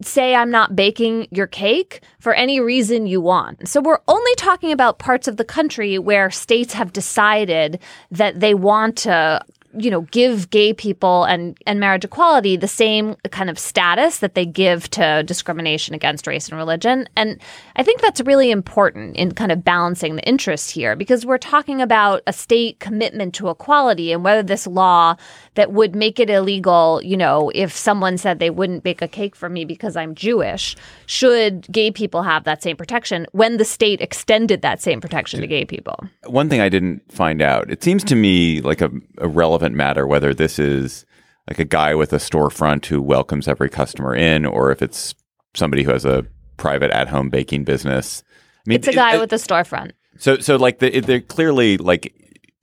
say 0.00 0.34
I'm 0.34 0.50
not 0.50 0.74
baking 0.74 1.28
your 1.30 1.46
cake 1.46 2.02
for 2.18 2.32
any 2.32 2.60
reason 2.60 3.06
you 3.06 3.20
want. 3.20 3.68
So 3.68 3.82
we're 3.82 4.00
only 4.08 4.34
talking 4.36 4.72
about 4.72 4.98
parts 4.98 5.28
of 5.28 5.36
the 5.36 5.44
country 5.44 5.98
where 5.98 6.30
states 6.30 6.72
have 6.72 6.94
decided 6.94 7.78
that 8.10 8.40
they 8.40 8.54
want 8.54 8.96
to 8.98 9.44
you 9.76 9.90
know, 9.90 10.02
give 10.02 10.50
gay 10.50 10.72
people 10.72 11.24
and, 11.24 11.58
and 11.66 11.80
marriage 11.80 12.04
equality 12.04 12.56
the 12.56 12.68
same 12.68 13.16
kind 13.30 13.50
of 13.50 13.58
status 13.58 14.18
that 14.18 14.34
they 14.34 14.46
give 14.46 14.88
to 14.90 15.22
discrimination 15.24 15.94
against 15.94 16.26
race 16.26 16.48
and 16.48 16.58
religion. 16.58 17.08
And 17.16 17.40
I 17.76 17.82
think 17.82 18.00
that's 18.00 18.20
really 18.20 18.50
important 18.50 19.16
in 19.16 19.32
kind 19.32 19.52
of 19.52 19.64
balancing 19.64 20.16
the 20.16 20.24
interests 20.24 20.70
here 20.70 20.96
because 20.96 21.26
we're 21.26 21.38
talking 21.38 21.80
about 21.80 22.22
a 22.26 22.32
state 22.32 22.80
commitment 22.80 23.34
to 23.34 23.48
equality 23.48 24.12
and 24.12 24.24
whether 24.24 24.42
this 24.42 24.66
law 24.66 25.16
that 25.54 25.72
would 25.72 25.94
make 25.94 26.18
it 26.18 26.30
illegal, 26.30 27.00
you 27.02 27.16
know, 27.16 27.50
if 27.54 27.72
someone 27.72 28.18
said 28.18 28.38
they 28.38 28.50
wouldn't 28.50 28.82
bake 28.82 29.02
a 29.02 29.08
cake 29.08 29.36
for 29.36 29.48
me 29.48 29.64
because 29.64 29.96
I'm 29.96 30.14
Jewish, 30.14 30.76
should 31.06 31.66
gay 31.70 31.90
people 31.90 32.22
have 32.22 32.44
that 32.44 32.62
same 32.62 32.76
protection 32.76 33.26
when 33.32 33.56
the 33.56 33.64
state 33.64 34.00
extended 34.00 34.62
that 34.62 34.82
same 34.82 35.00
protection 35.00 35.40
to 35.40 35.46
gay 35.46 35.64
people? 35.64 35.98
One 36.26 36.48
thing 36.48 36.60
I 36.60 36.68
didn't 36.68 37.10
find 37.12 37.40
out, 37.40 37.70
it 37.70 37.82
seems 37.82 38.04
to 38.04 38.16
me 38.16 38.60
like 38.60 38.80
a, 38.80 38.90
a 39.18 39.28
relevant 39.28 39.74
matter 39.74 40.06
whether 40.06 40.34
this 40.34 40.58
is 40.58 41.04
like 41.48 41.58
a 41.58 41.64
guy 41.64 41.94
with 41.94 42.12
a 42.12 42.16
storefront 42.16 42.86
who 42.86 43.00
welcomes 43.02 43.46
every 43.46 43.68
customer 43.68 44.14
in 44.14 44.46
or 44.46 44.72
if 44.72 44.82
it's 44.82 45.14
somebody 45.54 45.82
who 45.82 45.92
has 45.92 46.04
a 46.04 46.26
private 46.56 46.90
at-home 46.90 47.30
baking 47.30 47.64
business. 47.64 48.22
I 48.66 48.70
mean, 48.70 48.78
it's 48.78 48.88
a 48.88 48.92
guy 48.92 49.16
it, 49.16 49.20
with 49.20 49.32
a 49.32 49.36
storefront. 49.36 49.92
So, 50.18 50.38
so 50.38 50.56
like 50.56 50.78
the, 50.78 51.00
they're 51.00 51.20
clearly 51.20 51.76
like 51.76 52.14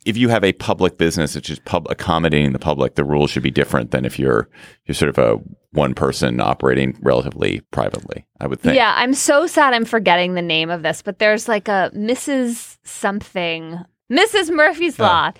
if 0.05 0.17
you 0.17 0.29
have 0.29 0.43
a 0.43 0.53
public 0.53 0.97
business 0.97 1.35
which 1.35 1.49
is 1.49 1.59
pub- 1.59 1.87
accommodating 1.89 2.53
the 2.53 2.59
public, 2.59 2.95
the 2.95 3.03
rules 3.03 3.29
should 3.29 3.43
be 3.43 3.51
different 3.51 3.91
than 3.91 4.05
if 4.05 4.17
you're 4.17 4.49
you're 4.85 4.95
sort 4.95 5.09
of 5.09 5.17
a 5.17 5.39
one 5.71 5.93
person 5.93 6.41
operating 6.41 6.97
relatively 7.01 7.61
privately. 7.71 8.25
I 8.39 8.47
would 8.47 8.59
think. 8.59 8.75
Yeah, 8.75 8.93
I'm 8.97 9.13
so 9.13 9.47
sad 9.47 9.73
I'm 9.73 9.85
forgetting 9.85 10.33
the 10.33 10.41
name 10.41 10.69
of 10.69 10.83
this, 10.83 11.01
but 11.01 11.19
there's 11.19 11.47
like 11.47 11.67
a 11.67 11.91
Mrs. 11.95 12.77
something, 12.83 13.79
Mrs. 14.11 14.49
Murphy's 14.49 14.99
oh. 14.99 15.03
Law 15.03 15.31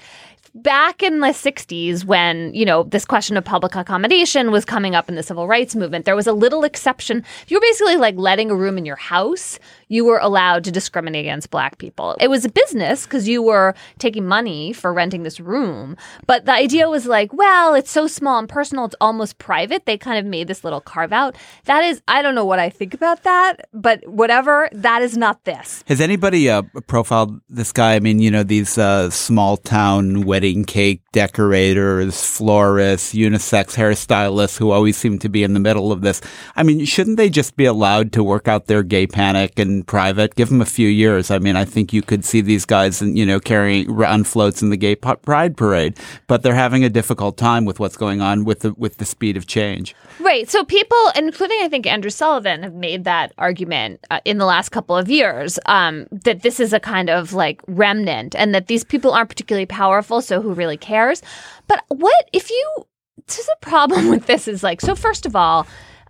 back 0.54 1.02
in 1.02 1.20
the 1.20 1.28
60s 1.28 2.04
when, 2.04 2.54
you 2.54 2.66
know, 2.66 2.84
this 2.84 3.06
question 3.06 3.38
of 3.38 3.46
public 3.46 3.76
accommodation 3.76 4.52
was 4.52 4.66
coming 4.66 4.96
up 4.96 5.08
in 5.08 5.16
the 5.16 5.24
civil 5.24 5.48
rights 5.48 5.76
movement, 5.76 6.06
there 6.06 6.16
was 6.16 6.28
a 6.28 6.34
little 6.34 6.64
exception. 6.64 7.24
You 7.48 7.58
were 7.58 7.62
basically 7.62 7.98
like 7.98 8.16
letting 8.18 8.52
a 8.52 8.56
room 8.56 8.78
in 8.78 8.86
your 8.86 8.98
house, 8.98 9.60
you 9.92 10.06
were 10.06 10.20
allowed 10.20 10.64
to 10.64 10.72
discriminate 10.72 11.26
against 11.26 11.50
black 11.52 11.78
people. 11.78 12.16
It 12.22 12.30
was 12.30 12.46
a 12.46 12.50
business 12.50 13.04
because 13.04 13.28
you 13.28 13.44
were 13.44 13.76
taking 14.00 14.26
money 14.26 14.72
for 14.72 14.94
renting 14.94 15.24
this 15.24 15.42
room. 15.42 15.98
But 16.26 16.46
the 16.46 16.54
idea 16.54 16.90
was 16.90 17.06
like, 17.06 17.34
well, 17.34 17.74
it's 17.74 17.92
so 17.92 18.08
small 18.08 18.40
and 18.40 18.48
personal, 18.48 18.86
it's 18.86 18.96
almost 19.02 19.38
private. 19.38 19.86
They 19.86 19.98
kind 19.98 20.18
of 20.18 20.26
made 20.26 20.48
this 20.48 20.64
little 20.64 20.80
carve 20.80 21.12
out. 21.12 21.36
That 21.66 21.84
is, 21.84 22.02
I 22.08 22.22
don't 22.22 22.36
know 22.36 22.46
what 22.46 22.58
I 22.58 22.70
think 22.70 22.94
about 22.94 23.24
that, 23.24 23.68
but 23.74 24.08
whatever, 24.08 24.70
that 24.72 25.02
is 25.02 25.18
not 25.18 25.44
this. 25.44 25.84
Has 25.88 26.00
anybody 26.00 26.50
uh, 26.50 26.62
profiled 26.88 27.42
this 27.50 27.74
guy? 27.74 27.96
I 27.96 28.00
mean, 28.00 28.20
you 28.20 28.32
know, 28.32 28.44
these 28.44 28.78
uh, 28.78 29.10
small 29.10 29.58
town 29.58 30.22
wedding 30.22 30.64
cake 30.64 31.02
decorators, 31.12 32.24
florists, 32.24 33.14
unisex 33.14 33.76
hairstylists 33.76 34.58
who 34.58 34.72
always 34.72 34.96
seem 34.96 35.20
to 35.20 35.28
be 35.28 35.44
in 35.44 35.54
the 35.54 35.60
middle 35.60 35.92
of 35.92 36.00
this. 36.00 36.22
I 36.56 36.64
mean, 36.64 36.86
shouldn't 36.86 37.18
they 37.18 37.30
just 37.30 37.58
be 37.58 37.66
allowed 37.66 38.14
to 38.14 38.24
work 38.24 38.48
out 38.48 38.68
their 38.68 38.84
gay 38.84 39.06
panic 39.06 39.60
and 39.60 39.81
private. 39.84 40.36
Give 40.36 40.50
them 40.50 40.62
a 40.62 40.66
few 40.66 40.88
years. 40.88 41.32
I 41.32 41.40
mean, 41.40 41.56
I 41.56 41.66
think 41.66 41.94
you 41.94 42.02
could 42.02 42.26
see 42.26 42.42
these 42.42 42.66
guys, 42.66 43.02
you 43.02 43.26
know, 43.26 43.40
carrying 43.40 43.90
on 44.04 44.24
floats 44.24 44.62
in 44.62 44.70
the 44.70 44.78
gay 44.78 44.96
pride 44.96 45.58
parade, 45.58 45.98
but 46.28 46.44
they're 46.44 46.56
having 46.56 46.84
a 46.84 46.90
difficult 46.90 47.38
time 47.38 47.66
with 47.66 47.80
what's 47.80 47.98
going 47.98 48.22
on 48.22 48.44
with 48.46 48.62
the 48.62 48.74
with 48.74 48.98
the 48.98 49.06
speed 49.06 49.38
of 49.38 49.48
change. 49.48 49.96
Right. 50.20 50.50
So 50.50 50.64
people, 50.64 51.12
including 51.16 51.60
I 51.62 51.70
think 51.70 51.88
Andrew 51.88 52.10
Sullivan, 52.10 52.64
have 52.64 52.74
made 52.74 53.04
that 53.06 53.34
argument 53.38 54.06
uh, 54.12 54.20
in 54.26 54.38
the 54.38 54.46
last 54.46 54.70
couple 54.70 54.96
of 54.98 55.10
years 55.10 55.60
um, 55.66 56.08
that 56.12 56.42
this 56.42 56.60
is 56.60 56.74
a 56.74 56.80
kind 56.80 57.10
of 57.10 57.34
like 57.34 57.62
remnant, 57.68 58.36
and 58.36 58.54
that 58.56 58.68
these 58.68 58.84
people 58.84 59.12
aren't 59.12 59.30
particularly 59.30 59.66
powerful. 59.66 60.22
So 60.22 60.42
who 60.42 60.54
really 60.54 60.78
cares? 60.78 61.22
But 61.68 61.84
what 61.90 62.30
if 62.34 62.50
you? 62.50 62.86
Is 63.28 63.50
a 63.54 63.66
problem 63.66 64.10
with 64.14 64.26
this. 64.26 64.48
Is 64.48 64.64
like 64.64 64.82
so. 64.82 64.96
First 64.96 65.26
of 65.26 65.36
all 65.36 65.68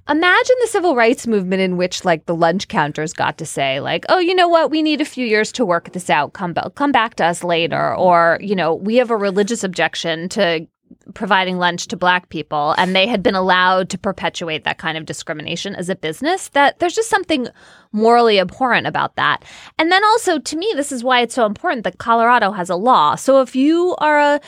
Imagine 0.09 0.55
the 0.61 0.67
civil 0.67 0.95
rights 0.95 1.27
movement 1.27 1.61
in 1.61 1.77
which 1.77 2.03
like 2.03 2.25
the 2.25 2.35
lunch 2.35 2.67
counters 2.67 3.13
got 3.13 3.37
to 3.37 3.45
say 3.45 3.79
like, 3.79 4.05
"Oh, 4.09 4.19
you 4.19 4.35
know 4.35 4.47
what? 4.47 4.71
We 4.71 4.81
need 4.81 5.01
a 5.01 5.05
few 5.05 5.25
years 5.25 5.51
to 5.53 5.65
work 5.65 5.91
this 5.93 6.09
out. 6.09 6.33
Come 6.33 6.53
back, 6.53 6.75
come 6.75 6.91
back 6.91 7.15
to 7.15 7.25
us 7.25 7.43
later." 7.43 7.95
Or, 7.95 8.39
you 8.41 8.55
know, 8.55 8.75
we 8.75 8.95
have 8.95 9.11
a 9.11 9.17
religious 9.17 9.63
objection 9.63 10.27
to 10.29 10.67
providing 11.13 11.57
lunch 11.57 11.87
to 11.87 11.97
black 11.97 12.29
people 12.29 12.73
and 12.77 12.95
they 12.95 13.07
had 13.07 13.23
been 13.23 13.35
allowed 13.35 13.89
to 13.89 13.97
perpetuate 13.97 14.63
that 14.63 14.77
kind 14.77 14.97
of 14.97 15.05
discrimination 15.05 15.75
as 15.75 15.89
a 15.89 15.95
business 15.95 16.49
that 16.49 16.79
there's 16.79 16.95
just 16.95 17.09
something 17.09 17.47
morally 17.91 18.39
abhorrent 18.39 18.87
about 18.87 19.15
that. 19.15 19.43
And 19.77 19.91
then 19.91 20.03
also 20.03 20.39
to 20.39 20.57
me 20.57 20.71
this 20.75 20.91
is 20.91 21.03
why 21.03 21.21
it's 21.21 21.35
so 21.35 21.45
important 21.45 21.83
that 21.83 21.97
Colorado 21.97 22.51
has 22.51 22.69
a 22.69 22.75
law. 22.75 23.15
So 23.15 23.41
if 23.41 23.55
you 23.55 23.95
are 23.99 24.19
a 24.19 24.41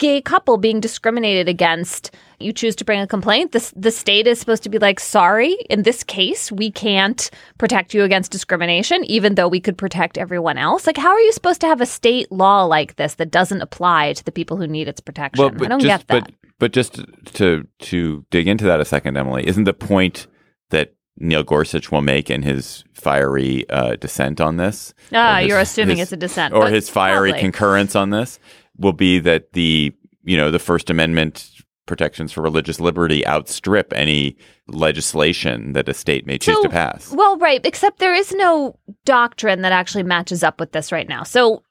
gay 0.00 0.20
couple 0.20 0.56
being 0.56 0.80
discriminated 0.80 1.48
against, 1.48 2.10
you 2.40 2.52
choose 2.52 2.74
to 2.74 2.84
bring 2.84 3.00
a 3.00 3.06
complaint, 3.06 3.52
the, 3.52 3.72
the 3.76 3.90
state 3.92 4.26
is 4.26 4.40
supposed 4.40 4.64
to 4.64 4.68
be 4.68 4.78
like, 4.78 4.98
sorry, 4.98 5.52
in 5.68 5.82
this 5.82 6.02
case, 6.02 6.50
we 6.50 6.72
can't 6.72 7.30
protect 7.58 7.94
you 7.94 8.02
against 8.02 8.32
discrimination, 8.32 9.04
even 9.04 9.36
though 9.36 9.46
we 9.46 9.60
could 9.60 9.78
protect 9.78 10.18
everyone 10.18 10.58
else. 10.58 10.86
Like, 10.86 10.96
how 10.96 11.10
are 11.10 11.20
you 11.20 11.32
supposed 11.32 11.60
to 11.60 11.68
have 11.68 11.80
a 11.80 11.86
state 11.86 12.32
law 12.32 12.64
like 12.64 12.96
this 12.96 13.14
that 13.16 13.30
doesn't 13.30 13.60
apply 13.60 14.14
to 14.14 14.24
the 14.24 14.32
people 14.32 14.56
who 14.56 14.66
need 14.66 14.88
its 14.88 15.00
protection? 15.00 15.44
Well, 15.44 15.64
I 15.64 15.68
don't 15.68 15.80
just, 15.80 16.06
get 16.06 16.08
that. 16.08 16.24
But, 16.24 16.34
but 16.58 16.72
just 16.72 17.00
to 17.34 17.68
to 17.78 18.24
dig 18.30 18.48
into 18.48 18.64
that 18.64 18.80
a 18.80 18.84
second, 18.84 19.16
Emily, 19.16 19.46
isn't 19.46 19.64
the 19.64 19.74
point 19.74 20.26
that 20.70 20.94
Neil 21.18 21.42
Gorsuch 21.42 21.92
will 21.92 22.00
make 22.00 22.30
in 22.30 22.42
his 22.42 22.84
fiery 22.94 23.68
uh, 23.68 23.96
dissent 23.96 24.40
on 24.40 24.56
this? 24.56 24.94
Ah, 25.12 25.38
his, 25.38 25.48
you're 25.48 25.58
assuming 25.58 25.98
his, 25.98 26.06
it's 26.08 26.12
a 26.12 26.16
dissent. 26.16 26.54
or 26.54 26.68
his 26.68 26.88
fiery 26.88 27.30
probably. 27.30 27.40
concurrence 27.42 27.94
on 27.94 28.10
this 28.10 28.38
will 28.80 28.92
be 28.92 29.20
that 29.20 29.52
the 29.52 29.94
you 30.24 30.36
know 30.36 30.50
the 30.50 30.58
First 30.58 30.90
Amendment 30.90 31.48
protections 31.86 32.30
for 32.32 32.40
religious 32.42 32.78
liberty 32.78 33.26
outstrip 33.26 33.92
any 33.96 34.36
legislation 34.68 35.72
that 35.72 35.88
a 35.88 35.94
state 35.94 36.26
may 36.26 36.38
choose 36.38 36.56
So- 36.56 36.62
to 36.62 36.68
pass. 36.68 37.12
Well, 37.12 37.36
right, 37.38 37.60
except 37.64 37.98
there 37.98 38.14
is 38.14 38.32
no 38.32 38.78
doctrine 39.04 39.62
that 39.62 39.72
actually 39.72 40.04
matches 40.04 40.44
up 40.44 40.60
with 40.60 40.72
this 40.72 40.92
right 40.92 41.08
now. 41.08 41.24
So, 41.24 41.62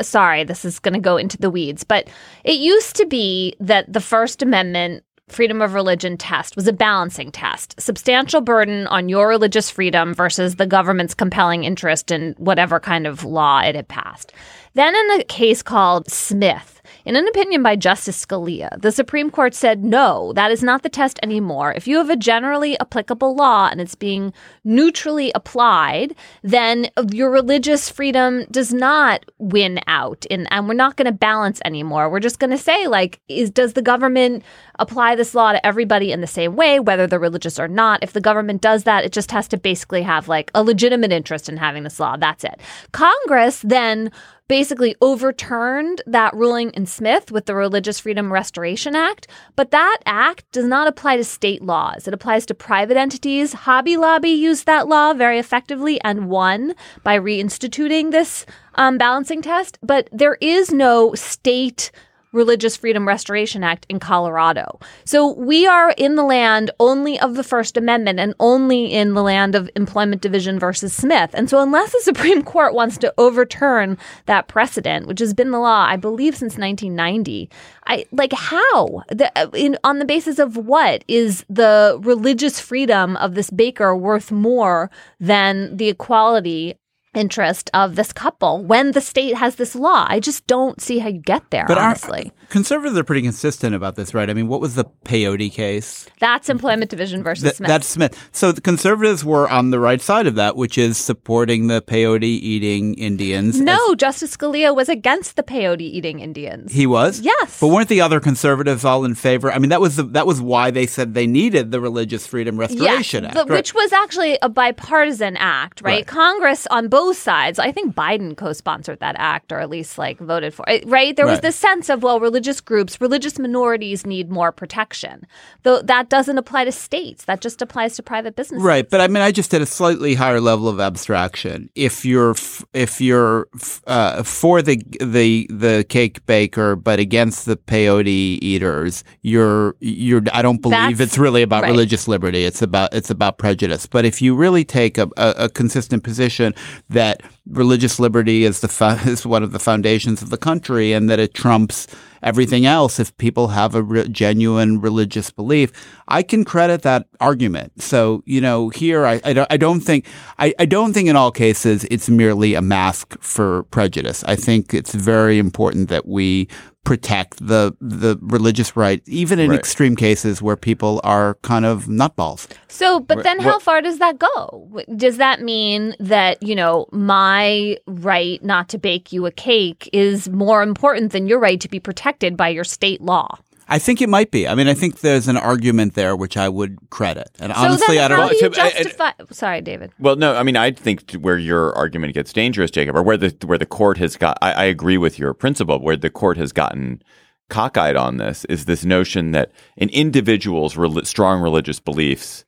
sorry, 0.00 0.44
this 0.44 0.64
is 0.64 0.78
going 0.78 0.94
to 0.94 1.00
go 1.00 1.16
into 1.16 1.38
the 1.38 1.50
weeds, 1.50 1.84
but 1.84 2.08
it 2.44 2.56
used 2.58 2.96
to 2.96 3.06
be 3.06 3.54
that 3.60 3.90
the 3.92 4.00
First 4.00 4.42
Amendment 4.42 5.04
freedom 5.32 5.62
of 5.62 5.74
religion 5.74 6.16
test 6.16 6.54
was 6.56 6.68
a 6.68 6.72
balancing 6.72 7.32
test. 7.32 7.80
Substantial 7.80 8.40
burden 8.40 8.86
on 8.88 9.08
your 9.08 9.28
religious 9.28 9.70
freedom 9.70 10.12
versus 10.14 10.56
the 10.56 10.66
government's 10.66 11.14
compelling 11.14 11.64
interest 11.64 12.10
in 12.10 12.34
whatever 12.38 12.78
kind 12.78 13.06
of 13.06 13.24
law 13.24 13.60
it 13.60 13.74
had 13.74 13.88
passed. 13.88 14.32
Then, 14.74 14.94
in 14.94 15.20
a 15.20 15.24
case 15.24 15.62
called 15.62 16.10
Smith, 16.10 16.81
in 17.04 17.16
an 17.16 17.26
opinion 17.28 17.62
by 17.62 17.76
Justice 17.76 18.24
Scalia, 18.24 18.80
the 18.80 18.92
Supreme 18.92 19.30
Court 19.30 19.54
said, 19.54 19.84
no, 19.84 20.32
that 20.34 20.50
is 20.50 20.62
not 20.62 20.82
the 20.82 20.88
test 20.88 21.18
anymore. 21.22 21.72
If 21.72 21.88
you 21.88 21.96
have 21.98 22.10
a 22.10 22.16
generally 22.16 22.78
applicable 22.78 23.34
law 23.34 23.68
and 23.70 23.80
it's 23.80 23.94
being 23.94 24.32
neutrally 24.64 25.32
applied, 25.34 26.14
then 26.42 26.88
your 27.10 27.30
religious 27.30 27.88
freedom 27.88 28.44
does 28.50 28.72
not 28.72 29.24
win 29.38 29.80
out. 29.86 30.24
And, 30.30 30.46
and 30.50 30.68
we're 30.68 30.74
not 30.74 30.96
going 30.96 31.06
to 31.06 31.12
balance 31.12 31.60
anymore. 31.64 32.08
We're 32.08 32.20
just 32.20 32.38
going 32.38 32.50
to 32.50 32.58
say, 32.58 32.86
like, 32.86 33.20
is 33.28 33.50
does 33.50 33.72
the 33.72 33.82
government 33.82 34.42
apply 34.78 35.14
this 35.14 35.34
law 35.34 35.52
to 35.52 35.66
everybody 35.66 36.12
in 36.12 36.20
the 36.20 36.26
same 36.26 36.56
way, 36.56 36.80
whether 36.80 37.06
they're 37.06 37.18
religious 37.18 37.58
or 37.58 37.68
not? 37.68 38.02
If 38.02 38.12
the 38.12 38.20
government 38.20 38.60
does 38.60 38.84
that, 38.84 39.04
it 39.04 39.12
just 39.12 39.30
has 39.30 39.48
to 39.48 39.56
basically 39.56 40.02
have 40.02 40.28
like 40.28 40.50
a 40.54 40.62
legitimate 40.62 41.12
interest 41.12 41.48
in 41.48 41.56
having 41.56 41.82
this 41.82 42.00
law. 42.00 42.16
That's 42.16 42.44
it. 42.44 42.60
Congress 42.92 43.60
then 43.62 44.10
basically 44.52 44.94
overturned 45.00 46.02
that 46.06 46.34
ruling 46.34 46.68
in 46.72 46.84
Smith 46.84 47.32
with 47.32 47.46
the 47.46 47.54
Religious 47.54 47.98
Freedom 47.98 48.30
Restoration 48.30 48.94
Act. 48.94 49.26
But 49.56 49.70
that 49.70 49.96
act 50.04 50.44
does 50.52 50.66
not 50.66 50.86
apply 50.86 51.16
to 51.16 51.24
state 51.24 51.62
laws. 51.62 52.06
It 52.06 52.12
applies 52.12 52.44
to 52.44 52.54
private 52.54 52.98
entities. 52.98 53.54
Hobby 53.54 53.96
Lobby 53.96 54.28
used 54.28 54.66
that 54.66 54.88
law 54.88 55.14
very 55.14 55.38
effectively 55.38 55.98
and 56.02 56.28
won 56.28 56.74
by 57.02 57.18
reinstituting 57.18 58.10
this 58.10 58.44
um, 58.74 58.98
balancing 58.98 59.40
test. 59.40 59.78
But 59.82 60.10
there 60.12 60.36
is 60.42 60.70
no 60.70 61.14
state 61.14 61.90
Religious 62.32 62.76
Freedom 62.76 63.06
Restoration 63.06 63.62
Act 63.62 63.86
in 63.88 64.00
Colorado. 64.00 64.80
So 65.04 65.32
we 65.32 65.66
are 65.66 65.90
in 65.96 66.16
the 66.16 66.22
land 66.22 66.70
only 66.80 67.18
of 67.20 67.34
the 67.34 67.44
First 67.44 67.76
Amendment 67.76 68.18
and 68.18 68.34
only 68.40 68.92
in 68.92 69.14
the 69.14 69.22
land 69.22 69.54
of 69.54 69.70
Employment 69.76 70.22
Division 70.22 70.58
versus 70.58 70.92
Smith. 70.92 71.30
And 71.34 71.48
so 71.48 71.60
unless 71.60 71.92
the 71.92 72.00
Supreme 72.00 72.42
Court 72.42 72.74
wants 72.74 72.96
to 72.98 73.14
overturn 73.18 73.98
that 74.26 74.48
precedent, 74.48 75.06
which 75.06 75.20
has 75.20 75.34
been 75.34 75.50
the 75.50 75.60
law, 75.60 75.84
I 75.86 75.96
believe, 75.96 76.34
since 76.34 76.56
1990, 76.56 77.50
I 77.86 78.06
like 78.12 78.32
how 78.32 79.02
the, 79.08 79.30
in, 79.54 79.76
on 79.84 79.98
the 79.98 80.04
basis 80.04 80.38
of 80.38 80.56
what 80.56 81.04
is 81.08 81.44
the 81.48 81.98
religious 82.02 82.60
freedom 82.60 83.16
of 83.16 83.34
this 83.34 83.50
baker 83.50 83.96
worth 83.96 84.30
more 84.32 84.90
than 85.20 85.76
the 85.76 85.88
equality 85.88 86.78
interest 87.14 87.70
of 87.74 87.94
this 87.96 88.12
couple 88.12 88.64
when 88.64 88.92
the 88.92 89.00
state 89.00 89.34
has 89.36 89.56
this 89.56 89.74
law. 89.74 90.06
I 90.08 90.18
just 90.20 90.46
don't 90.46 90.80
see 90.80 90.98
how 90.98 91.08
you 91.08 91.18
get 91.20 91.50
there, 91.50 91.66
But 91.68 91.76
honestly. 91.78 92.32
conservatives 92.48 92.96
are 92.98 93.04
pretty 93.04 93.22
consistent 93.22 93.74
about 93.74 93.96
this, 93.96 94.14
right? 94.14 94.30
I 94.30 94.34
mean, 94.34 94.48
what 94.48 94.60
was 94.60 94.74
the 94.76 94.84
peyote 95.04 95.52
case? 95.52 96.06
That's 96.20 96.48
Employment 96.48 96.90
Division 96.90 97.22
versus 97.22 97.42
Th- 97.44 97.54
Smith. 97.56 97.68
That's 97.68 97.86
Smith. 97.86 98.28
So 98.32 98.50
the 98.52 98.60
conservatives 98.62 99.24
were 99.24 99.48
on 99.50 99.70
the 99.70 99.78
right 99.78 100.00
side 100.00 100.26
of 100.26 100.36
that, 100.36 100.56
which 100.56 100.78
is 100.78 100.96
supporting 100.96 101.66
the 101.66 101.82
peyote 101.82 102.22
eating 102.24 102.94
Indians. 102.94 103.60
no, 103.60 103.94
Justice 103.94 104.34
Scalia 104.36 104.74
was 104.74 104.88
against 104.88 105.36
the 105.36 105.42
peyote 105.42 105.82
eating 105.82 106.20
Indians. 106.20 106.72
He 106.72 106.86
was? 106.86 107.20
Yes. 107.20 107.60
But 107.60 107.68
weren't 107.68 107.88
the 107.88 108.00
other 108.00 108.20
conservatives 108.20 108.84
all 108.86 109.04
in 109.04 109.14
favor? 109.14 109.52
I 109.52 109.58
mean, 109.58 109.68
that 109.70 109.80
was 109.80 109.96
the, 109.96 110.04
that 110.04 110.26
was 110.26 110.40
why 110.40 110.70
they 110.70 110.86
said 110.86 111.12
they 111.12 111.26
needed 111.26 111.72
the 111.72 111.80
Religious 111.80 112.26
Freedom 112.26 112.56
Restoration 112.58 113.24
Yes, 113.24 113.30
Act, 113.30 113.34
the- 113.34 113.52
right? 113.52 113.58
which 113.58 113.74
was 113.74 113.92
actually 113.92 114.38
a 114.40 114.48
bipartisan 114.48 115.36
act, 115.36 115.82
right? 115.82 115.92
Right. 115.92 116.06
Congress 116.06 116.66
on 116.70 116.88
both 116.88 117.01
sides. 117.12 117.58
I 117.58 117.72
think 117.72 117.96
Biden 117.96 118.36
co-sponsored 118.36 119.00
that 119.00 119.16
act, 119.18 119.50
or 119.50 119.58
at 119.58 119.68
least 119.68 119.98
like 119.98 120.18
voted 120.20 120.54
for 120.54 120.64
it, 120.68 120.86
right? 120.86 121.16
There 121.16 121.26
was 121.26 121.40
this 121.40 121.56
sense 121.56 121.88
of 121.88 122.04
well, 122.04 122.20
religious 122.20 122.60
groups, 122.60 123.00
religious 123.00 123.38
minorities 123.38 124.06
need 124.06 124.30
more 124.30 124.52
protection. 124.52 125.26
Though 125.64 125.82
that 125.82 126.08
doesn't 126.08 126.38
apply 126.38 126.64
to 126.64 126.72
states. 126.72 127.24
That 127.24 127.40
just 127.40 127.60
applies 127.60 127.96
to 127.96 128.02
private 128.02 128.36
businesses. 128.36 128.64
Right, 128.64 128.88
but 128.88 129.00
I 129.00 129.08
mean, 129.08 129.22
I 129.22 129.32
just 129.32 129.52
at 129.52 129.60
a 129.60 129.66
slightly 129.66 130.14
higher 130.14 130.40
level 130.40 130.68
of 130.68 130.78
abstraction. 130.78 131.68
If 131.74 132.04
you're 132.04 132.30
f- 132.30 132.64
if 132.72 133.00
you're 133.00 133.48
f- 133.54 133.82
uh, 133.86 134.22
for 134.22 134.62
the 134.62 134.80
the 135.00 135.48
the 135.50 135.84
cake 135.88 136.24
baker, 136.26 136.76
but 136.76 137.00
against 137.00 137.46
the 137.46 137.56
peyote 137.56 138.06
eaters, 138.06 139.02
you're 139.22 139.74
you're. 139.80 140.22
I 140.32 140.42
don't 140.42 140.62
believe 140.62 140.98
That's- 140.98 141.00
it's 141.00 141.18
really 141.18 141.42
about 141.42 141.62
right. 141.62 141.70
religious 141.70 142.06
liberty. 142.06 142.44
It's 142.44 142.62
about 142.62 142.94
it's 142.94 143.10
about 143.10 143.38
prejudice. 143.38 143.86
But 143.86 144.04
if 144.04 144.20
you 144.22 144.34
really 144.34 144.64
take 144.64 144.98
a, 144.98 145.08
a, 145.16 145.34
a 145.44 145.48
consistent 145.48 146.04
position 146.04 146.54
that 146.92 147.22
religious 147.46 147.98
liberty 147.98 148.44
is 148.44 148.60
the 148.60 148.68
fo- 148.68 148.88
is 149.06 149.26
one 149.26 149.42
of 149.42 149.52
the 149.52 149.58
foundations 149.58 150.22
of 150.22 150.30
the 150.30 150.38
country, 150.38 150.92
and 150.92 151.10
that 151.10 151.18
it 151.18 151.34
trumps 151.34 151.86
everything 152.22 152.64
else 152.66 153.00
if 153.00 153.16
people 153.16 153.48
have 153.48 153.74
a 153.74 153.82
re- 153.82 154.08
genuine 154.08 154.80
religious 154.80 155.30
belief. 155.30 155.72
I 156.08 156.22
can 156.22 156.44
credit 156.44 156.82
that 156.82 157.06
argument. 157.20 157.82
So, 157.82 158.22
you 158.26 158.40
know, 158.40 158.68
here 158.68 159.04
I, 159.06 159.20
I, 159.24 159.32
don't, 159.32 159.52
I 159.52 159.56
don't 159.56 159.80
think 159.80 160.06
I, 160.38 160.54
I 160.58 160.66
don't 160.66 160.92
think 160.92 161.08
in 161.08 161.16
all 161.16 161.32
cases 161.32 161.84
it's 161.90 162.08
merely 162.08 162.54
a 162.54 162.62
mask 162.62 163.20
for 163.20 163.64
prejudice. 163.64 164.22
I 164.24 164.36
think 164.36 164.72
it's 164.72 164.94
very 164.94 165.38
important 165.38 165.88
that 165.88 166.06
we 166.06 166.48
protect 166.84 167.46
the 167.46 167.74
the 167.80 168.18
religious 168.22 168.76
right, 168.76 169.02
even 169.06 169.38
in 169.38 169.50
Right. 169.50 169.58
extreme 169.58 169.94
cases 169.96 170.42
where 170.42 170.56
people 170.56 171.00
are 171.04 171.34
kind 171.42 171.64
of 171.64 171.84
nutballs. 171.86 172.48
So, 172.68 172.98
but 173.00 173.22
then 173.22 173.38
how 173.38 173.50
well- 173.50 173.60
far 173.60 173.80
does 173.80 173.98
that 173.98 174.18
go? 174.18 174.68
Does 174.96 175.16
that 175.18 175.40
mean 175.42 175.94
that, 176.00 176.42
you 176.42 176.54
know, 176.56 176.86
my 176.90 177.76
right 177.86 178.42
not 178.44 178.68
to 178.70 178.78
bake 178.78 179.12
you 179.12 179.26
a 179.26 179.30
cake 179.30 179.88
is 179.92 180.28
more 180.28 180.62
important 180.62 181.12
than 181.12 181.26
your 181.28 181.38
right 181.38 181.60
to 181.60 181.68
be 181.68 181.78
protected 181.78 182.36
by 182.36 182.48
your 182.48 182.64
state 182.64 183.00
law? 183.00 183.38
I 183.72 183.78
think 183.78 184.02
it 184.02 184.08
might 184.08 184.30
be. 184.30 184.46
I 184.46 184.54
mean, 184.54 184.68
I 184.68 184.74
think 184.74 185.00
there's 185.00 185.28
an 185.28 185.36
argument 185.36 185.94
there 185.94 186.14
which 186.14 186.36
I 186.36 186.48
would 186.48 186.78
credit. 186.90 187.30
And 187.40 187.52
So 187.52 187.58
honestly, 187.58 187.96
then 187.96 188.04
I 188.04 188.08
don't 188.08 188.18
how 188.18 188.24
know. 188.26 188.30
do 188.30 188.36
you 188.44 188.50
to- 188.50 188.60
I- 188.62 188.66
I- 188.66 188.70
justify? 188.82 189.10
Sorry, 189.30 189.60
David. 189.62 189.92
Well, 189.98 190.16
no, 190.16 190.36
I 190.36 190.42
mean, 190.42 190.56
I 190.56 190.72
think 190.72 191.12
where 191.12 191.38
your 191.38 191.74
argument 191.74 192.12
gets 192.14 192.32
dangerous, 192.32 192.70
Jacob, 192.70 192.94
or 192.96 193.02
where 193.02 193.16
the 193.16 193.34
where 193.46 193.58
the 193.58 193.66
court 193.66 193.96
has 193.98 194.16
got, 194.16 194.36
I, 194.42 194.52
I 194.52 194.64
agree 194.64 194.98
with 194.98 195.18
your 195.18 195.32
principle. 195.34 195.78
Where 195.80 195.96
the 195.96 196.10
court 196.10 196.36
has 196.36 196.52
gotten 196.52 197.02
cockeyed 197.48 197.96
on 197.96 198.18
this 198.18 198.44
is 198.46 198.66
this 198.66 198.84
notion 198.84 199.32
that 199.32 199.50
an 199.78 199.88
individual's 199.90 200.76
rel- 200.76 201.04
strong 201.04 201.40
religious 201.42 201.80
beliefs 201.80 202.44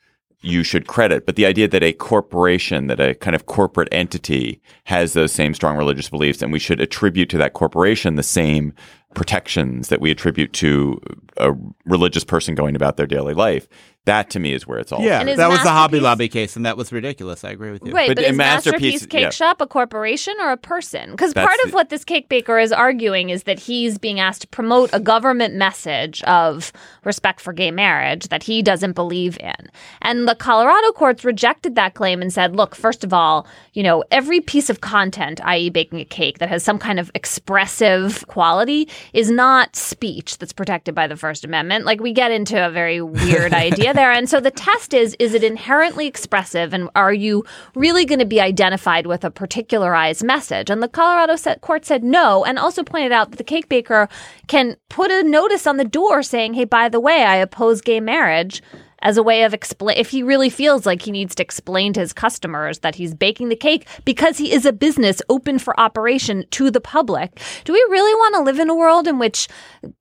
you 0.47 0.63
should 0.63 0.87
credit. 0.87 1.25
But 1.25 1.37
the 1.37 1.47
idea 1.47 1.69
that 1.69 1.83
a 1.83 1.95
corporation, 1.95 2.87
that 2.89 3.01
a 3.01 3.15
kind 3.15 3.35
of 3.35 3.47
corporate 3.47 3.89
entity 3.93 4.61
has 4.85 5.15
those 5.15 5.33
same 5.33 5.55
strong 5.55 5.77
religious 5.79 6.11
beliefs 6.11 6.43
and 6.43 6.53
we 6.53 6.59
should 6.59 6.81
attribute 6.83 7.31
to 7.31 7.39
that 7.39 7.55
corporation 7.55 8.17
the 8.17 8.23
same 8.23 8.75
protections 9.15 9.89
that 9.89 10.01
we 10.01 10.11
attribute 10.11 10.53
to 10.55 11.01
a 11.37 11.53
religious 11.85 12.25
person 12.25 12.55
going 12.55 12.77
about 12.77 12.97
their 12.97 13.07
daily 13.07 13.35
life. 13.35 13.69
That 14.07 14.29
to 14.31 14.39
me 14.39 14.53
is 14.53 14.67
where 14.67 14.79
it's 14.79 14.93
all. 14.93 15.01
Yeah, 15.01 15.25
that 15.25 15.49
was 15.49 15.63
the 15.63 15.71
Hobby 15.71 15.99
Lobby 15.99 16.29
case, 16.29 16.57
and 16.57 16.67
that 16.67 16.77
was 16.77 16.93
ridiculous. 16.93 17.43
I 17.43 17.53
agree 17.53 17.71
with 17.71 17.87
you. 17.87 17.93
Right, 17.93 18.09
But 18.11 18.17
but, 18.17 18.27
a 18.27 18.29
is 18.29 18.37
masterpiece- 18.37 18.93
Masterpiece 18.93 19.07
Cake 19.07 19.21
yeah. 19.23 19.31
Shop 19.31 19.63
a 19.63 19.67
corporation 19.67 20.35
or 20.43 20.53
a 20.53 20.59
person? 20.59 21.11
Because 21.13 21.33
part 21.33 21.57
of 21.65 21.71
the- 21.71 21.75
what 21.75 21.89
this 21.89 22.05
cake 22.05 22.29
baker 22.29 22.59
is 22.59 22.71
arguing 22.71 23.31
is 23.31 23.45
that 23.45 23.59
he's 23.61 23.97
being 23.97 24.21
asked 24.21 24.43
to 24.43 24.49
promote 24.49 24.91
a 24.93 25.01
government 25.01 25.55
message 25.55 26.23
of 26.25 26.71
respect 27.05 27.41
for 27.41 27.55
gay 27.55 27.71
marriage 27.71 28.29
that 28.29 28.43
he 28.43 28.61
doesn't 28.61 28.93
believe 28.93 29.39
in. 29.41 29.71
And 30.03 30.29
the 30.29 30.35
Colorado 30.35 30.93
courts 30.93 31.25
rejected 31.25 31.75
that 31.77 31.95
claim 31.95 32.21
and 32.21 32.31
said, 32.31 32.55
look, 32.55 32.75
first 32.75 33.05
of 33.05 33.15
all, 33.15 33.47
you 33.73 33.83
know, 33.83 34.05
every 34.11 34.43
piece 34.43 34.69
of 34.69 34.83
content, 34.83 35.41
i.e., 35.47 35.71
baking 35.71 36.01
a 36.01 36.05
cake 36.05 36.41
that 36.41 36.51
has 36.51 36.63
some 36.63 36.79
kind 36.79 37.01
of 37.01 37.11
expressive 37.15 38.27
quality, 38.27 38.87
is 39.13 39.31
not 39.31 39.77
speech 39.77 40.39
that's 40.39 40.53
protected 40.53 40.95
by 40.95 41.07
the 41.07 41.17
First 41.17 41.45
Amendment. 41.45 41.85
Like 41.85 42.01
we 42.01 42.13
get 42.13 42.31
into 42.31 42.65
a 42.65 42.71
very 42.71 43.01
weird 43.01 43.53
idea 43.67 43.95
there. 43.95 44.13
And 44.13 44.29
so 44.29 44.41
the 44.41 44.51
test 44.51 44.95
is 44.95 45.17
is 45.19 45.35
it 45.35 45.45
inherently 45.45 46.07
expressive 46.07 46.73
and 46.73 46.89
are 46.95 47.13
you 47.13 47.45
really 47.75 48.05
going 48.05 48.19
to 48.19 48.25
be 48.25 48.41
identified 48.41 49.07
with 49.07 49.25
a 49.25 49.31
particularized 49.31 50.25
message? 50.25 50.71
And 50.71 50.83
the 50.83 50.89
Colorado 50.89 51.37
set 51.37 51.61
court 51.61 51.85
said 51.85 52.03
no 52.03 52.45
and 52.45 52.59
also 52.59 52.83
pointed 52.83 53.13
out 53.13 53.31
that 53.31 53.37
the 53.37 53.45
cake 53.45 53.69
baker 53.69 54.09
can 54.47 54.77
put 54.89 55.11
a 55.11 55.23
notice 55.23 55.67
on 55.67 55.77
the 55.77 55.85
door 55.85 56.23
saying, 56.23 56.55
"Hey, 56.55 56.65
by 56.65 56.89
the 56.89 57.01
way, 57.01 57.25
I 57.25 57.37
oppose 57.37 57.81
gay 57.81 58.01
marriage." 58.01 58.63
As 59.05 59.17
a 59.17 59.23
way 59.23 59.45
of 59.45 59.55
explain, 59.55 59.97
if 59.99 60.09
he 60.11 60.23
really 60.23 60.51
feels 60.51 60.87
like 60.87 61.03
he 61.03 61.11
needs 61.13 61.35
to 61.37 61.43
explain 61.43 61.93
to 61.93 62.01
his 62.01 62.13
customers 62.13 62.79
that 62.81 62.95
he's 62.97 63.15
baking 63.15 63.51
the 63.51 63.57
cake 63.57 63.87
because 64.05 64.39
he 64.39 64.51
is 64.53 64.65
a 64.67 64.73
business 64.73 65.21
open 65.29 65.59
for 65.59 65.79
operation 65.79 66.45
to 66.53 66.71
the 66.71 66.81
public. 66.81 67.39
Do 67.65 67.73
we 67.75 67.85
really 67.91 68.15
want 68.15 68.35
to 68.37 68.43
live 68.43 68.59
in 68.59 68.71
a 68.71 68.75
world 68.75 69.07
in 69.07 69.19
which 69.19 69.47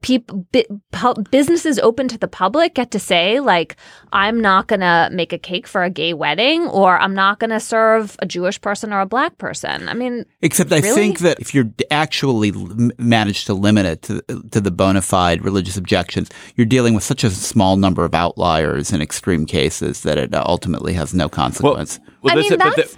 people, 0.02 0.48
bi- 0.52 0.66
pu- 0.92 1.22
businesses 1.30 1.78
open 1.80 2.08
to 2.08 2.18
the 2.18 2.28
public 2.30 2.76
get 2.76 2.92
to 2.92 3.00
say 3.00 3.40
like, 3.40 3.76
I'm 4.14 4.40
not 4.42 4.68
going 4.68 4.80
to 4.80 5.10
make 5.12 5.34
a 5.34 5.38
cake 5.38 5.68
for 5.68 5.84
a 5.84 5.90
gay 5.90 6.14
wedding, 6.14 6.68
or 6.68 6.98
I'm 6.98 7.14
not 7.16 7.40
going 7.40 7.50
to 7.50 7.60
serve 7.60 8.16
a 8.20 8.26
Jewish 8.26 8.62
person 8.62 8.94
or 8.94 9.02
a 9.02 9.06
black 9.06 9.38
person? 9.38 9.90
I 9.90 9.94
mean, 9.96 10.26
Except 10.42 10.72
I 10.72 10.80
Really? 10.80 10.96
think 10.96 11.20
that 11.20 11.40
if 11.40 11.54
you're 11.54 11.70
actually 11.92 12.54
managed 12.98 13.48
to 13.48 13.54
limit 13.54 13.86
it 13.86 14.02
to, 14.04 14.22
to 14.52 14.62
the 14.62 14.72
bona 14.72 15.02
fide 15.02 15.44
religious 15.44 15.76
objections, 15.78 16.30
you're 16.56 16.66
dealing 16.66 16.94
with 16.94 17.04
such 17.04 17.24
a 17.26 17.30
small 17.30 17.76
number 17.76 18.06
of 18.06 18.14
outliers 18.14 18.93
in 18.94 19.02
extreme 19.02 19.46
cases 19.46 20.04
that 20.04 20.18
it 20.18 20.34
uh, 20.34 20.44
ultimately 20.46 20.94
has 20.94 21.14
no 21.14 21.30
consequence. 21.30 22.00
Well, 22.22 22.34
I 22.34 22.36
this- 22.36 22.50
mean, 22.50 22.60
but 22.60 22.76
the- 22.76 22.98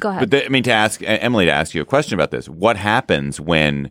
go 0.00 0.08
ahead. 0.10 0.20
But 0.20 0.30
the, 0.30 0.46
I 0.46 0.48
mean, 0.48 0.62
to 0.64 0.72
ask 0.72 1.00
Emily 1.04 1.46
to 1.46 1.52
ask 1.52 1.74
you 1.74 1.82
a 1.82 1.86
question 1.86 2.14
about 2.14 2.30
this: 2.30 2.48
What 2.48 2.76
happens 2.76 3.40
when? 3.40 3.90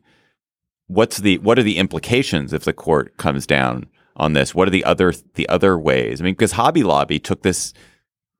What's 0.88 1.18
the 1.18 1.38
what 1.38 1.58
are 1.58 1.64
the 1.64 1.78
implications 1.78 2.52
if 2.52 2.66
the 2.66 2.74
court 2.74 3.16
comes 3.18 3.48
down 3.48 3.88
on 4.18 4.34
this? 4.34 4.54
What 4.54 4.68
are 4.68 4.72
the 4.72 4.84
other 4.84 5.14
the 5.36 5.48
other 5.48 5.78
ways? 5.78 6.20
I 6.20 6.26
mean, 6.26 6.34
because 6.34 6.52
Hobby 6.54 6.84
Lobby 6.84 7.18
took 7.18 7.44
this 7.44 7.74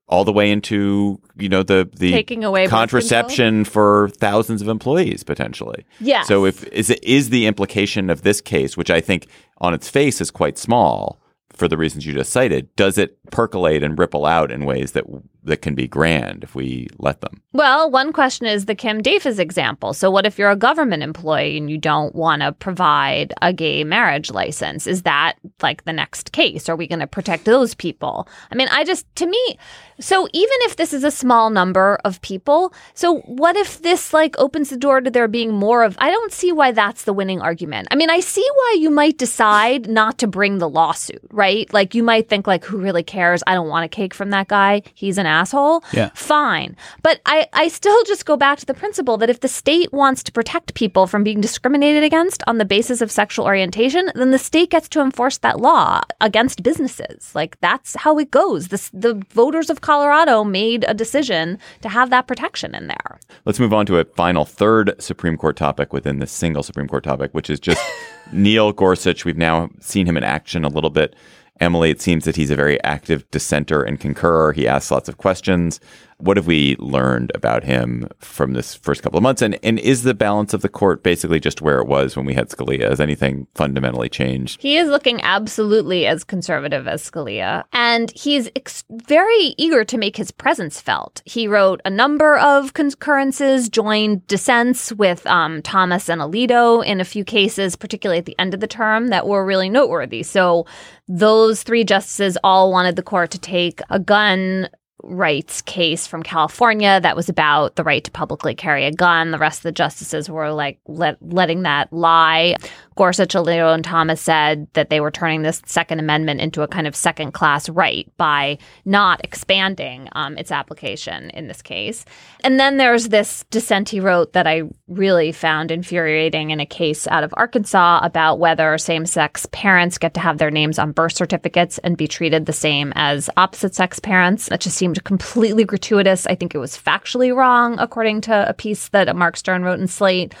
all 0.06 0.24
the 0.26 0.32
way 0.32 0.50
into 0.50 1.18
you 1.38 1.48
know 1.48 1.62
the 1.62 1.88
the 1.96 2.10
Taking 2.10 2.44
away 2.44 2.66
contraception 2.66 3.64
for 3.64 4.10
thousands 4.10 4.60
of 4.60 4.68
employees 4.68 5.22
potentially. 5.22 5.86
Yes. 6.00 6.28
So 6.28 6.44
if 6.44 6.64
is 6.64 6.90
it 6.90 7.02
is 7.02 7.30
the 7.30 7.46
implication 7.46 8.10
of 8.10 8.20
this 8.20 8.42
case, 8.42 8.76
which 8.76 8.90
I 8.90 9.00
think 9.00 9.28
on 9.58 9.72
its 9.72 9.88
face 9.88 10.20
is 10.20 10.30
quite 10.30 10.58
small 10.58 11.21
for 11.54 11.68
the 11.68 11.76
reasons 11.76 12.06
you 12.06 12.14
just 12.14 12.32
cited, 12.32 12.74
does 12.76 12.98
it 12.98 13.18
percolate 13.30 13.82
and 13.82 13.98
ripple 13.98 14.26
out 14.26 14.50
in 14.50 14.64
ways 14.64 14.92
that 14.92 15.04
that 15.44 15.62
can 15.62 15.74
be 15.74 15.88
grand 15.88 16.44
if 16.44 16.54
we 16.54 16.88
let 16.98 17.20
them? 17.20 17.42
Well, 17.52 17.90
one 17.90 18.12
question 18.12 18.46
is 18.46 18.64
the 18.64 18.74
Kim 18.74 19.02
Davis 19.02 19.38
example. 19.38 19.92
So, 19.92 20.10
what 20.10 20.24
if 20.24 20.38
you're 20.38 20.50
a 20.50 20.56
government 20.56 21.02
employee 21.02 21.58
and 21.58 21.70
you 21.70 21.78
don't 21.78 22.14
want 22.14 22.42
to 22.42 22.52
provide 22.52 23.34
a 23.42 23.52
gay 23.52 23.84
marriage 23.84 24.30
license? 24.30 24.86
Is 24.86 25.02
that 25.02 25.34
like 25.60 25.84
the 25.84 25.92
next 25.92 26.32
case? 26.32 26.68
Are 26.68 26.76
we 26.76 26.86
going 26.86 27.00
to 27.00 27.06
protect 27.06 27.44
those 27.44 27.74
people? 27.74 28.28
I 28.50 28.54
mean, 28.54 28.68
I 28.68 28.84
just, 28.84 29.04
to 29.16 29.26
me, 29.26 29.58
so 30.00 30.26
even 30.32 30.56
if 30.62 30.76
this 30.76 30.92
is 30.92 31.04
a 31.04 31.10
small 31.10 31.50
number 31.50 31.98
of 32.04 32.20
people, 32.22 32.72
so 32.94 33.18
what 33.20 33.56
if 33.56 33.82
this 33.82 34.12
like 34.12 34.38
opens 34.38 34.70
the 34.70 34.76
door 34.76 35.00
to 35.00 35.10
there 35.10 35.28
being 35.28 35.52
more 35.52 35.82
of, 35.82 35.96
I 35.98 36.10
don't 36.10 36.32
see 36.32 36.52
why 36.52 36.72
that's 36.72 37.04
the 37.04 37.12
winning 37.12 37.40
argument. 37.40 37.88
I 37.90 37.96
mean, 37.96 38.10
I 38.10 38.20
see 38.20 38.46
why 38.54 38.76
you 38.78 38.90
might 38.90 39.18
decide 39.18 39.88
not 39.88 40.18
to 40.18 40.26
bring 40.26 40.58
the 40.58 40.68
lawsuit, 40.68 41.22
right? 41.30 41.72
Like 41.72 41.94
you 41.94 42.02
might 42.02 42.28
think 42.28 42.46
like, 42.46 42.64
who 42.64 42.78
really 42.78 43.02
cares? 43.02 43.42
I 43.46 43.54
don't 43.54 43.68
want 43.68 43.84
a 43.84 43.88
cake 43.88 44.14
from 44.14 44.30
that 44.30 44.48
guy. 44.48 44.82
He's 44.94 45.18
an 45.18 45.26
asshole. 45.32 45.82
Yeah. 45.92 46.10
Fine. 46.14 46.76
But 47.02 47.20
I, 47.26 47.48
I 47.52 47.68
still 47.68 48.02
just 48.04 48.26
go 48.26 48.36
back 48.36 48.58
to 48.58 48.66
the 48.66 48.74
principle 48.74 49.16
that 49.18 49.30
if 49.30 49.40
the 49.40 49.48
state 49.48 49.92
wants 49.92 50.22
to 50.24 50.32
protect 50.32 50.74
people 50.74 51.06
from 51.06 51.24
being 51.24 51.40
discriminated 51.40 52.04
against 52.04 52.42
on 52.46 52.58
the 52.58 52.64
basis 52.64 53.00
of 53.00 53.10
sexual 53.10 53.46
orientation, 53.46 54.10
then 54.14 54.30
the 54.30 54.38
state 54.38 54.70
gets 54.70 54.88
to 54.90 55.00
enforce 55.00 55.38
that 55.38 55.60
law 55.60 56.02
against 56.20 56.62
businesses. 56.62 57.34
Like 57.34 57.58
that's 57.60 57.96
how 57.96 58.18
it 58.18 58.30
goes. 58.30 58.68
This, 58.68 58.90
the 58.92 59.22
voters 59.30 59.70
of 59.70 59.80
Colorado 59.80 60.44
made 60.44 60.84
a 60.86 60.94
decision 60.94 61.58
to 61.80 61.88
have 61.88 62.10
that 62.10 62.26
protection 62.26 62.74
in 62.74 62.86
there. 62.86 63.18
Let's 63.44 63.58
move 63.58 63.72
on 63.72 63.86
to 63.86 63.98
a 63.98 64.04
final 64.04 64.44
third 64.44 64.94
Supreme 64.98 65.36
Court 65.36 65.56
topic 65.56 65.92
within 65.92 66.18
this 66.18 66.30
single 66.30 66.62
Supreme 66.62 66.88
Court 66.88 67.04
topic, 67.04 67.32
which 67.32 67.50
is 67.50 67.58
just 67.58 67.82
Neil 68.32 68.72
Gorsuch. 68.72 69.24
We've 69.24 69.36
now 69.36 69.70
seen 69.80 70.06
him 70.06 70.16
in 70.16 70.24
action 70.24 70.64
a 70.64 70.68
little 70.68 70.90
bit. 70.90 71.14
Emily, 71.60 71.90
it 71.90 72.00
seems 72.00 72.24
that 72.24 72.36
he's 72.36 72.50
a 72.50 72.56
very 72.56 72.82
active 72.82 73.30
dissenter 73.30 73.82
and 73.82 74.00
concurrer. 74.00 74.52
He 74.52 74.66
asks 74.66 74.90
lots 74.90 75.08
of 75.08 75.18
questions. 75.18 75.80
What 76.22 76.36
have 76.36 76.46
we 76.46 76.76
learned 76.78 77.32
about 77.34 77.64
him 77.64 78.08
from 78.20 78.52
this 78.52 78.76
first 78.76 79.02
couple 79.02 79.16
of 79.16 79.24
months? 79.24 79.42
And 79.42 79.58
and 79.64 79.80
is 79.80 80.04
the 80.04 80.14
balance 80.14 80.54
of 80.54 80.62
the 80.62 80.68
court 80.68 81.02
basically 81.02 81.40
just 81.40 81.60
where 81.60 81.80
it 81.80 81.88
was 81.88 82.16
when 82.16 82.24
we 82.24 82.34
had 82.34 82.48
Scalia? 82.48 82.88
Has 82.88 83.00
anything 83.00 83.48
fundamentally 83.56 84.08
changed? 84.08 84.62
He 84.62 84.76
is 84.76 84.88
looking 84.88 85.20
absolutely 85.22 86.06
as 86.06 86.22
conservative 86.22 86.86
as 86.86 87.10
Scalia, 87.10 87.64
and 87.72 88.12
he's 88.14 88.48
ex- 88.54 88.84
very 88.88 89.56
eager 89.58 89.84
to 89.84 89.98
make 89.98 90.16
his 90.16 90.30
presence 90.30 90.80
felt. 90.80 91.22
He 91.24 91.48
wrote 91.48 91.80
a 91.84 91.90
number 91.90 92.38
of 92.38 92.72
concurrences, 92.72 93.68
joined 93.68 94.24
dissents 94.28 94.92
with 94.92 95.26
um, 95.26 95.60
Thomas 95.62 96.08
and 96.08 96.20
Alito 96.20 96.86
in 96.86 97.00
a 97.00 97.04
few 97.04 97.24
cases, 97.24 97.74
particularly 97.74 98.18
at 98.18 98.26
the 98.26 98.38
end 98.38 98.54
of 98.54 98.60
the 98.60 98.68
term, 98.68 99.08
that 99.08 99.26
were 99.26 99.44
really 99.44 99.68
noteworthy. 99.68 100.22
So 100.22 100.66
those 101.08 101.64
three 101.64 101.82
justices 101.82 102.38
all 102.44 102.70
wanted 102.70 102.94
the 102.94 103.02
court 103.02 103.32
to 103.32 103.40
take 103.40 103.80
a 103.90 103.98
gun 103.98 104.68
rights 105.02 105.62
case 105.62 106.06
from 106.06 106.22
California 106.22 107.00
that 107.00 107.16
was 107.16 107.28
about 107.28 107.76
the 107.76 107.84
right 107.84 108.04
to 108.04 108.10
publicly 108.10 108.54
carry 108.54 108.84
a 108.84 108.92
gun. 108.92 109.30
The 109.30 109.38
rest 109.38 109.60
of 109.60 109.62
the 109.64 109.72
justices 109.72 110.28
were 110.28 110.52
like 110.52 110.78
let, 110.86 111.16
letting 111.20 111.62
that 111.62 111.92
lie. 111.92 112.56
Gorsuch, 112.96 113.34
Alito, 113.34 113.74
and 113.74 113.84
Thomas 113.84 114.20
said 114.20 114.66
that 114.74 114.90
they 114.90 115.00
were 115.00 115.10
turning 115.10 115.42
this 115.42 115.62
Second 115.66 115.98
Amendment 115.98 116.40
into 116.40 116.62
a 116.62 116.68
kind 116.68 116.86
of 116.86 116.94
second 116.94 117.32
class 117.32 117.68
right 117.68 118.10
by 118.16 118.58
not 118.84 119.20
expanding 119.24 120.08
um, 120.12 120.36
its 120.38 120.50
application 120.50 121.30
in 121.30 121.48
this 121.48 121.62
case. 121.62 122.04
And 122.44 122.60
then 122.60 122.76
there's 122.76 123.08
this 123.08 123.44
dissent 123.50 123.88
he 123.88 124.00
wrote 124.00 124.32
that 124.32 124.46
I 124.46 124.62
really 124.88 125.32
found 125.32 125.70
infuriating 125.70 126.50
in 126.50 126.60
a 126.60 126.66
case 126.66 127.06
out 127.08 127.24
of 127.24 127.34
Arkansas 127.36 128.00
about 128.02 128.38
whether 128.38 128.76
same 128.78 129.06
sex 129.06 129.46
parents 129.52 129.98
get 129.98 130.14
to 130.14 130.20
have 130.20 130.38
their 130.38 130.50
names 130.50 130.78
on 130.78 130.92
birth 130.92 131.12
certificates 131.12 131.78
and 131.78 131.96
be 131.96 132.08
treated 132.08 132.46
the 132.46 132.52
same 132.52 132.92
as 132.96 133.30
opposite 133.36 133.74
sex 133.74 133.98
parents. 133.98 134.48
That 134.48 134.60
just 134.60 134.76
seemed 134.76 135.02
completely 135.04 135.64
gratuitous. 135.64 136.26
I 136.26 136.34
think 136.34 136.54
it 136.54 136.58
was 136.58 136.76
factually 136.76 137.34
wrong, 137.34 137.78
according 137.78 138.22
to 138.22 138.48
a 138.48 138.54
piece 138.54 138.88
that 138.88 139.14
Mark 139.16 139.36
Stern 139.36 139.62
wrote 139.62 139.80
in 139.80 139.88
Slate. 139.88 140.34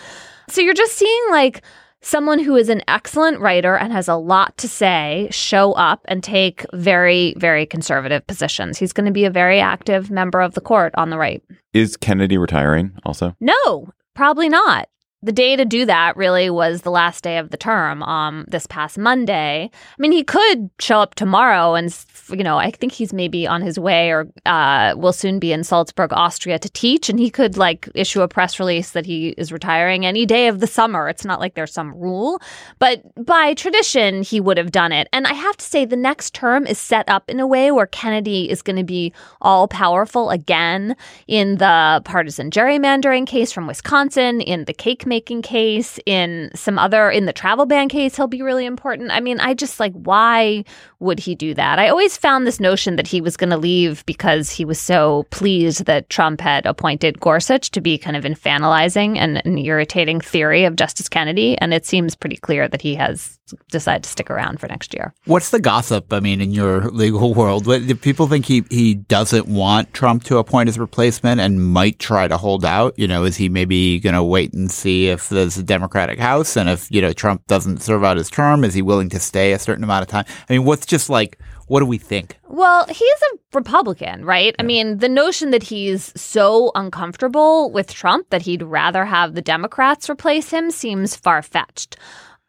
So 0.48 0.60
you're 0.60 0.74
just 0.74 0.94
seeing 0.94 1.22
like 1.30 1.62
someone 2.02 2.40
who 2.40 2.56
is 2.56 2.68
an 2.68 2.82
excellent 2.88 3.40
writer 3.40 3.76
and 3.76 3.92
has 3.92 4.08
a 4.08 4.16
lot 4.16 4.56
to 4.58 4.68
say 4.68 5.28
show 5.30 5.72
up 5.72 6.04
and 6.06 6.22
take 6.22 6.66
very, 6.74 7.34
very 7.38 7.64
conservative 7.64 8.26
positions. 8.26 8.78
He's 8.78 8.92
going 8.92 9.06
to 9.06 9.12
be 9.12 9.24
a 9.24 9.30
very 9.30 9.60
active 9.60 10.10
member 10.10 10.40
of 10.40 10.54
the 10.54 10.60
court 10.60 10.92
on 10.96 11.10
the 11.10 11.18
right. 11.18 11.42
Is 11.72 11.96
Kennedy 11.96 12.36
retiring 12.36 12.92
also? 13.04 13.34
No, 13.40 13.88
probably 14.14 14.48
not. 14.48 14.88
The 15.24 15.32
day 15.32 15.54
to 15.54 15.64
do 15.64 15.86
that 15.86 16.16
really 16.16 16.50
was 16.50 16.82
the 16.82 16.90
last 16.90 17.22
day 17.22 17.38
of 17.38 17.50
the 17.50 17.56
term, 17.56 18.02
um, 18.02 18.44
this 18.48 18.66
past 18.66 18.98
Monday. 18.98 19.70
I 19.72 19.96
mean, 20.00 20.10
he 20.10 20.24
could 20.24 20.68
show 20.80 20.98
up 20.98 21.14
tomorrow, 21.14 21.74
and 21.74 21.96
you 22.30 22.42
know, 22.42 22.58
I 22.58 22.72
think 22.72 22.92
he's 22.92 23.12
maybe 23.12 23.46
on 23.46 23.62
his 23.62 23.78
way, 23.78 24.10
or 24.10 24.26
uh, 24.46 24.94
will 24.96 25.12
soon 25.12 25.38
be 25.38 25.52
in 25.52 25.62
Salzburg, 25.62 26.12
Austria, 26.12 26.58
to 26.58 26.68
teach, 26.68 27.08
and 27.08 27.20
he 27.20 27.30
could 27.30 27.56
like 27.56 27.88
issue 27.94 28.20
a 28.20 28.26
press 28.26 28.58
release 28.58 28.90
that 28.90 29.06
he 29.06 29.28
is 29.38 29.52
retiring 29.52 30.04
any 30.04 30.26
day 30.26 30.48
of 30.48 30.58
the 30.58 30.66
summer. 30.66 31.08
It's 31.08 31.24
not 31.24 31.38
like 31.38 31.54
there's 31.54 31.72
some 31.72 31.94
rule, 31.94 32.40
but 32.80 33.02
by 33.24 33.54
tradition, 33.54 34.22
he 34.22 34.40
would 34.40 34.56
have 34.56 34.72
done 34.72 34.90
it. 34.90 35.08
And 35.12 35.28
I 35.28 35.34
have 35.34 35.56
to 35.56 35.64
say, 35.64 35.84
the 35.84 35.94
next 35.94 36.34
term 36.34 36.66
is 36.66 36.78
set 36.78 37.08
up 37.08 37.30
in 37.30 37.38
a 37.38 37.46
way 37.46 37.70
where 37.70 37.86
Kennedy 37.86 38.50
is 38.50 38.60
going 38.60 38.76
to 38.76 38.84
be 38.84 39.12
all 39.40 39.68
powerful 39.68 40.30
again 40.30 40.96
in 41.28 41.58
the 41.58 42.02
partisan 42.04 42.50
gerrymandering 42.50 43.24
case 43.24 43.52
from 43.52 43.68
Wisconsin, 43.68 44.40
in 44.40 44.64
the 44.64 44.74
cake 44.74 45.06
making 45.12 45.42
case, 45.42 46.00
in 46.06 46.50
some 46.54 46.78
other, 46.78 47.10
in 47.10 47.26
the 47.26 47.34
travel 47.34 47.66
ban 47.66 47.86
case, 47.86 48.16
he'll 48.16 48.26
be 48.26 48.40
really 48.40 48.64
important. 48.64 49.10
I 49.10 49.20
mean, 49.20 49.40
I 49.40 49.52
just 49.52 49.78
like, 49.78 49.92
why 49.92 50.64
would 51.00 51.20
he 51.20 51.34
do 51.34 51.52
that? 51.52 51.78
I 51.78 51.90
always 51.90 52.16
found 52.16 52.46
this 52.46 52.58
notion 52.58 52.96
that 52.96 53.06
he 53.06 53.20
was 53.20 53.36
going 53.36 53.50
to 53.50 53.58
leave 53.58 54.06
because 54.06 54.50
he 54.50 54.64
was 54.64 54.80
so 54.80 55.26
pleased 55.28 55.84
that 55.84 56.08
Trump 56.08 56.40
had 56.40 56.64
appointed 56.64 57.20
Gorsuch 57.20 57.70
to 57.72 57.82
be 57.82 57.98
kind 57.98 58.16
of 58.16 58.24
infantilizing 58.24 59.18
and 59.18 59.42
an 59.44 59.58
irritating 59.58 60.18
theory 60.18 60.64
of 60.64 60.76
Justice 60.76 61.10
Kennedy. 61.10 61.58
And 61.58 61.74
it 61.74 61.84
seems 61.84 62.16
pretty 62.16 62.38
clear 62.38 62.66
that 62.66 62.80
he 62.80 62.94
has 62.94 63.38
decided 63.70 64.04
to 64.04 64.10
stick 64.10 64.30
around 64.30 64.60
for 64.60 64.68
next 64.68 64.94
year. 64.94 65.12
What's 65.24 65.50
the 65.50 65.60
gossip? 65.60 66.12
I 66.12 66.20
mean, 66.20 66.40
in 66.40 66.52
your 66.52 66.90
legal 66.90 67.34
world, 67.34 67.66
what, 67.66 67.86
do 67.86 67.94
people 67.94 68.26
think 68.26 68.46
he, 68.46 68.64
he 68.70 68.94
doesn't 68.94 69.46
want 69.46 69.92
Trump 69.92 70.24
to 70.24 70.38
appoint 70.38 70.68
his 70.68 70.78
replacement 70.78 71.40
and 71.40 71.64
might 71.72 71.98
try 71.98 72.28
to 72.28 72.36
hold 72.36 72.64
out? 72.64 72.98
You 72.98 73.08
know, 73.08 73.24
is 73.24 73.36
he 73.36 73.48
maybe 73.48 74.00
going 74.00 74.14
to 74.14 74.22
wait 74.22 74.52
and 74.54 74.70
see 74.70 75.08
if 75.08 75.28
there's 75.28 75.56
a 75.56 75.62
Democratic 75.62 76.18
House 76.18 76.56
and 76.56 76.68
if, 76.68 76.90
you 76.90 77.00
know, 77.00 77.12
Trump 77.12 77.46
doesn't 77.46 77.82
serve 77.82 78.04
out 78.04 78.16
his 78.16 78.30
term, 78.30 78.64
is 78.64 78.74
he 78.74 78.82
willing 78.82 79.08
to 79.10 79.20
stay 79.20 79.52
a 79.52 79.58
certain 79.58 79.84
amount 79.84 80.02
of 80.02 80.08
time? 80.08 80.24
I 80.48 80.52
mean, 80.52 80.64
what's 80.64 80.86
just 80.86 81.10
like, 81.10 81.38
what 81.66 81.80
do 81.80 81.86
we 81.86 81.98
think? 81.98 82.38
Well, 82.48 82.86
he's 82.86 83.00
a 83.32 83.38
Republican, 83.54 84.24
right? 84.24 84.54
I 84.58 84.62
mean, 84.62 84.98
the 84.98 85.08
notion 85.08 85.50
that 85.52 85.62
he's 85.62 86.12
so 86.20 86.70
uncomfortable 86.74 87.70
with 87.70 87.92
Trump 87.92 88.28
that 88.30 88.42
he'd 88.42 88.62
rather 88.62 89.04
have 89.04 89.34
the 89.34 89.42
Democrats 89.42 90.10
replace 90.10 90.50
him 90.50 90.70
seems 90.70 91.16
far 91.16 91.40
fetched. 91.40 91.96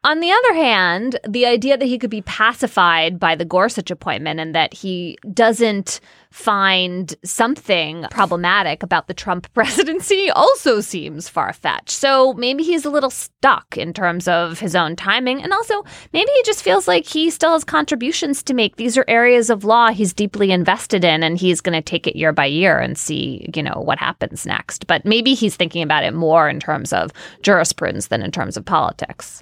On 0.06 0.20
the 0.20 0.32
other 0.32 0.54
hand, 0.56 1.18
the 1.26 1.45
idea 1.45 1.78
that 1.78 1.86
he 1.86 1.97
could 1.97 2.10
be 2.10 2.24
pacified 2.24 3.22
by 3.22 3.36
the 3.36 3.45
Gorsuch 3.45 3.89
appointment 3.89 4.38
and 4.41 4.54
that 4.54 4.74
he 4.74 5.18
doesn't 5.32 6.01
find 6.30 7.16
something 7.24 8.06
problematic 8.12 8.84
about 8.84 9.08
the 9.08 9.14
Trump 9.14 9.47
presidency 9.54 10.30
also 10.30 10.82
seems 10.82 11.30
far 11.30 11.54
fetched. 11.54 11.91
So 11.91 12.34
maybe 12.34 12.64
he's 12.64 12.84
a 12.84 12.89
little 12.89 13.12
stuck 13.12 13.78
in 13.78 13.93
terms 13.93 14.28
of 14.28 14.60
his 14.60 14.76
own 14.76 14.97
timing. 14.97 15.41
And 15.41 15.54
also, 15.54 15.86
maybe 16.12 16.30
he 16.32 16.43
just 16.43 16.64
feels 16.64 16.86
like 16.86 17.06
he 17.06 17.30
still 17.30 17.54
has 17.54 17.64
contributions 17.64 18.43
to 18.43 18.54
make. 18.54 18.76
These 18.76 18.97
are 18.97 19.06
areas 19.08 19.49
of 19.49 19.64
law 19.64 19.91
he's 19.91 20.12
deeply 20.12 20.51
invested 20.51 21.06
in, 21.06 21.24
and 21.24 21.38
he's 21.38 21.62
going 21.62 21.82
to 21.82 21.82
take 21.82 22.08
it 22.08 22.18
year 22.18 22.34
by 22.34 22.47
year 22.47 22.78
and 22.78 22.97
see, 22.97 23.49
you 23.56 23.64
know, 23.64 23.82
what 23.86 23.99
happens 23.99 24.45
next. 24.45 24.86
But 24.86 25.06
maybe 25.06 25.34
he's 25.34 25.56
thinking 25.56 25.82
about 25.82 26.04
it 26.04 26.14
more 26.14 26.49
in 26.49 26.60
terms 26.60 26.91
of 26.91 27.12
jurisprudence 27.41 28.08
than 28.08 28.22
in 28.22 28.32
terms 28.32 28.58
of 28.58 28.66
politics. 28.66 29.41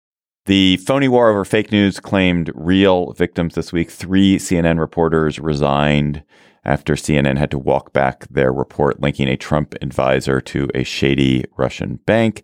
The 0.45 0.77
phony 0.77 1.07
war 1.07 1.29
over 1.29 1.45
fake 1.45 1.71
news 1.71 1.99
claimed 1.99 2.51
real 2.55 3.13
victims 3.13 3.53
this 3.53 3.71
week. 3.71 3.91
Three 3.91 4.37
CNN 4.37 4.79
reporters 4.79 5.37
resigned 5.37 6.23
after 6.65 6.95
CNN 6.95 7.37
had 7.37 7.51
to 7.51 7.59
walk 7.59 7.93
back 7.93 8.27
their 8.27 8.51
report 8.51 8.99
linking 8.99 9.27
a 9.27 9.37
Trump 9.37 9.75
advisor 9.81 10.41
to 10.41 10.67
a 10.73 10.83
shady 10.83 11.45
Russian 11.57 11.97
bank. 12.05 12.43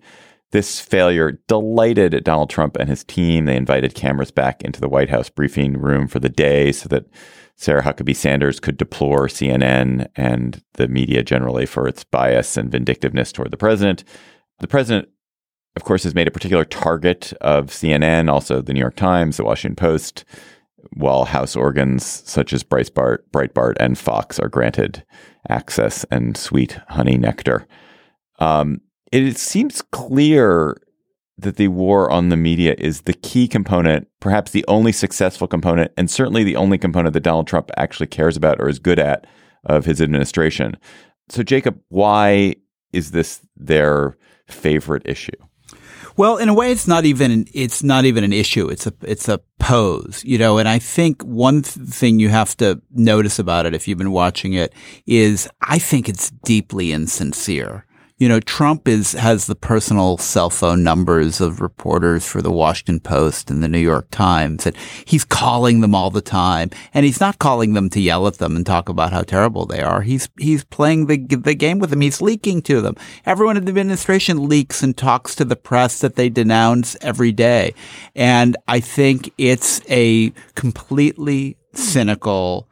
This 0.52 0.80
failure 0.80 1.40
delighted 1.48 2.24
Donald 2.24 2.50
Trump 2.50 2.78
and 2.78 2.88
his 2.88 3.04
team. 3.04 3.46
They 3.46 3.58
invited 3.58 3.96
cameras 3.96 4.32
back 4.32 4.62
into 4.62 4.80
the 4.80 4.90
White 4.90 5.10
House 5.10 5.30
briefing 5.30 5.78
room 5.78 6.08
for 6.08 6.20
the 6.20 6.30
day 6.30 6.72
so 6.72 6.88
that 6.90 7.06
Sarah 7.56 7.84
Huckabee 7.84 8.16
Sanders 8.16 8.60
could 8.60 8.78
deplore 8.78 9.28
CNN 9.28 10.08
and 10.16 10.64
the 10.76 10.88
media 10.88 11.24
generally 11.24 11.66
for 11.66 11.88
its 11.88 12.04
bias 12.04 12.56
and 12.56 12.72
vindictiveness 12.72 13.32
toward 13.32 13.52
the 13.52 13.58
president. 13.58 14.04
The 14.60 14.68
president, 14.68 15.10
of 15.78 15.84
course, 15.84 16.04
has 16.04 16.16
made 16.16 16.28
a 16.28 16.32
particular 16.32 16.66
target 16.66 17.32
of 17.40 17.68
CNN, 17.68 18.30
also 18.30 18.62
the 18.62 18.74
New 18.74 18.80
York 18.80 18.96
Times, 18.96 19.38
the 19.38 19.44
Washington 19.46 19.76
Post, 19.76 20.26
while 20.94 21.26
House 21.26 21.56
organs 21.56 22.04
such 22.04 22.52
as 22.52 22.64
Breitbart, 22.64 23.20
Breitbart 23.32 23.76
and 23.80 23.98
Fox 23.98 24.40
are 24.40 24.50
granted 24.50 25.06
access 25.48 26.04
and 26.12 26.36
sweet 26.36 26.80
honey 26.90 27.18
nectar. 27.18 27.68
Um, 28.40 28.82
it 29.12 29.38
seems 29.38 29.82
clear 29.82 30.82
that 31.38 31.58
the 31.58 31.68
war 31.68 32.10
on 32.12 32.30
the 32.30 32.38
media 32.38 32.76
is 32.80 33.02
the 33.02 33.14
key 33.14 33.48
component, 33.48 34.08
perhaps 34.20 34.52
the 34.52 34.66
only 34.68 34.92
successful 34.92 35.48
component, 35.48 35.92
and 35.96 36.10
certainly 36.10 36.44
the 36.44 36.56
only 36.56 36.80
component 36.80 37.14
that 37.14 37.22
Donald 37.22 37.48
Trump 37.48 37.70
actually 37.78 38.08
cares 38.08 38.36
about 38.36 38.60
or 38.60 38.68
is 38.68 38.80
good 38.80 39.00
at 39.00 39.28
of 39.64 39.86
his 39.86 40.02
administration. 40.02 40.76
So, 41.30 41.44
Jacob, 41.44 41.80
why 41.90 42.56
is 42.94 43.12
this 43.12 43.42
their 43.56 44.18
favorite 44.48 45.04
issue? 45.06 45.38
Well, 46.18 46.38
in 46.38 46.50
a 46.50 46.54
way, 46.54 46.72
it's 46.72 46.88
not 46.88 47.06
even 47.06 47.46
it's 47.54 47.84
not 47.84 48.06
even 48.06 48.24
an 48.24 48.34
issue. 48.34 48.68
It's 48.70 48.88
a 48.88 48.94
it's 49.04 49.30
a 49.30 49.40
pose, 49.60 50.24
you 50.26 50.40
know. 50.40 50.58
And 50.58 50.68
I 50.68 50.80
think 50.80 51.22
one 51.22 51.62
th- 51.62 51.88
thing 51.88 52.20
you 52.20 52.30
have 52.30 52.58
to 52.58 52.82
notice 52.92 53.38
about 53.38 53.68
it, 53.68 53.76
if 53.76 53.88
you've 53.88 54.00
been 54.00 54.12
watching 54.12 54.54
it, 54.54 54.74
is 55.06 55.48
I 55.62 55.78
think 55.78 56.10
it's 56.10 56.32
deeply 56.44 56.92
insincere 56.92 57.86
you 58.18 58.28
know, 58.28 58.40
Trump 58.40 58.88
is 58.88 59.12
has 59.14 59.46
the 59.46 59.56
personal 59.56 60.18
cell 60.18 60.50
phone 60.50 60.84
numbers 60.84 61.40
of 61.40 61.62
reporters 61.62 62.26
for 62.26 62.42
the 62.42 62.52
Washington 62.52 63.00
Post 63.00 63.52
and 63.52 63.62
the 63.62 63.68
New 63.68 63.78
York 63.78 64.08
Times, 64.10 64.66
and 64.66 64.76
he's 65.06 65.24
calling 65.24 65.82
them 65.82 65.94
all 65.94 66.10
the 66.10 66.22
time. 66.22 66.72
And 66.96 67.06
he's 67.06 67.20
not 67.20 67.38
calling 67.38 67.74
them 67.74 67.92
to 67.92 68.02
yell 68.02 68.26
at 68.26 68.40
them 68.40 68.56
and 68.56 68.66
talk 68.66 68.90
about 68.90 69.14
how 69.14 69.22
terrible 69.22 69.68
they 69.68 69.82
are. 69.82 70.02
He's 70.02 70.30
he's 70.40 70.64
playing 70.64 71.06
the 71.06 71.18
the 71.18 71.54
game 71.54 71.78
with 71.78 71.92
them. 71.92 72.02
He's 72.02 72.20
leaking 72.20 72.64
to 72.64 72.82
them. 72.82 72.96
Everyone 73.24 73.56
in 73.56 73.66
the 73.66 73.70
administration 73.70 74.50
leaks 74.50 74.82
and 74.82 74.98
talks 74.98 75.36
to 75.36 75.46
the 75.46 75.56
press 75.56 76.00
that 76.00 76.16
they 76.16 76.30
denounce 76.30 76.98
every 77.02 77.32
day. 77.32 77.76
And 78.16 78.58
I 78.68 78.80
think 78.80 79.32
it's 79.38 79.80
a 79.90 80.32
completely 80.56 81.58
cynical 81.74 82.68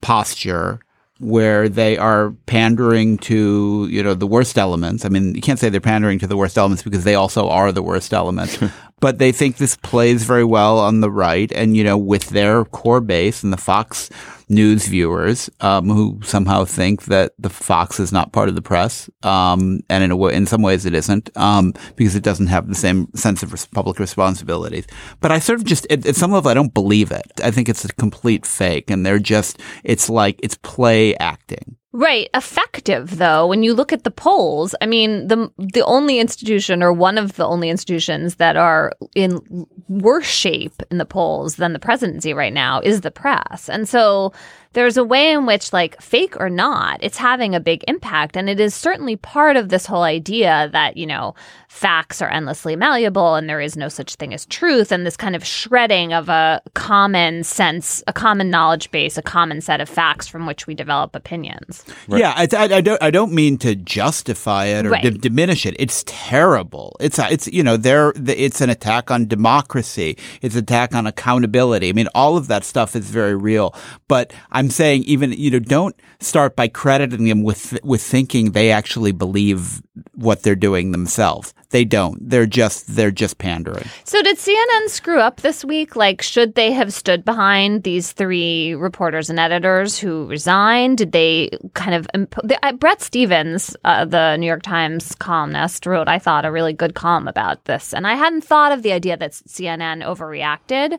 posture 0.00 0.80
where 1.20 1.68
they 1.68 1.98
are 1.98 2.30
pandering 2.46 3.18
to, 3.18 3.88
you 3.90 4.02
know, 4.02 4.14
the 4.14 4.26
worst 4.26 4.56
elements. 4.56 5.04
I 5.04 5.08
mean, 5.08 5.34
you 5.34 5.40
can't 5.40 5.58
say 5.58 5.68
they're 5.68 5.80
pandering 5.80 6.18
to 6.20 6.26
the 6.26 6.36
worst 6.36 6.56
elements 6.56 6.82
because 6.82 7.04
they 7.04 7.16
also 7.16 7.48
are 7.48 7.72
the 7.72 7.82
worst 7.82 8.12
elements. 8.12 8.58
but 9.00 9.18
they 9.18 9.32
think 9.32 9.56
this 9.56 9.76
plays 9.76 10.24
very 10.24 10.44
well 10.44 10.78
on 10.78 11.00
the 11.00 11.10
right 11.10 11.50
and, 11.52 11.76
you 11.76 11.84
know, 11.84 11.96
with 11.96 12.30
their 12.30 12.64
core 12.64 13.00
base 13.00 13.42
and 13.42 13.52
the 13.52 13.56
Fox 13.56 14.10
News 14.50 14.86
viewers, 14.86 15.50
um, 15.60 15.88
who 15.88 16.20
somehow 16.24 16.64
think 16.64 17.04
that 17.04 17.32
the 17.38 17.50
Fox 17.50 18.00
is 18.00 18.12
not 18.12 18.32
part 18.32 18.48
of 18.48 18.54
the 18.54 18.62
press. 18.62 19.10
Um, 19.22 19.80
and 19.88 20.04
in 20.04 20.12
in 20.30 20.46
some 20.46 20.62
ways 20.62 20.86
it 20.86 20.94
isn't, 20.94 21.30
um, 21.36 21.74
because 21.96 22.16
it 22.16 22.22
doesn't 22.22 22.46
have 22.48 22.68
the 22.68 22.74
same 22.74 23.08
sense 23.14 23.42
of 23.42 23.70
public 23.72 23.98
responsibilities. 23.98 24.86
But 25.20 25.32
I 25.32 25.38
sort 25.38 25.58
of 25.58 25.66
just, 25.66 25.86
at, 25.90 26.06
at 26.06 26.16
some 26.16 26.32
level, 26.32 26.50
I 26.50 26.54
don't 26.54 26.74
believe 26.74 27.12
it. 27.12 27.30
I 27.42 27.50
think 27.50 27.68
it's 27.68 27.84
a 27.84 27.88
complete 27.88 28.46
fake 28.46 28.90
and 28.90 29.04
they're 29.04 29.18
just, 29.18 29.60
it's 29.84 30.08
like, 30.08 30.40
it's 30.42 30.56
play 30.56 31.14
acting. 31.16 31.77
Right. 31.92 32.28
Effective 32.34 33.16
though, 33.16 33.46
when 33.46 33.62
you 33.62 33.72
look 33.72 33.94
at 33.94 34.04
the 34.04 34.10
polls, 34.10 34.74
I 34.82 34.86
mean, 34.86 35.28
the 35.28 35.50
the 35.56 35.84
only 35.86 36.18
institution 36.18 36.82
or 36.82 36.92
one 36.92 37.16
of 37.16 37.36
the 37.36 37.46
only 37.46 37.70
institutions 37.70 38.34
that 38.34 38.56
are 38.56 38.92
in 39.14 39.66
worse 39.88 40.26
shape 40.26 40.82
in 40.90 40.98
the 40.98 41.06
polls 41.06 41.56
than 41.56 41.72
the 41.72 41.78
presidency 41.78 42.34
right 42.34 42.52
now 42.52 42.80
is 42.80 43.00
the 43.00 43.10
press. 43.10 43.70
And 43.70 43.88
so 43.88 44.34
there's 44.72 44.96
a 44.96 45.04
way 45.04 45.32
in 45.32 45.46
which, 45.46 45.72
like, 45.72 46.00
fake 46.00 46.38
or 46.38 46.50
not, 46.50 46.98
it's 47.02 47.16
having 47.16 47.54
a 47.54 47.60
big 47.60 47.84
impact. 47.88 48.36
And 48.36 48.48
it 48.48 48.60
is 48.60 48.74
certainly 48.74 49.16
part 49.16 49.56
of 49.56 49.70
this 49.70 49.86
whole 49.86 50.02
idea 50.02 50.68
that, 50.72 50.96
you 50.96 51.06
know, 51.06 51.34
facts 51.68 52.22
are 52.22 52.30
endlessly 52.30 52.76
malleable 52.76 53.34
and 53.34 53.48
there 53.48 53.60
is 53.60 53.76
no 53.76 53.88
such 53.88 54.14
thing 54.16 54.32
as 54.34 54.46
truth. 54.46 54.92
And 54.92 55.06
this 55.06 55.16
kind 55.16 55.36
of 55.36 55.44
shredding 55.44 56.12
of 56.12 56.28
a 56.28 56.60
common 56.74 57.44
sense, 57.44 58.02
a 58.06 58.12
common 58.12 58.50
knowledge 58.50 58.90
base, 58.90 59.18
a 59.18 59.22
common 59.22 59.60
set 59.60 59.80
of 59.80 59.88
facts 59.88 60.26
from 60.26 60.46
which 60.46 60.66
we 60.66 60.74
develop 60.74 61.14
opinions. 61.14 61.84
Right. 62.06 62.20
Yeah. 62.20 62.34
I, 62.36 62.48
I, 62.56 62.76
I, 62.76 62.80
don't, 62.80 63.02
I 63.02 63.10
don't 63.10 63.32
mean 63.32 63.58
to 63.58 63.74
justify 63.74 64.66
it 64.66 64.86
or 64.86 64.90
right. 64.90 65.02
d- 65.02 65.10
diminish 65.10 65.66
it. 65.66 65.76
It's 65.78 66.04
terrible. 66.06 66.96
It's, 67.00 67.18
uh, 67.18 67.28
it's, 67.30 67.46
you 67.48 67.62
know, 67.62 67.76
there, 67.76 68.12
it's 68.16 68.60
an 68.60 68.70
attack 68.70 69.10
on 69.10 69.26
democracy. 69.26 70.16
It's 70.42 70.54
an 70.54 70.62
attack 70.62 70.94
on 70.94 71.06
accountability. 71.06 71.88
I 71.88 71.92
mean, 71.92 72.08
all 72.14 72.36
of 72.36 72.48
that 72.48 72.64
stuff 72.64 72.96
is 72.96 73.08
very 73.08 73.34
real. 73.34 73.74
But 74.08 74.32
I'm 74.58 74.70
saying 74.70 75.04
even, 75.04 75.30
you 75.30 75.52
know, 75.52 75.60
don't 75.60 75.94
start 76.18 76.56
by 76.56 76.66
crediting 76.66 77.26
them 77.26 77.44
with, 77.44 77.78
with 77.84 78.02
thinking 78.02 78.50
they 78.50 78.72
actually 78.72 79.12
believe 79.12 79.80
what 80.14 80.42
they're 80.42 80.56
doing 80.56 80.90
themselves. 80.90 81.54
They 81.70 81.84
don't. 81.84 82.28
They're 82.28 82.46
just 82.46 82.96
they're 82.96 83.12
just 83.12 83.38
pandering. 83.38 83.84
So 84.02 84.20
did 84.22 84.38
CNN 84.38 84.88
screw 84.88 85.20
up 85.20 85.42
this 85.42 85.64
week? 85.64 85.94
Like, 85.94 86.22
should 86.22 86.56
they 86.56 86.72
have 86.72 86.92
stood 86.92 87.24
behind 87.24 87.84
these 87.84 88.10
three 88.10 88.74
reporters 88.74 89.30
and 89.30 89.38
editors 89.38 89.96
who 89.96 90.26
resigned? 90.26 90.98
Did 90.98 91.12
they 91.12 91.50
kind 91.74 91.94
of 91.94 92.08
imp- 92.14 92.40
the, 92.42 92.58
uh, 92.66 92.72
Bret 92.72 93.00
Stephens, 93.00 93.76
uh, 93.84 94.06
the 94.06 94.36
New 94.38 94.46
York 94.46 94.62
Times 94.62 95.14
columnist, 95.16 95.86
wrote 95.86 96.08
I 96.08 96.18
thought 96.18 96.46
a 96.46 96.50
really 96.50 96.72
good 96.72 96.94
column 96.94 97.28
about 97.28 97.66
this, 97.66 97.94
and 97.94 98.06
I 98.06 98.14
hadn't 98.14 98.44
thought 98.44 98.72
of 98.72 98.82
the 98.82 98.92
idea 98.92 99.16
that 99.16 99.32
CNN 99.32 100.02
overreacted. 100.02 100.98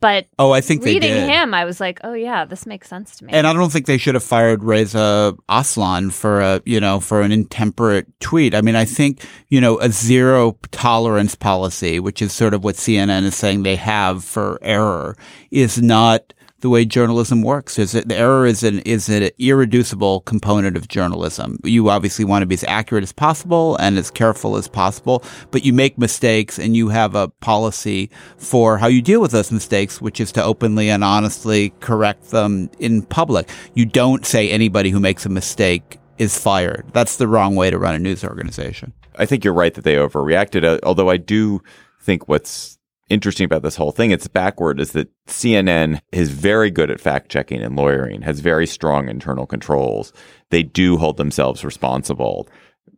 But 0.00 0.26
Oh, 0.38 0.52
I 0.52 0.62
think 0.62 0.82
they 0.82 0.94
reading 0.94 1.28
him, 1.28 1.52
I 1.52 1.64
was 1.66 1.78
like, 1.78 2.00
oh 2.04 2.14
yeah, 2.14 2.46
this 2.46 2.66
makes 2.66 2.88
sense 2.88 3.16
to 3.16 3.26
me. 3.26 3.32
And 3.32 3.46
I 3.46 3.52
don't 3.52 3.70
think 3.70 3.86
they 3.86 3.98
should 3.98 4.14
have 4.14 4.24
fired 4.24 4.64
Reza 4.64 5.36
Aslan 5.48 6.10
for 6.10 6.40
a, 6.40 6.62
you 6.64 6.80
know, 6.80 7.00
for 7.00 7.20
an 7.20 7.32
intemperate 7.32 8.08
tweet. 8.20 8.54
I 8.54 8.62
mean, 8.62 8.76
I 8.76 8.86
think, 8.86 9.22
you 9.48 9.60
know, 9.60 9.78
a 9.78 9.90
zero 9.90 10.56
tolerance 10.70 11.34
policy, 11.34 12.00
which 12.00 12.22
is 12.22 12.32
sort 12.32 12.54
of 12.54 12.64
what 12.64 12.76
CNN 12.76 13.24
is 13.24 13.36
saying 13.36 13.62
they 13.62 13.76
have 13.76 14.24
for 14.24 14.58
error, 14.62 15.16
is 15.50 15.82
not 15.82 16.32
the 16.60 16.68
way 16.70 16.84
journalism 16.84 17.42
works. 17.42 17.78
Is 17.78 17.94
it, 17.94 18.08
the 18.08 18.16
error 18.16 18.46
is 18.46 18.62
an 18.62 18.80
is 18.80 19.08
an 19.08 19.30
irreducible 19.38 20.20
component 20.22 20.76
of 20.76 20.88
journalism. 20.88 21.58
You 21.64 21.88
obviously 21.90 22.24
want 22.24 22.42
to 22.42 22.46
be 22.46 22.54
as 22.54 22.64
accurate 22.64 23.02
as 23.02 23.12
possible 23.12 23.76
and 23.76 23.98
as 23.98 24.10
careful 24.10 24.56
as 24.56 24.68
possible, 24.68 25.22
but 25.50 25.64
you 25.64 25.72
make 25.72 25.98
mistakes 25.98 26.58
and 26.58 26.76
you 26.76 26.88
have 26.88 27.14
a 27.14 27.28
policy 27.28 28.10
for 28.36 28.78
how 28.78 28.86
you 28.86 29.02
deal 29.02 29.20
with 29.20 29.32
those 29.32 29.52
mistakes, 29.52 30.00
which 30.00 30.20
is 30.20 30.32
to 30.32 30.42
openly 30.42 30.90
and 30.90 31.02
honestly 31.04 31.72
correct 31.80 32.30
them 32.30 32.70
in 32.78 33.02
public. 33.02 33.48
You 33.74 33.86
don't 33.86 34.26
say 34.26 34.50
anybody 34.50 34.90
who 34.90 35.00
makes 35.00 35.26
a 35.26 35.30
mistake 35.30 35.98
is 36.18 36.38
fired. 36.38 36.84
That's 36.92 37.16
the 37.16 37.26
wrong 37.26 37.56
way 37.56 37.70
to 37.70 37.78
run 37.78 37.94
a 37.94 37.98
news 37.98 38.22
organization. 38.24 38.92
I 39.16 39.26
think 39.26 39.44
you're 39.44 39.54
right 39.54 39.74
that 39.74 39.84
they 39.84 39.94
overreacted. 39.94 40.64
uh, 40.64 40.78
Although 40.82 41.10
I 41.10 41.16
do 41.16 41.62
think 42.00 42.28
what's 42.28 42.78
interesting 43.10 43.44
about 43.44 43.62
this 43.62 43.76
whole 43.76 43.92
thing, 43.92 44.10
it's 44.10 44.28
backward, 44.28 44.80
is 44.80 44.92
that 44.92 45.10
CNN 45.26 46.00
is 46.12 46.30
very 46.30 46.70
good 46.70 46.90
at 46.90 47.00
fact 47.00 47.30
checking 47.30 47.60
and 47.60 47.76
lawyering, 47.76 48.22
has 48.22 48.40
very 48.40 48.66
strong 48.66 49.08
internal 49.08 49.46
controls. 49.46 50.12
They 50.50 50.62
do 50.62 50.96
hold 50.96 51.16
themselves 51.16 51.64
responsible. 51.64 52.48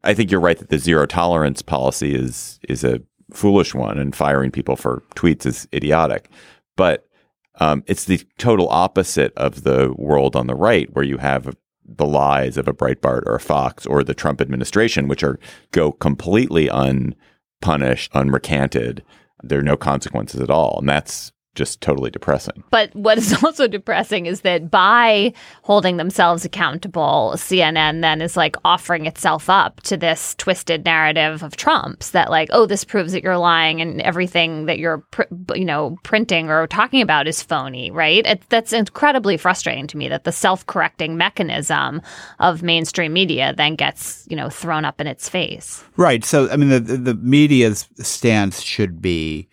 I 0.05 0.15
think 0.15 0.31
you're 0.31 0.41
right 0.41 0.59
that 0.59 0.69
the 0.69 0.79
zero 0.79 1.07
tolerance 1.07 1.63
policy 1.63 2.15
is 2.15 2.61
is 2.69 2.85
a 2.85 3.01
foolish 3.33 3.75
one, 3.75 3.99
and 3.99 4.15
firing 4.15 4.51
people 4.51 4.77
for 4.77 5.03
tweets 5.17 5.47
is 5.47 5.67
idiotic. 5.73 6.29
But 6.77 7.09
um, 7.61 7.83
it's 7.87 8.05
the 8.05 8.21
total 8.39 8.69
opposite 8.69 9.33
of 9.37 9.63
the 9.65 9.93
world 9.97 10.37
on 10.37 10.47
the 10.47 10.55
right, 10.55 10.93
where 10.95 11.05
you 11.05 11.19
have 11.19 11.57
the 11.85 12.07
lies 12.07 12.57
of 12.57 12.69
a 12.69 12.73
Breitbart 12.73 13.23
or 13.27 13.35
a 13.35 13.41
Fox 13.41 13.87
or 13.87 14.05
the 14.05 14.15
Trump 14.15 14.41
administration, 14.41 15.09
which 15.09 15.23
are 15.23 15.39
go 15.73 15.93
completely 15.93 16.69
unpunished, 16.69 18.13
unrecanted. 18.13 19.03
There 19.43 19.59
are 19.59 19.63
no 19.63 19.77
consequences 19.77 20.41
at 20.41 20.51
all, 20.51 20.79
and 20.79 20.89
that's 20.89 21.33
just 21.55 21.81
totally 21.81 22.11
depressing. 22.11 22.65
But 22.71 22.95
what 22.95 23.19
is 23.19 23.33
also 23.45 23.69
depressing 23.69 24.27
is 24.27 24.41
that 24.41 24.71
by 24.71 25.33
holding 25.63 25.99
themselves 25.99 26.45
accountable, 26.45 27.33
CNN 27.37 28.01
then 28.01 28.21
is 28.21 28.37
like 28.37 28.57
offering 28.65 29.07
itself 29.07 29.49
up 29.49 29.81
to 29.83 29.97
this 29.97 30.35
twisted 30.37 30.85
narrative 30.85 31.43
of 31.43 31.57
Trump's 31.57 32.11
that 32.11 32.31
like, 32.31 32.49
oh, 32.53 32.67
this 32.67 32.85
proves 32.85 33.13
that 33.13 33.23
you're 33.23 33.39
lying 33.39 33.81
and 33.81 34.01
everything 34.03 34.67
that 34.67 34.79
you're, 34.79 34.99
pr- 35.11 35.23
you 35.55 35.65
know, 35.65 35.99
printing 36.03 36.49
or 36.49 36.67
talking 36.67 37.03
about 37.03 37.29
is 37.29 37.43
phony, 37.43 37.91
right? 37.91 38.27
It, 38.27 38.43
that's 38.49 38.73
incredibly 38.73 39.37
frustrating 39.37 39.87
to 39.89 39.97
me 39.97 40.09
that 40.09 40.25
the 40.25 40.33
self-correcting 40.33 41.17
mechanism 41.17 42.03
of 42.41 42.63
mainstream 42.63 43.13
media 43.13 43.55
then 43.57 43.77
gets, 43.77 44.27
you 44.29 44.37
know, 44.37 44.49
thrown 44.49 44.85
up 44.85 45.01
in 45.01 45.07
its 45.07 45.29
face. 45.29 45.85
Right. 45.97 46.25
So, 46.25 46.49
I 46.51 46.57
mean, 46.57 46.71
the, 46.71 46.81
the 46.81 47.13
the 47.13 47.15
media's 47.15 47.89
stance 47.99 48.61
should 48.61 49.01
be 49.03 49.49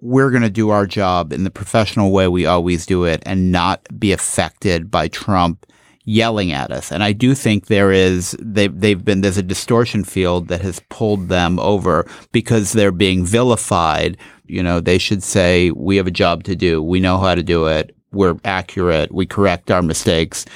we're 0.00 0.30
going 0.30 0.42
to 0.42 0.50
do 0.50 0.70
our 0.70 0.86
job 0.86 1.32
in 1.32 1.44
the 1.44 1.50
professional 1.50 2.12
way 2.12 2.28
we 2.28 2.46
always 2.46 2.86
do 2.86 3.04
it 3.04 3.22
and 3.26 3.50
not 3.50 3.86
be 3.98 4.12
affected 4.12 4.90
by 4.90 5.08
Trump 5.08 5.66
yelling 6.04 6.52
at 6.52 6.70
us. 6.70 6.90
And 6.90 7.02
I 7.02 7.12
do 7.12 7.34
think 7.34 7.66
there 7.66 7.92
is 7.92 8.36
they 8.40 8.68
they've 8.68 9.04
been 9.04 9.20
there's 9.20 9.36
a 9.36 9.42
distortion 9.42 10.04
field 10.04 10.48
that 10.48 10.62
has 10.62 10.80
pulled 10.88 11.28
them 11.28 11.58
over 11.58 12.08
because 12.32 12.72
they're 12.72 12.92
being 12.92 13.26
vilified. 13.26 14.16
You 14.46 14.62
know, 14.62 14.80
they 14.80 14.96
should 14.96 15.22
say 15.22 15.70
we 15.72 15.96
have 15.96 16.06
a 16.06 16.12
job 16.12 16.44
to 16.44 16.56
do. 16.56 16.82
We 16.82 17.00
know 17.00 17.18
how 17.18 17.34
to 17.34 17.42
do 17.42 17.66
it. 17.66 17.94
We're 18.10 18.36
accurate. 18.44 19.12
We 19.12 19.26
correct 19.26 19.70
our 19.70 19.82
mistakes 19.82 20.46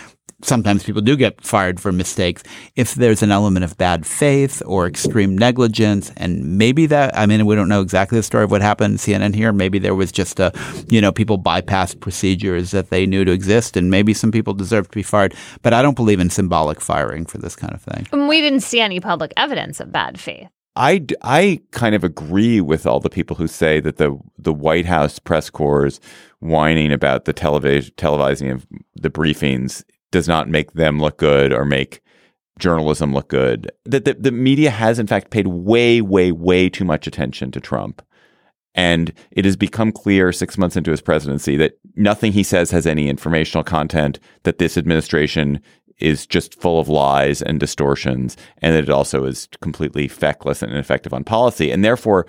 sometimes 0.42 0.84
people 0.84 1.02
do 1.02 1.16
get 1.16 1.40
fired 1.44 1.80
for 1.80 1.92
mistakes 1.92 2.42
if 2.76 2.94
there's 2.94 3.22
an 3.22 3.30
element 3.30 3.64
of 3.64 3.76
bad 3.78 4.06
faith 4.06 4.62
or 4.66 4.86
extreme 4.86 5.36
negligence. 5.36 6.12
And 6.16 6.58
maybe 6.58 6.86
that 6.86 7.16
i 7.16 7.26
mean 7.26 7.46
we 7.46 7.54
don't 7.54 7.68
know 7.68 7.80
exactly 7.80 8.18
the 8.18 8.22
story 8.22 8.44
of 8.44 8.50
what 8.50 8.62
happened 8.62 8.92
in 8.92 8.98
cnn 8.98 9.34
here. 9.34 9.52
Maybe 9.52 9.78
there 9.78 9.94
was 9.94 10.12
just 10.12 10.40
a 10.40 10.52
you 10.88 11.00
know 11.00 11.12
people 11.12 11.38
bypassed 11.38 12.00
procedures 12.00 12.70
that 12.72 12.90
they 12.90 13.06
knew 13.06 13.24
to 13.24 13.32
exist 13.32 13.76
and 13.76 13.90
maybe 13.90 14.14
some 14.14 14.32
people 14.32 14.54
deserve 14.54 14.88
to 14.88 14.94
be 14.94 15.02
fired. 15.02 15.34
But 15.62 15.72
i 15.72 15.82
don't 15.82 15.96
believe 15.96 16.20
in 16.20 16.30
symbolic 16.30 16.80
firing 16.80 17.26
for 17.26 17.38
this 17.38 17.56
kind 17.56 17.72
of 17.74 17.82
thing. 17.82 18.06
And 18.12 18.28
we 18.28 18.40
didn't 18.40 18.60
see 18.60 18.80
any 18.80 19.00
public 19.00 19.32
evidence 19.36 19.80
of 19.80 19.92
bad 19.92 20.18
faith. 20.20 20.48
I, 20.74 21.04
I 21.20 21.60
kind 21.70 21.94
of 21.94 22.02
agree 22.02 22.60
with 22.60 22.86
all 22.86 22.98
the 22.98 23.10
people 23.10 23.36
who 23.36 23.46
say 23.46 23.78
that 23.80 23.98
the 23.98 24.18
the 24.38 24.54
White 24.54 24.86
House 24.86 25.18
press 25.18 25.50
corps 25.50 26.00
whining 26.40 26.92
about 26.92 27.26
the 27.26 27.34
televis- 27.34 27.92
televising 27.92 28.52
of 28.52 28.66
the 28.94 29.10
briefings 29.10 29.84
does 30.12 30.28
not 30.28 30.48
make 30.48 30.72
them 30.72 31.00
look 31.00 31.18
good 31.18 31.52
or 31.52 31.64
make 31.64 32.00
journalism 32.58 33.12
look 33.12 33.28
good. 33.28 33.70
That 33.84 34.04
the, 34.04 34.14
the 34.14 34.30
media 34.30 34.70
has 34.70 35.00
in 35.00 35.08
fact 35.08 35.30
paid 35.30 35.48
way, 35.48 36.00
way, 36.00 36.30
way 36.30 36.68
too 36.68 36.84
much 36.84 37.06
attention 37.08 37.50
to 37.50 37.60
Trump. 37.60 38.00
And 38.74 39.12
it 39.32 39.44
has 39.44 39.56
become 39.56 39.92
clear 39.92 40.32
six 40.32 40.56
months 40.56 40.76
into 40.76 40.92
his 40.92 41.02
presidency 41.02 41.56
that 41.58 41.78
nothing 41.96 42.32
he 42.32 42.42
says 42.42 42.70
has 42.70 42.86
any 42.86 43.08
informational 43.08 43.64
content, 43.64 44.18
that 44.44 44.58
this 44.58 44.78
administration 44.78 45.60
is 45.98 46.26
just 46.26 46.58
full 46.60 46.80
of 46.80 46.88
lies 46.88 47.42
and 47.42 47.60
distortions, 47.60 48.36
and 48.58 48.74
that 48.74 48.84
it 48.84 48.90
also 48.90 49.24
is 49.24 49.46
completely 49.60 50.08
feckless 50.08 50.62
and 50.62 50.72
ineffective 50.72 51.12
on 51.12 51.22
policy. 51.22 51.70
And 51.70 51.84
therefore, 51.84 52.26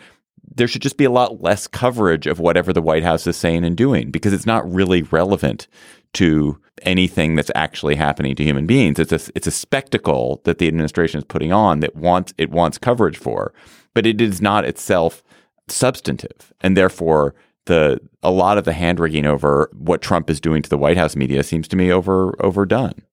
there 0.55 0.67
should 0.67 0.81
just 0.81 0.97
be 0.97 1.05
a 1.05 1.11
lot 1.11 1.41
less 1.41 1.65
coverage 1.65 2.27
of 2.27 2.39
whatever 2.39 2.73
the 2.73 2.81
White 2.81 3.03
House 3.03 3.25
is 3.25 3.37
saying 3.37 3.63
and 3.63 3.77
doing 3.77 4.11
because 4.11 4.33
it's 4.33 4.45
not 4.45 4.69
really 4.71 5.01
relevant 5.03 5.67
to 6.13 6.59
anything 6.83 7.35
that's 7.35 7.51
actually 7.55 7.95
happening 7.95 8.35
to 8.35 8.43
human 8.43 8.65
beings. 8.65 8.99
It's 8.99 9.11
a 9.11 9.31
it's 9.35 9.47
a 9.47 9.51
spectacle 9.51 10.41
that 10.45 10.57
the 10.57 10.67
administration 10.67 11.19
is 11.19 11.23
putting 11.23 11.51
on 11.51 11.79
that 11.81 11.95
wants 11.95 12.33
it 12.37 12.51
wants 12.51 12.77
coverage 12.77 13.17
for, 13.17 13.53
but 13.93 14.05
it 14.05 14.21
is 14.21 14.41
not 14.41 14.65
itself 14.65 15.23
substantive, 15.67 16.53
and 16.61 16.75
therefore 16.75 17.35
the 17.65 17.99
a 18.21 18.31
lot 18.31 18.57
of 18.57 18.65
the 18.65 18.73
hand 18.73 18.99
wringing 18.99 19.25
over 19.25 19.69
what 19.73 20.01
Trump 20.01 20.29
is 20.29 20.41
doing 20.41 20.61
to 20.61 20.69
the 20.69 20.77
White 20.77 20.97
House 20.97 21.15
media 21.15 21.43
seems 21.43 21.67
to 21.69 21.75
me 21.75 21.91
over 21.91 22.35
overdone. 22.43 23.03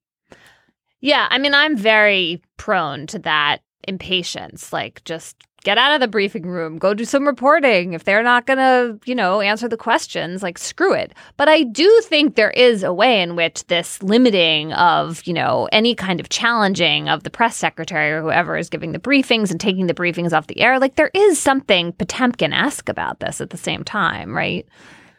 Yeah, 1.01 1.28
I 1.30 1.38
mean, 1.38 1.55
I'm 1.55 1.76
very 1.76 2.42
prone 2.57 3.07
to 3.09 3.18
that 3.20 3.62
impatience. 3.88 4.72
Like, 4.72 5.03
just 5.05 5.36
get 5.64 5.78
out 5.78 5.92
of 5.92 6.00
the 6.00 6.08
briefing 6.08 6.46
room, 6.46 6.78
go 6.78 6.94
do 6.94 7.04
some 7.04 7.26
reporting. 7.26 7.92
If 7.92 8.04
they're 8.04 8.22
not 8.22 8.46
going 8.46 8.58
to, 8.58 8.98
you 9.04 9.14
know, 9.14 9.40
answer 9.40 9.68
the 9.68 9.76
questions, 9.76 10.42
like, 10.42 10.58
screw 10.58 10.94
it. 10.94 11.12
But 11.36 11.48
I 11.48 11.64
do 11.64 12.00
think 12.04 12.34
there 12.34 12.50
is 12.50 12.82
a 12.82 12.92
way 12.92 13.20
in 13.20 13.36
which 13.36 13.66
this 13.66 14.02
limiting 14.02 14.72
of, 14.72 15.22
you 15.26 15.32
know, 15.32 15.68
any 15.72 15.94
kind 15.94 16.20
of 16.20 16.28
challenging 16.28 17.08
of 17.08 17.22
the 17.22 17.30
press 17.30 17.56
secretary 17.56 18.11
or 18.11 18.22
whoever 18.22 18.56
is 18.56 18.68
giving 18.68 18.92
the 18.92 18.98
briefings 18.98 19.50
and 19.50 19.61
taking 19.61 19.86
the 19.86 19.94
briefings 19.94 20.32
off 20.32 20.46
the 20.46 20.61
air, 20.61 20.78
like, 20.78 20.96
there 20.96 21.11
is 21.14 21.38
something 21.38 21.92
Potemkin 21.92 22.52
esque 22.52 22.88
about 22.88 23.20
this 23.20 23.40
at 23.40 23.50
the 23.50 23.56
same 23.56 23.84
time, 23.84 24.34
right? 24.34 24.66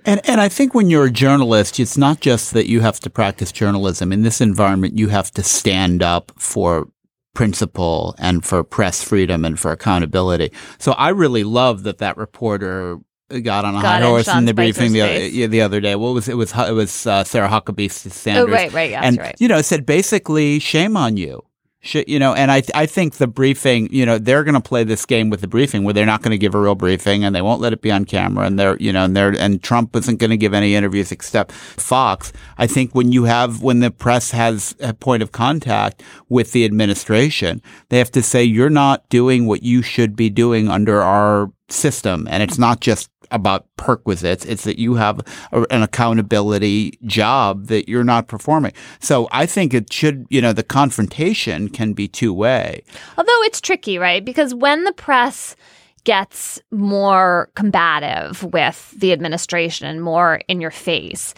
And 0.05 0.19
and 0.27 0.41
I 0.41 0.49
think 0.49 0.73
when 0.73 0.89
you're 0.89 1.05
a 1.05 1.11
journalist, 1.11 1.79
it's 1.79 1.97
not 1.97 2.21
just 2.21 2.53
that 2.53 2.67
you 2.67 2.81
have 2.81 2.99
to 3.01 3.09
practice 3.09 3.51
journalism. 3.51 4.11
In 4.11 4.23
this 4.23 4.41
environment, 4.41 4.97
you 4.97 5.09
have 5.09 5.29
to 5.31 5.43
stand 5.43 6.01
up 6.01 6.31
for 6.37 6.87
principle 7.33 8.15
and 8.17 8.45
for 8.45 8.63
press 8.63 9.03
freedom 9.03 9.45
and 9.45 9.59
for 9.59 9.71
accountability. 9.71 10.51
So 10.79 10.91
I 10.93 11.09
really 11.09 11.43
love 11.43 11.83
that 11.83 11.99
that 11.99 12.17
reporter 12.17 12.97
got 13.29 13.63
on 13.63 13.75
a 13.75 13.81
Got 13.81 14.01
high 14.01 14.07
horse 14.07 14.27
in 14.27 14.45
the 14.45 14.53
briefing 14.53 14.91
the, 14.91 15.01
other- 15.01 15.47
the 15.47 15.61
other 15.61 15.79
day. 15.79 15.95
What 15.95 16.13
was 16.13 16.27
it? 16.27 16.35
Was 16.35 16.53
it 16.53 16.73
was 16.73 17.07
uh, 17.07 17.23
Sarah 17.23 17.47
Huckabee 17.47 17.89
Sanders? 17.89 18.43
Oh, 18.43 18.51
right, 18.51 18.71
right, 18.73 18.91
yeah, 18.91 19.01
and 19.03 19.17
right. 19.17 19.35
you 19.39 19.47
know 19.47 19.61
said 19.61 19.85
basically, 19.85 20.59
shame 20.59 20.97
on 20.97 21.17
you. 21.17 21.43
Sh- 21.83 22.03
you 22.07 22.19
know, 22.19 22.35
and 22.35 22.51
I 22.51 22.61
I 22.75 22.85
think 22.85 23.15
the 23.15 23.27
briefing, 23.27 23.91
you 23.91 24.05
know, 24.05 24.19
they're 24.19 24.43
going 24.43 24.55
to 24.55 24.61
play 24.61 24.83
this 24.83 25.03
game 25.05 25.31
with 25.31 25.41
the 25.41 25.47
briefing 25.47 25.83
where 25.83 25.95
they're 25.95 26.05
not 26.05 26.21
going 26.21 26.31
to 26.31 26.37
give 26.37 26.53
a 26.53 26.59
real 26.59 26.75
briefing 26.75 27.23
and 27.23 27.35
they 27.35 27.41
won't 27.41 27.59
let 27.59 27.73
it 27.73 27.81
be 27.81 27.91
on 27.91 28.05
camera 28.05 28.45
and 28.45 28.59
they're 28.59 28.77
you 28.77 28.93
know 28.93 29.03
and 29.03 29.17
they're 29.17 29.31
and 29.31 29.63
Trump 29.63 29.95
isn't 29.95 30.17
going 30.17 30.29
to 30.29 30.37
give 30.37 30.53
any 30.53 30.75
interviews 30.75 31.11
except 31.11 31.51
Fox. 31.51 32.31
I 32.59 32.67
think 32.67 32.93
when 32.93 33.11
you 33.11 33.23
have 33.23 33.63
when 33.63 33.79
the 33.79 33.89
press 33.89 34.29
has 34.29 34.75
a 34.79 34.93
point 34.93 35.23
of 35.23 35.31
contact 35.31 36.03
with 36.29 36.51
the 36.51 36.65
administration, 36.65 37.63
they 37.89 37.97
have 37.97 38.11
to 38.11 38.21
say 38.21 38.43
you're 38.43 38.69
not 38.69 39.09
doing 39.09 39.47
what 39.47 39.63
you 39.63 39.81
should 39.81 40.15
be 40.15 40.29
doing 40.29 40.69
under 40.69 41.01
our 41.01 41.51
system, 41.67 42.27
and 42.29 42.43
it's 42.43 42.59
not 42.59 42.79
just 42.79 43.09
about 43.31 43.65
perquisites. 43.77 44.45
It's 44.45 44.63
that 44.63 44.79
you 44.79 44.95
have 44.95 45.21
a, 45.51 45.63
an 45.69 45.83
accountability 45.83 46.99
job 47.05 47.67
that 47.67 47.89
you're 47.89 48.03
not 48.03 48.27
performing. 48.27 48.73
So 48.99 49.27
I 49.31 49.45
think 49.45 49.73
it 49.73 49.91
should, 49.91 50.25
you 50.29 50.41
know, 50.41 50.53
the 50.53 50.63
confrontation 50.63 51.69
can 51.69 51.93
be 51.93 52.07
two 52.07 52.33
way. 52.33 52.83
Although 53.17 53.41
it's 53.43 53.61
tricky, 53.61 53.97
right? 53.97 54.23
Because 54.23 54.53
when 54.53 54.83
the 54.83 54.93
press 54.93 55.55
gets 56.03 56.59
more 56.71 57.49
combative 57.55 58.43
with 58.43 58.91
the 58.97 59.11
administration 59.11 59.87
and 59.87 60.01
more 60.01 60.41
in 60.47 60.59
your 60.59 60.71
face, 60.71 61.33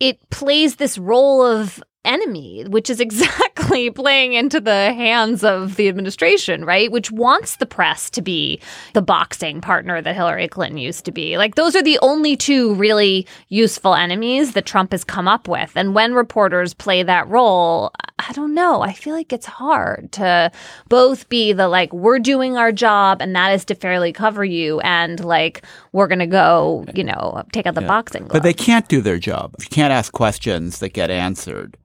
it 0.00 0.18
plays 0.30 0.76
this 0.76 0.98
role 0.98 1.42
of 1.42 1.82
enemy, 2.06 2.64
which 2.64 2.88
is 2.88 3.00
exactly 3.06 3.90
playing 3.90 4.32
into 4.32 4.60
the 4.60 4.92
hands 4.94 5.44
of 5.44 5.76
the 5.76 5.88
administration, 5.88 6.64
right? 6.64 6.90
Which 6.90 7.10
wants 7.10 7.56
the 7.56 7.66
press 7.66 8.10
to 8.10 8.22
be 8.22 8.60
the 8.94 9.02
boxing 9.02 9.60
partner 9.60 10.00
that 10.00 10.14
Hillary 10.14 10.48
Clinton 10.48 10.78
used 10.78 11.04
to 11.04 11.12
be. 11.12 11.36
Like, 11.36 11.54
those 11.54 11.76
are 11.76 11.82
the 11.82 11.98
only 12.02 12.36
two 12.36 12.74
really 12.74 13.26
useful 13.48 13.94
enemies 13.94 14.52
that 14.52 14.66
Trump 14.66 14.92
has 14.92 15.04
come 15.04 15.28
up 15.28 15.48
with. 15.48 15.72
And 15.76 15.94
when 15.94 16.14
reporters 16.14 16.74
play 16.74 17.02
that 17.02 17.28
role, 17.28 17.92
I 18.18 18.32
don't 18.32 18.54
know. 18.54 18.80
I 18.80 18.92
feel 18.92 19.14
like 19.14 19.32
it's 19.32 19.46
hard 19.46 20.10
to 20.12 20.50
both 20.88 21.28
be 21.28 21.52
the 21.52 21.68
like, 21.68 21.92
we're 21.92 22.18
doing 22.18 22.56
our 22.56 22.72
job 22.72 23.20
and 23.20 23.34
that 23.36 23.52
is 23.52 23.64
to 23.66 23.74
fairly 23.74 24.12
cover 24.12 24.44
you, 24.44 24.80
and 24.80 25.22
like, 25.24 25.62
we're 25.92 26.06
going 26.06 26.20
to 26.20 26.26
go, 26.26 26.84
you 26.94 27.04
know, 27.04 27.42
take 27.52 27.66
out 27.66 27.74
the 27.74 27.82
boxing 27.82 28.22
glove. 28.22 28.32
But 28.32 28.42
they 28.42 28.54
can't 28.54 28.88
do 28.88 29.00
their 29.00 29.18
job. 29.18 29.54
You 29.60 29.66
can't 29.66 29.92
ask 29.92 30.12
questions 30.12 30.78
that 30.78 30.90
get 30.90 31.10
answered, 31.10 31.76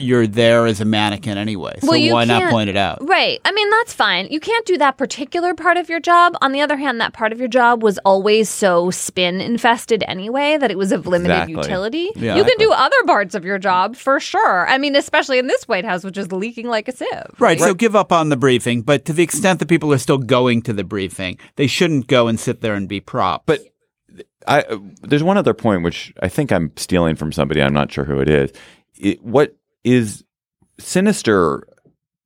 you're 0.00 0.26
there 0.26 0.66
as 0.66 0.80
a 0.80 0.84
mannequin 0.84 1.38
anyway. 1.38 1.78
So 1.80 1.90
Well, 1.90 2.12
why 2.12 2.24
not 2.24 2.50
point 2.50 2.70
it 2.70 2.76
out? 2.76 2.98
Right. 3.06 3.40
I 3.44 3.52
mean, 3.52 3.70
that's 3.70 3.92
fine. 3.92 4.26
You 4.30 4.40
can't 4.40 4.66
do 4.66 4.78
that 4.78 4.96
particular 4.96 5.54
part 5.54 5.76
of 5.76 5.88
your 5.88 6.00
job. 6.00 6.36
On 6.40 6.52
the 6.52 6.60
other 6.60 6.76
hand, 6.76 7.00
that 7.00 7.12
part 7.12 7.32
of 7.32 7.38
your 7.38 7.48
job 7.48 7.82
was 7.82 7.98
always 7.98 8.48
so 8.48 8.90
spin 8.90 9.40
infested 9.40 10.04
anyway 10.06 10.56
that 10.58 10.70
it 10.70 10.78
was 10.78 10.92
of 10.92 11.06
limited 11.06 11.34
Exactly. 11.34 11.54
utility. 11.54 12.10
Yeah. 12.16 12.36
you 12.36 12.44
can 12.44 12.56
do 12.58 12.72
other 12.72 12.96
parts 13.06 13.34
of 13.34 13.44
your 13.44 13.58
job 13.58 13.96
for 13.96 14.20
sure. 14.20 14.68
I 14.68 14.78
mean, 14.78 14.96
especially 14.96 15.38
in 15.38 15.46
this 15.46 15.64
White 15.68 15.84
House, 15.84 16.04
which 16.04 16.18
is 16.18 16.32
leaking 16.32 16.68
like 16.68 16.88
a 16.88 16.92
sieve. 16.92 17.10
Right, 17.38 17.58
so 17.58 17.74
give 17.74 17.96
up 17.96 18.12
on 18.12 18.28
the 18.28 18.36
briefing, 18.36 18.82
but 18.82 19.04
to 19.06 19.12
the 19.12 19.22
extent 19.22 19.58
that 19.58 19.68
people 19.68 19.92
are 19.92 19.98
still 19.98 20.18
going 20.18 20.62
to 20.62 20.72
the 20.72 20.84
briefing, 20.84 21.38
they 21.56 21.66
shouldn't 21.66 22.06
go 22.06 22.28
and 22.28 22.38
sit 22.38 22.60
there 22.60 22.74
and 22.74 22.88
be 22.88 23.00
props. 23.00 23.44
But 23.46 23.60
I, 24.46 24.62
uh, 24.62 24.78
there's 25.02 25.22
one 25.22 25.36
other 25.36 25.54
point 25.54 25.82
which 25.82 26.12
I 26.22 26.28
think 26.28 26.50
I'm 26.50 26.72
stealing 26.76 27.14
from 27.16 27.32
somebody. 27.32 27.62
I'm 27.62 27.74
not 27.74 27.92
sure 27.92 28.04
who 28.04 28.20
it 28.20 28.28
is. 28.28 28.52
It, 28.98 29.22
what 29.22 29.56
is 29.84 30.24
sinister, 30.78 31.66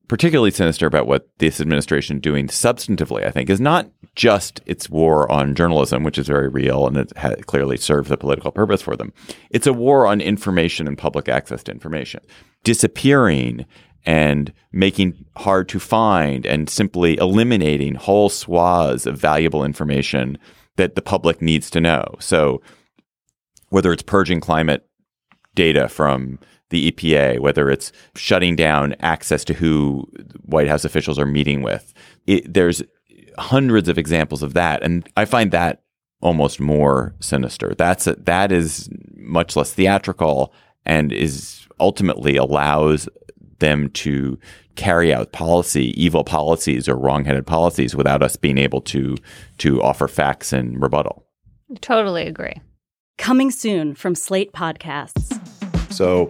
particularly 0.07 0.51
sinister 0.51 0.85
about 0.87 1.07
what 1.07 1.27
this 1.39 1.59
administration 1.59 2.19
doing 2.19 2.47
substantively, 2.47 3.25
I 3.25 3.31
think, 3.31 3.49
is 3.49 3.61
not 3.61 3.89
just 4.15 4.61
its 4.65 4.89
war 4.89 5.29
on 5.31 5.55
journalism, 5.55 6.03
which 6.03 6.17
is 6.17 6.27
very 6.27 6.47
real 6.47 6.87
and 6.87 6.97
it 6.97 7.17
ha- 7.17 7.35
clearly 7.45 7.77
serves 7.77 8.11
a 8.11 8.17
political 8.17 8.51
purpose 8.51 8.81
for 8.81 8.95
them. 8.95 9.11
It's 9.49 9.67
a 9.67 9.73
war 9.73 10.07
on 10.07 10.21
information 10.21 10.87
and 10.87 10.97
public 10.97 11.27
access 11.27 11.63
to 11.63 11.71
information, 11.71 12.21
disappearing 12.63 13.65
and 14.05 14.53
making 14.71 15.25
hard 15.35 15.67
to 15.69 15.79
find 15.79 16.45
and 16.45 16.69
simply 16.69 17.17
eliminating 17.17 17.95
whole 17.95 18.29
swaths 18.29 19.05
of 19.05 19.17
valuable 19.17 19.65
information 19.65 20.37
that 20.77 20.95
the 20.95 21.01
public 21.01 21.41
needs 21.41 21.69
to 21.71 21.81
know. 21.81 22.15
So 22.19 22.61
whether 23.69 23.91
it's 23.91 24.03
purging 24.03 24.39
climate 24.39 24.87
data 25.55 25.89
from 25.89 26.39
the 26.69 26.91
EPA, 26.91 27.39
whether 27.39 27.69
it's 27.69 27.91
shutting 28.15 28.55
down 28.55 28.95
access 28.99 29.43
to 29.45 29.53
who 29.53 30.07
White 30.43 30.67
House 30.67 30.85
officials 30.85 31.19
are 31.19 31.25
meeting 31.25 31.61
with, 31.61 31.93
it, 32.25 32.51
there's 32.51 32.81
hundreds 33.37 33.87
of 33.87 33.97
examples 33.97 34.41
of 34.41 34.53
that, 34.53 34.83
and 34.83 35.07
I 35.15 35.25
find 35.25 35.51
that 35.51 35.81
almost 36.21 36.59
more 36.59 37.13
sinister. 37.19 37.75
That's 37.77 38.07
a, 38.07 38.15
that 38.15 38.51
is 38.51 38.89
much 39.15 39.55
less 39.55 39.73
theatrical 39.73 40.53
and 40.85 41.11
is 41.11 41.67
ultimately 41.79 42.37
allows 42.37 43.09
them 43.59 43.89
to 43.89 44.39
carry 44.75 45.13
out 45.13 45.31
policy, 45.31 45.99
evil 46.01 46.23
policies 46.23 46.89
or 46.89 46.95
wrong-headed 46.95 47.47
policies 47.47 47.95
without 47.95 48.21
us 48.21 48.35
being 48.35 48.57
able 48.57 48.81
to 48.81 49.15
to 49.59 49.81
offer 49.81 50.07
facts 50.07 50.51
and 50.51 50.81
rebuttal. 50.81 51.25
Totally 51.81 52.27
agree. 52.27 52.61
Coming 53.17 53.51
soon 53.51 53.95
from 53.95 54.15
Slate 54.15 54.51
Podcasts. 54.51 55.39
So, 55.91 56.29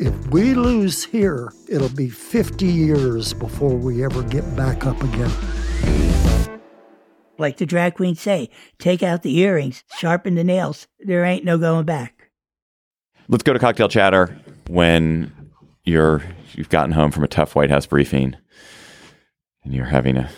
If 0.00 0.26
we 0.28 0.54
lose 0.54 1.04
here, 1.04 1.52
it'll 1.68 1.88
be 1.88 2.08
50 2.08 2.66
years 2.66 3.32
before 3.32 3.76
we 3.76 4.04
ever 4.04 4.22
get 4.22 4.56
back 4.56 4.86
up 4.86 5.00
again. 5.02 5.30
Like 7.38 7.58
the 7.58 7.66
drag 7.66 7.94
queens 7.94 8.20
say, 8.20 8.50
take 8.78 9.02
out 9.02 9.22
the 9.22 9.38
earrings, 9.38 9.84
sharpen 9.96 10.34
the 10.34 10.44
nails. 10.44 10.88
There 11.00 11.24
ain't 11.24 11.44
no 11.44 11.58
going 11.58 11.84
back. 11.84 12.30
Let's 13.28 13.42
go 13.42 13.52
to 13.52 13.58
cocktail 13.58 13.88
chatter 13.88 14.38
when 14.68 15.32
you're 15.84 16.22
you've 16.54 16.68
gotten 16.68 16.92
home 16.92 17.10
from 17.10 17.24
a 17.24 17.28
tough 17.28 17.54
White 17.54 17.70
House 17.70 17.86
briefing 17.86 18.36
and 19.64 19.74
you're 19.74 19.86
having 19.86 20.16
a, 20.16 20.30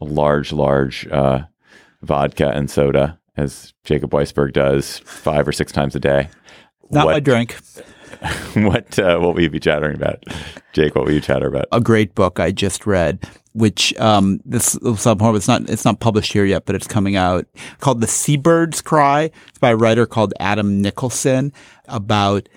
a 0.00 0.04
large, 0.04 0.52
large 0.52 1.06
uh, 1.08 1.42
vodka 2.02 2.50
and 2.50 2.70
soda, 2.70 3.18
as 3.36 3.74
Jacob 3.84 4.10
Weisberg 4.10 4.52
does 4.52 4.98
five 5.00 5.46
or 5.46 5.52
six 5.52 5.72
times 5.72 5.94
a 5.96 6.00
day. 6.00 6.28
Not 6.90 7.06
my 7.06 7.20
drink. 7.20 7.56
what 8.54 8.98
uh, 8.98 9.18
what 9.18 9.34
will 9.34 9.42
you 9.42 9.50
be 9.50 9.60
chattering 9.60 9.96
about, 9.96 10.24
Jake? 10.72 10.94
What 10.94 11.04
will 11.04 11.12
you 11.12 11.20
chatter 11.20 11.46
about? 11.46 11.66
a 11.72 11.80
great 11.80 12.14
book 12.14 12.40
I 12.40 12.50
just 12.50 12.86
read, 12.86 13.28
which 13.52 13.96
um, 13.98 14.40
this 14.44 14.76
subhorn 14.76 15.36
it's 15.36 15.48
not 15.48 15.68
it's 15.68 15.84
not 15.84 16.00
published 16.00 16.32
here 16.32 16.44
yet, 16.44 16.66
but 16.66 16.74
it's 16.74 16.86
coming 16.86 17.16
out 17.16 17.46
called 17.80 18.00
"The 18.00 18.06
Seabird's 18.06 18.80
Cry." 18.80 19.30
It's 19.48 19.58
by 19.58 19.70
a 19.70 19.76
writer 19.76 20.06
called 20.06 20.34
Adam 20.40 20.82
Nicolson 20.82 21.52
about 21.86 22.48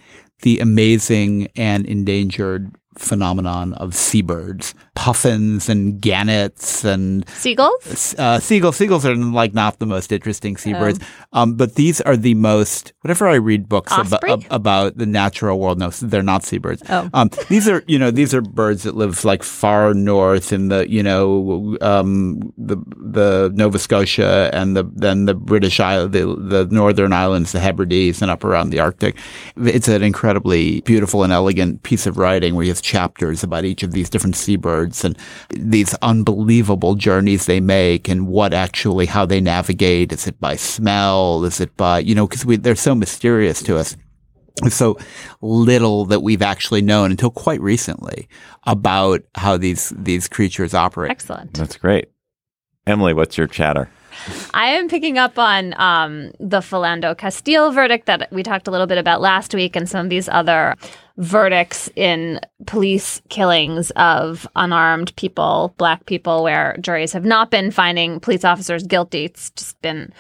the 0.41 0.59
amazing 0.59 1.47
and 1.55 1.85
endangered 1.85 2.71
phenomenon 2.97 3.73
of 3.73 3.93
seabirds, 3.95 4.73
puffins 4.95 5.69
and 5.69 6.01
gannets 6.01 6.83
and 6.83 7.27
seagulls. 7.29 8.15
Uh, 8.17 8.39
seagulls, 8.39 8.75
seagulls 8.75 9.05
are 9.05 9.15
like 9.15 9.53
not 9.53 9.79
the 9.79 9.85
most 9.85 10.11
interesting 10.11 10.57
seabirds, 10.57 10.99
Oh. 11.33 11.41
um, 11.41 11.53
but 11.55 11.75
these 11.75 12.01
are 12.01 12.17
the 12.17 12.33
most. 12.33 12.93
Whenever 13.01 13.27
I 13.27 13.35
read 13.35 13.69
books 13.69 13.91
Osprey? 13.93 14.31
ab- 14.31 14.45
about 14.49 14.97
the 14.97 15.05
natural 15.05 15.59
world, 15.59 15.79
no, 15.79 15.89
they're 15.89 16.23
not 16.23 16.43
seabirds. 16.43 16.83
Oh. 16.89 17.09
Um, 17.13 17.29
these 17.49 17.67
are 17.67 17.83
you 17.87 17.99
know 17.99 18.11
these 18.11 18.33
are 18.33 18.41
birds 18.41 18.83
that 18.83 18.95
live 18.95 19.23
like 19.25 19.43
far 19.43 19.93
north 19.93 20.51
in 20.51 20.69
the 20.69 20.89
you 20.89 21.03
know 21.03 21.77
um, 21.81 22.53
the 22.57 22.77
the 22.97 23.51
Nova 23.55 23.79
Scotia 23.79 24.49
and 24.53 24.75
the 24.75 24.83
then 24.93 25.25
the 25.25 25.33
British 25.33 25.79
Isle, 25.79 26.07
the 26.09 26.25
the 26.37 26.67
northern 26.71 27.13
islands, 27.13 27.51
the 27.51 27.59
Hebrides, 27.59 28.21
and 28.21 28.31
up 28.31 28.43
around 28.43 28.71
the 28.71 28.79
Arctic. 28.79 29.15
It's 29.57 29.87
an 29.87 30.01
incredibly 30.03 30.81
beautiful 30.81 31.23
and 31.23 31.31
elegant 31.33 31.83
piece 31.83 32.05
of 32.07 32.17
writing 32.17 32.55
where 32.55 32.63
you 32.65 32.71
have 32.71 32.81
chapters 32.88 33.43
about 33.43 33.65
each 33.65 33.83
of 33.83 33.91
these 33.91 34.09
different 34.09 34.35
seabirds 34.35 35.03
and 35.03 35.17
these 35.49 35.93
unbelievable 36.01 36.95
journeys 36.95 37.45
they 37.45 37.59
make 37.59 38.07
and 38.07 38.27
what 38.27 38.53
actually 38.53 39.05
how 39.05 39.25
they 39.25 39.41
navigate. 39.41 40.11
Is 40.13 40.25
it 40.25 40.39
by 40.39 40.55
smell? 40.55 41.43
Is 41.43 41.59
it 41.59 41.75
by 41.75 41.99
you 41.99 42.15
know 42.15 42.27
because 42.27 42.45
they're 42.61 42.75
so 42.75 42.95
mysterious 42.95 43.61
to 43.63 43.77
us. 43.77 43.95
So 44.69 44.97
little 45.41 46.05
that 46.05 46.21
we've 46.21 46.41
actually 46.41 46.81
known 46.81 47.11
until 47.11 47.29
quite 47.29 47.61
recently 47.61 48.27
about 48.63 49.21
how 49.35 49.57
these 49.57 49.93
these 49.95 50.27
creatures 50.27 50.73
operate. 50.73 51.11
Excellent. 51.11 51.53
That's 51.53 51.77
great. 51.77 52.09
Emily, 52.88 53.13
what's 53.13 53.38
your 53.38 53.47
chatter? 53.47 53.89
I 54.53 54.69
am 54.69 54.88
picking 54.88 55.17
up 55.17 55.38
on 55.38 55.79
um, 55.79 56.31
the 56.39 56.59
Philando 56.59 57.17
Castile 57.17 57.71
verdict 57.71 58.07
that 58.07 58.31
we 58.31 58.43
talked 58.43 58.67
a 58.67 58.71
little 58.71 58.88
bit 58.88 58.97
about 58.97 59.21
last 59.21 59.53
week 59.53 59.75
and 59.75 59.88
some 59.88 60.05
of 60.05 60.09
these 60.09 60.27
other 60.29 60.75
verdicts 61.18 61.89
in 61.95 62.39
police 62.65 63.22
killings 63.30 63.91
of 63.91 64.47
unarmed 64.55 65.15
people, 65.15 65.74
black 65.78 66.05
people, 66.05 66.43
where 66.43 66.78
juries 66.80 67.13
have 67.13 67.26
not 67.26 67.51
been 67.51 67.72
finding 67.72 68.20
police 68.20 68.45
officers 68.45 68.84
guilty. 68.84 69.26
It's 69.26 69.49
just 69.51 69.82
been 69.82 70.13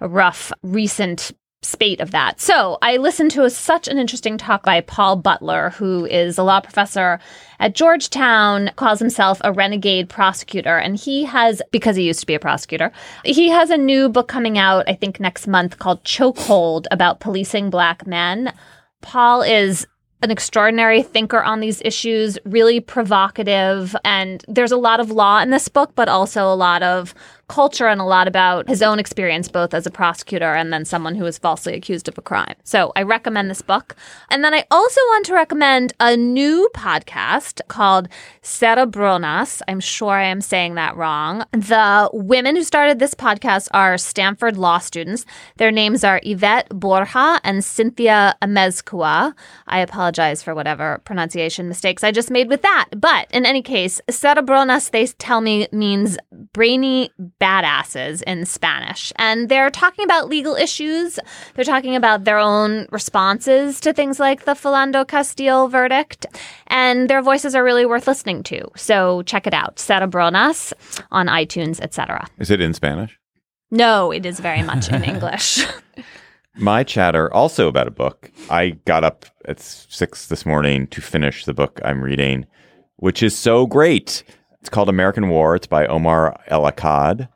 a 0.00 0.08
rough 0.08 0.52
recent 0.62 1.32
spate 1.62 2.00
of 2.00 2.10
that. 2.10 2.40
So 2.40 2.78
I 2.82 2.98
listened 2.98 3.30
to 3.32 3.44
a, 3.44 3.50
such 3.50 3.88
an 3.88 3.98
interesting 3.98 4.36
talk 4.36 4.64
by 4.64 4.82
Paul 4.82 5.16
Butler, 5.16 5.70
who 5.70 6.04
is 6.04 6.36
a 6.36 6.42
law 6.42 6.60
professor 6.60 7.18
at 7.58 7.74
Georgetown, 7.74 8.70
calls 8.76 8.98
himself 8.98 9.40
a 9.42 9.52
renegade 9.52 10.08
prosecutor. 10.08 10.76
And 10.76 10.96
he 10.96 11.24
has, 11.24 11.62
because 11.72 11.96
he 11.96 12.02
used 12.02 12.20
to 12.20 12.26
be 12.26 12.34
a 12.34 12.40
prosecutor, 12.40 12.92
he 13.24 13.48
has 13.48 13.70
a 13.70 13.78
new 13.78 14.08
book 14.08 14.28
coming 14.28 14.58
out, 14.58 14.84
I 14.88 14.94
think 14.94 15.18
next 15.18 15.46
month, 15.46 15.78
called 15.78 16.04
Chokehold 16.04 16.84
about 16.90 17.20
policing 17.20 17.70
black 17.70 18.06
men. 18.06 18.52
Paul 19.00 19.42
is 19.42 19.86
an 20.24 20.30
extraordinary 20.30 21.02
thinker 21.02 21.42
on 21.42 21.60
these 21.60 21.82
issues, 21.84 22.38
really 22.44 22.80
provocative. 22.80 23.94
And 24.04 24.44
there's 24.48 24.72
a 24.72 24.76
lot 24.76 24.98
of 24.98 25.10
law 25.10 25.40
in 25.40 25.50
this 25.50 25.68
book, 25.68 25.92
but 25.94 26.08
also 26.08 26.50
a 26.50 26.56
lot 26.56 26.82
of 26.82 27.14
culture 27.48 27.86
and 27.86 28.00
a 28.00 28.04
lot 28.04 28.28
about 28.28 28.68
his 28.68 28.82
own 28.82 28.98
experience, 28.98 29.48
both 29.48 29.74
as 29.74 29.86
a 29.86 29.90
prosecutor 29.90 30.54
and 30.54 30.72
then 30.72 30.84
someone 30.84 31.14
who 31.14 31.24
was 31.24 31.38
falsely 31.38 31.74
accused 31.74 32.08
of 32.08 32.18
a 32.18 32.22
crime. 32.22 32.54
So 32.64 32.92
I 32.96 33.02
recommend 33.02 33.50
this 33.50 33.62
book. 33.62 33.96
And 34.30 34.42
then 34.42 34.54
I 34.54 34.64
also 34.70 35.00
want 35.08 35.26
to 35.26 35.34
recommend 35.34 35.92
a 36.00 36.16
new 36.16 36.68
podcast 36.74 37.60
called 37.68 38.08
Cerebronas. 38.42 39.60
I'm 39.68 39.80
sure 39.80 40.14
I 40.14 40.24
am 40.24 40.40
saying 40.40 40.74
that 40.74 40.96
wrong. 40.96 41.44
The 41.52 42.10
women 42.12 42.56
who 42.56 42.64
started 42.64 42.98
this 42.98 43.14
podcast 43.14 43.68
are 43.72 43.98
Stanford 43.98 44.56
law 44.56 44.78
students. 44.78 45.26
Their 45.56 45.70
names 45.70 46.04
are 46.04 46.20
Yvette 46.22 46.68
Borja 46.70 47.40
and 47.44 47.64
Cynthia 47.64 48.36
Amezcua. 48.42 49.34
I 49.66 49.80
apologize 49.80 50.42
for 50.42 50.54
whatever 50.54 51.00
pronunciation 51.04 51.68
mistakes 51.68 52.04
I 52.04 52.10
just 52.10 52.30
made 52.30 52.48
with 52.48 52.62
that. 52.62 52.88
But 52.96 53.30
in 53.30 53.46
any 53.46 53.62
case, 53.62 54.00
Cerebronas, 54.10 54.90
they 54.90 55.06
tell 55.06 55.40
me, 55.40 55.68
means 55.72 56.16
brainy 56.52 57.10
badasses 57.40 58.22
in 58.22 58.46
Spanish. 58.46 59.12
And 59.16 59.48
they're 59.48 59.70
talking 59.70 60.04
about 60.04 60.28
legal 60.28 60.54
issues. 60.54 61.18
They're 61.54 61.64
talking 61.64 61.96
about 61.96 62.24
their 62.24 62.38
own 62.38 62.86
responses 62.90 63.80
to 63.80 63.92
things 63.92 64.20
like 64.20 64.44
the 64.44 64.52
Philando 64.52 65.06
Castile 65.06 65.68
verdict. 65.68 66.26
And 66.68 67.08
their 67.08 67.22
voices 67.22 67.54
are 67.54 67.64
really 67.64 67.86
worth 67.86 68.06
listening 68.06 68.42
to. 68.44 68.68
So 68.76 69.22
check 69.22 69.46
it 69.46 69.54
out. 69.54 69.76
Cerebronas 69.76 70.72
on 71.10 71.26
iTunes, 71.26 71.80
etc. 71.80 72.26
Is 72.38 72.50
it 72.50 72.60
in 72.60 72.74
Spanish? 72.74 73.18
No, 73.70 74.10
it 74.12 74.24
is 74.24 74.40
very 74.40 74.62
much 74.62 74.88
in 74.90 75.02
English. 75.12 75.64
My 76.56 76.84
chatter, 76.84 77.32
also 77.34 77.66
about 77.66 77.88
a 77.88 77.90
book. 77.90 78.30
I 78.48 78.70
got 78.84 79.02
up 79.02 79.26
at 79.46 79.58
six 79.60 80.28
this 80.28 80.46
morning 80.46 80.86
to 80.88 81.00
finish 81.00 81.44
the 81.44 81.54
book 81.54 81.80
I'm 81.84 82.00
reading, 82.00 82.46
which 82.96 83.22
is 83.24 83.36
so 83.36 83.66
great. 83.66 84.22
It's 84.64 84.70
called 84.70 84.88
American 84.88 85.28
War. 85.28 85.54
It's 85.54 85.66
by 85.66 85.86
Omar 85.86 86.40
El 86.46 86.62
Akkad. 86.62 87.28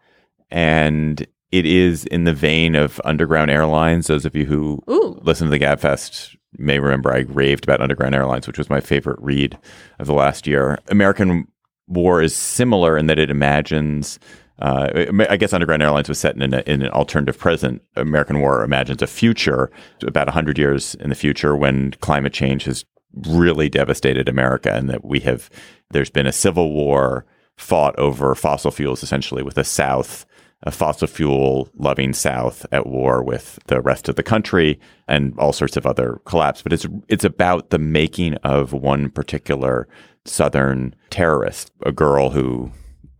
And 0.50 1.26
it 1.52 1.66
is 1.66 2.06
in 2.06 2.24
the 2.24 2.32
vein 2.32 2.74
of 2.74 3.02
Underground 3.04 3.50
Airlines. 3.50 4.06
Those 4.06 4.24
of 4.24 4.34
you 4.34 4.46
who 4.46 4.82
Ooh. 4.88 5.20
listen 5.22 5.46
to 5.46 5.50
the 5.50 5.58
Gabfest 5.58 6.34
may 6.56 6.78
remember 6.78 7.12
I 7.12 7.26
raved 7.28 7.64
about 7.64 7.82
Underground 7.82 8.14
Airlines, 8.14 8.46
which 8.46 8.56
was 8.56 8.70
my 8.70 8.80
favorite 8.80 9.18
read 9.20 9.58
of 9.98 10.06
the 10.06 10.14
last 10.14 10.46
year. 10.46 10.78
American 10.88 11.46
War 11.86 12.22
is 12.22 12.34
similar 12.34 12.96
in 12.96 13.08
that 13.08 13.18
it 13.18 13.28
imagines. 13.28 14.18
Uh, 14.58 15.04
I 15.28 15.36
guess 15.36 15.52
Underground 15.52 15.82
Airlines 15.82 16.08
was 16.08 16.18
set 16.18 16.34
in 16.34 16.40
an, 16.40 16.54
in 16.60 16.80
an 16.80 16.90
alternative 16.92 17.38
present. 17.38 17.82
American 17.96 18.40
War 18.40 18.64
imagines 18.64 19.02
a 19.02 19.06
future 19.06 19.70
about 20.02 20.28
100 20.28 20.56
years 20.56 20.94
in 20.94 21.10
the 21.10 21.14
future 21.14 21.54
when 21.54 21.90
climate 22.00 22.32
change 22.32 22.64
has 22.64 22.86
really 23.26 23.68
devastated 23.68 24.28
America 24.28 24.72
and 24.72 24.88
that 24.90 25.04
we 25.04 25.20
have, 25.20 25.50
there's 25.90 26.10
been 26.10 26.26
a 26.26 26.32
civil 26.32 26.72
war 26.72 27.24
fought 27.56 27.98
over 27.98 28.34
fossil 28.34 28.70
fuels 28.70 29.02
essentially 29.02 29.42
with 29.42 29.54
the 29.54 29.64
South, 29.64 30.24
a 30.62 30.70
fossil 30.70 31.08
fuel 31.08 31.68
loving 31.76 32.12
South 32.12 32.64
at 32.72 32.86
war 32.86 33.22
with 33.22 33.58
the 33.66 33.80
rest 33.80 34.08
of 34.08 34.16
the 34.16 34.22
country 34.22 34.78
and 35.06 35.36
all 35.38 35.52
sorts 35.52 35.76
of 35.76 35.86
other 35.86 36.20
collapse. 36.24 36.62
But 36.62 36.72
it's, 36.72 36.86
it's 37.08 37.24
about 37.24 37.70
the 37.70 37.78
making 37.78 38.34
of 38.36 38.72
one 38.72 39.10
particular 39.10 39.88
Southern 40.24 40.94
terrorist, 41.10 41.72
a 41.84 41.92
girl 41.92 42.30
who 42.30 42.70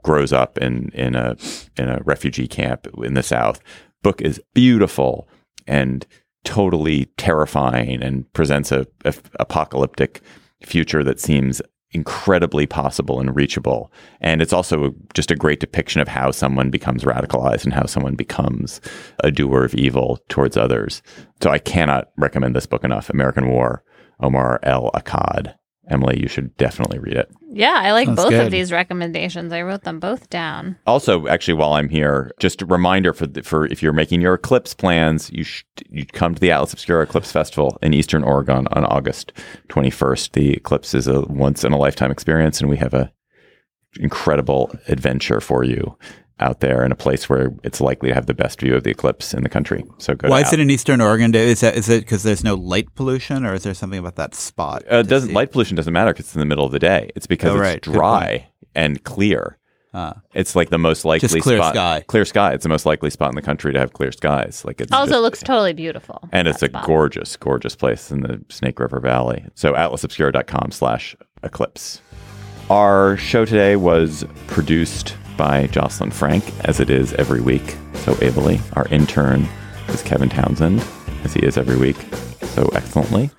grows 0.03 0.33
up 0.33 0.59
in 0.59 0.91
in 0.95 1.15
a 1.15 1.37
in 1.77 1.89
a 1.89 2.01
refugee 2.05 2.49
camp 2.49 2.87
in 3.03 3.15
the 3.15 3.23
South. 3.23 3.61
Book 4.03 4.21
is 4.21 4.41
beautiful 4.55 5.29
and 5.67 6.07
totally 6.45 7.07
terrifying 7.17 8.03
and 8.03 8.33
presents 8.33 8.73
a, 8.73 8.87
a 9.05 9.15
apocalyptic 9.41 10.23
future 10.63 11.03
that 11.03 11.21
seems 11.21 11.61
incredibly 11.93 12.67
possible 12.67 13.21
and 13.21 13.35
reachable. 13.35 13.91
And 14.21 14.43
it's 14.43 14.53
also 14.53 14.95
just 15.15 15.31
a 15.31 15.37
great 15.37 15.61
depiction 15.61 16.01
of 16.01 16.09
how 16.09 16.31
someone 16.31 16.71
becomes 16.71 17.05
radicalized 17.05 17.65
and 17.65 17.73
how 17.73 17.87
someone 17.87 18.15
becomes 18.15 18.81
a 19.25 19.31
doer 19.31 19.65
of 19.65 19.75
evil 19.75 20.19
towards 20.29 20.57
others. 20.57 21.03
So 21.43 21.51
I 21.51 21.59
cannot 21.59 22.11
recommend 22.17 22.55
this 22.55 22.67
book 22.67 22.85
enough. 22.85 23.09
American 23.11 23.49
War, 23.49 23.83
Omar 24.21 24.61
El 24.63 24.91
Akkad. 24.93 25.55
Emily, 25.91 26.21
you 26.21 26.29
should 26.29 26.57
definitely 26.57 26.99
read 26.99 27.17
it. 27.17 27.31
yeah, 27.51 27.81
I 27.83 27.93
like 27.93 28.07
Sounds 28.07 28.17
both 28.17 28.31
good. 28.31 28.45
of 28.47 28.51
these 28.51 28.71
recommendations. 28.71 29.53
I 29.53 29.63
wrote 29.63 29.85
them 29.85 30.01
both 30.01 30.29
down. 30.29 30.77
Also, 30.87 31.27
actually, 31.27 31.55
while 31.55 31.73
I'm 31.73 31.89
here, 31.89 32.31
just 32.39 32.63
a 32.63 32.67
reminder 32.67 33.13
for 33.13 33.27
the, 33.27 33.43
for 33.43 33.67
if 33.67 33.83
you're 33.83 33.93
making 33.93 34.21
your 34.21 34.35
Eclipse 34.35 34.75
plans, 34.75 35.31
you 35.33 35.45
should 35.45 35.67
you 35.89 36.05
come 36.07 36.35
to 36.35 36.41
the 36.41 36.51
Atlas 36.51 36.73
Obscura 36.73 37.05
Eclipse 37.05 37.33
Festival 37.33 37.79
in 37.83 37.95
Eastern 37.95 38.23
Oregon 38.23 38.67
on 38.73 38.85
August 38.85 39.33
21st. 39.69 40.33
The 40.33 40.53
eclipse 40.55 40.95
is 40.95 41.07
a 41.07 41.23
once 41.23 41.65
in 41.65 41.73
a 41.73 41.79
lifetime 41.79 42.11
experience, 42.11 42.61
and 42.61 42.69
we 42.69 42.77
have 42.77 42.95
a 42.95 43.13
incredible 43.99 44.71
adventure 44.89 45.41
for 45.41 45.65
you 45.65 45.97
out 46.41 46.61
there 46.61 46.85
in 46.85 46.93
a 46.93 46.97
place 46.97 47.29
where 47.29 47.53
it's 47.65 47.81
likely 47.81 48.09
to 48.11 48.15
have 48.15 48.27
the 48.27 48.35
best 48.35 48.61
view 48.61 48.75
of 48.77 48.85
the 48.85 48.91
eclipse 48.91 49.35
in 49.35 49.43
the 49.43 49.49
country. 49.49 49.85
So 49.99 50.15
go. 50.15 50.29
Why 50.29 50.43
to 50.43 50.47
is 50.49 50.53
it 50.53 50.61
in 50.61 50.71
Eastern 50.71 51.01
Oregon? 51.01 51.35
Is 51.35 51.61
that 51.61 51.77
is 51.77 51.89
it 51.89 52.01
because 52.01 52.23
there's 52.23 52.45
no 52.45 52.55
light 52.55 52.95
pollution, 52.95 53.45
or 53.45 53.55
is 53.55 53.63
there 53.65 53.75
something 53.75 53.99
about 53.99 54.17
that 54.17 54.35
spot? 54.35 54.83
Uh, 54.89 55.03
doesn't 55.03 55.33
light 55.33 55.53
pollution 55.53 55.77
doesn't 55.77 55.93
matter 55.93 56.13
because 56.13 56.27
it's 56.27 56.35
in 56.35 56.41
the 56.41 56.47
middle 56.47 56.65
of 56.65 56.73
the 56.73 56.79
day. 56.79 57.11
It's 57.17 57.27
because 57.27 57.51
Oh, 57.51 57.55
it's 57.55 57.61
right. 57.63 57.81
Good 57.83 57.93
dry 57.95 58.49
and 58.75 59.03
clear. 59.05 59.57
Ah. 59.95 60.21
It's 60.35 60.55
like 60.55 60.69
the 60.69 60.79
most 60.79 61.07
likely 61.07 61.41
clear 61.41 61.57
spot. 61.59 61.75
sky. 61.75 62.05
Clear 62.07 62.25
sky. 62.27 62.53
It's 62.53 62.63
the 62.63 62.69
most 62.69 62.85
likely 62.85 63.09
spot 63.09 63.31
in 63.31 63.37
the 63.37 63.43
country 63.43 63.73
to 63.73 63.79
have 63.79 63.95
clear 63.95 64.13
skies. 64.13 64.63
Like 64.65 64.81
it 64.83 64.93
Also 64.93 65.13
just- 65.13 65.23
looks 65.23 65.43
totally 65.43 65.73
beautiful. 65.73 66.29
and 66.31 66.47
it's 66.47 66.63
a 66.63 66.67
spot. 66.69 66.85
gorgeous, 66.85 67.37
gorgeous 67.39 67.75
place 67.75 68.11
in 68.11 68.21
the 68.21 68.45
Snake 68.51 68.79
River 68.79 69.01
Valley. 69.01 69.47
So 69.55 69.73
atlasobscura.com 69.73 70.73
slash 70.73 71.17
eclipse. 71.43 72.03
Our 72.69 73.17
show 73.17 73.47
today 73.47 73.77
was 73.77 74.27
produced 74.47 75.17
by 75.39 75.69
Jocelyn 75.69 76.11
Frank, 76.11 76.45
as 76.67 76.81
it 76.81 76.91
is 76.91 77.15
every 77.15 77.41
week, 77.41 77.77
so 77.95 78.15
ably. 78.21 78.61
Our 78.75 78.87
intern 78.89 79.49
is 79.89 80.03
Kevin 80.03 80.29
Townsend, 80.29 80.85
as 81.25 81.33
he 81.33 81.41
is 81.41 81.57
every 81.57 81.79
week, 81.79 81.97
so 82.43 82.69
excellently. 82.75 83.31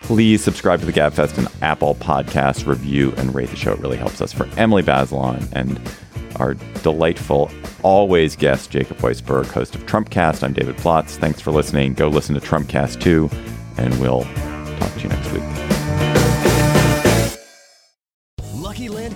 Please 0.00 0.42
subscribe 0.42 0.80
to 0.80 0.86
the 0.86 0.92
Gabfest 0.92 1.36
and 1.36 1.48
Apple 1.60 1.96
Podcast, 1.96 2.66
review 2.66 3.12
and 3.18 3.34
rate 3.34 3.50
the 3.50 3.56
show. 3.56 3.72
It 3.72 3.80
really 3.80 3.98
helps 3.98 4.20
us. 4.20 4.32
For 4.32 4.48
Emily 4.56 4.82
Bazelon 4.82 5.46
and 5.52 5.78
our 6.36 6.54
delightful, 6.82 7.50
always 7.82 8.34
guest, 8.36 8.70
Jacob 8.70 8.96
Weisberg, 8.98 9.46
host 9.46 9.74
of 9.74 9.84
Trumpcast, 9.86 10.42
I'm 10.42 10.54
David 10.54 10.76
Plotz. 10.76 11.16
Thanks 11.16 11.40
for 11.40 11.50
listening. 11.50 11.94
Go 11.94 12.08
listen 12.08 12.34
to 12.34 12.40
Trumpcast 12.40 13.00
too, 13.00 13.28
and 13.76 13.98
we'll 14.00 14.24
talk 14.78 14.92
to 14.94 15.00
you 15.00 15.08
next 15.08 15.30
week. 15.32 15.71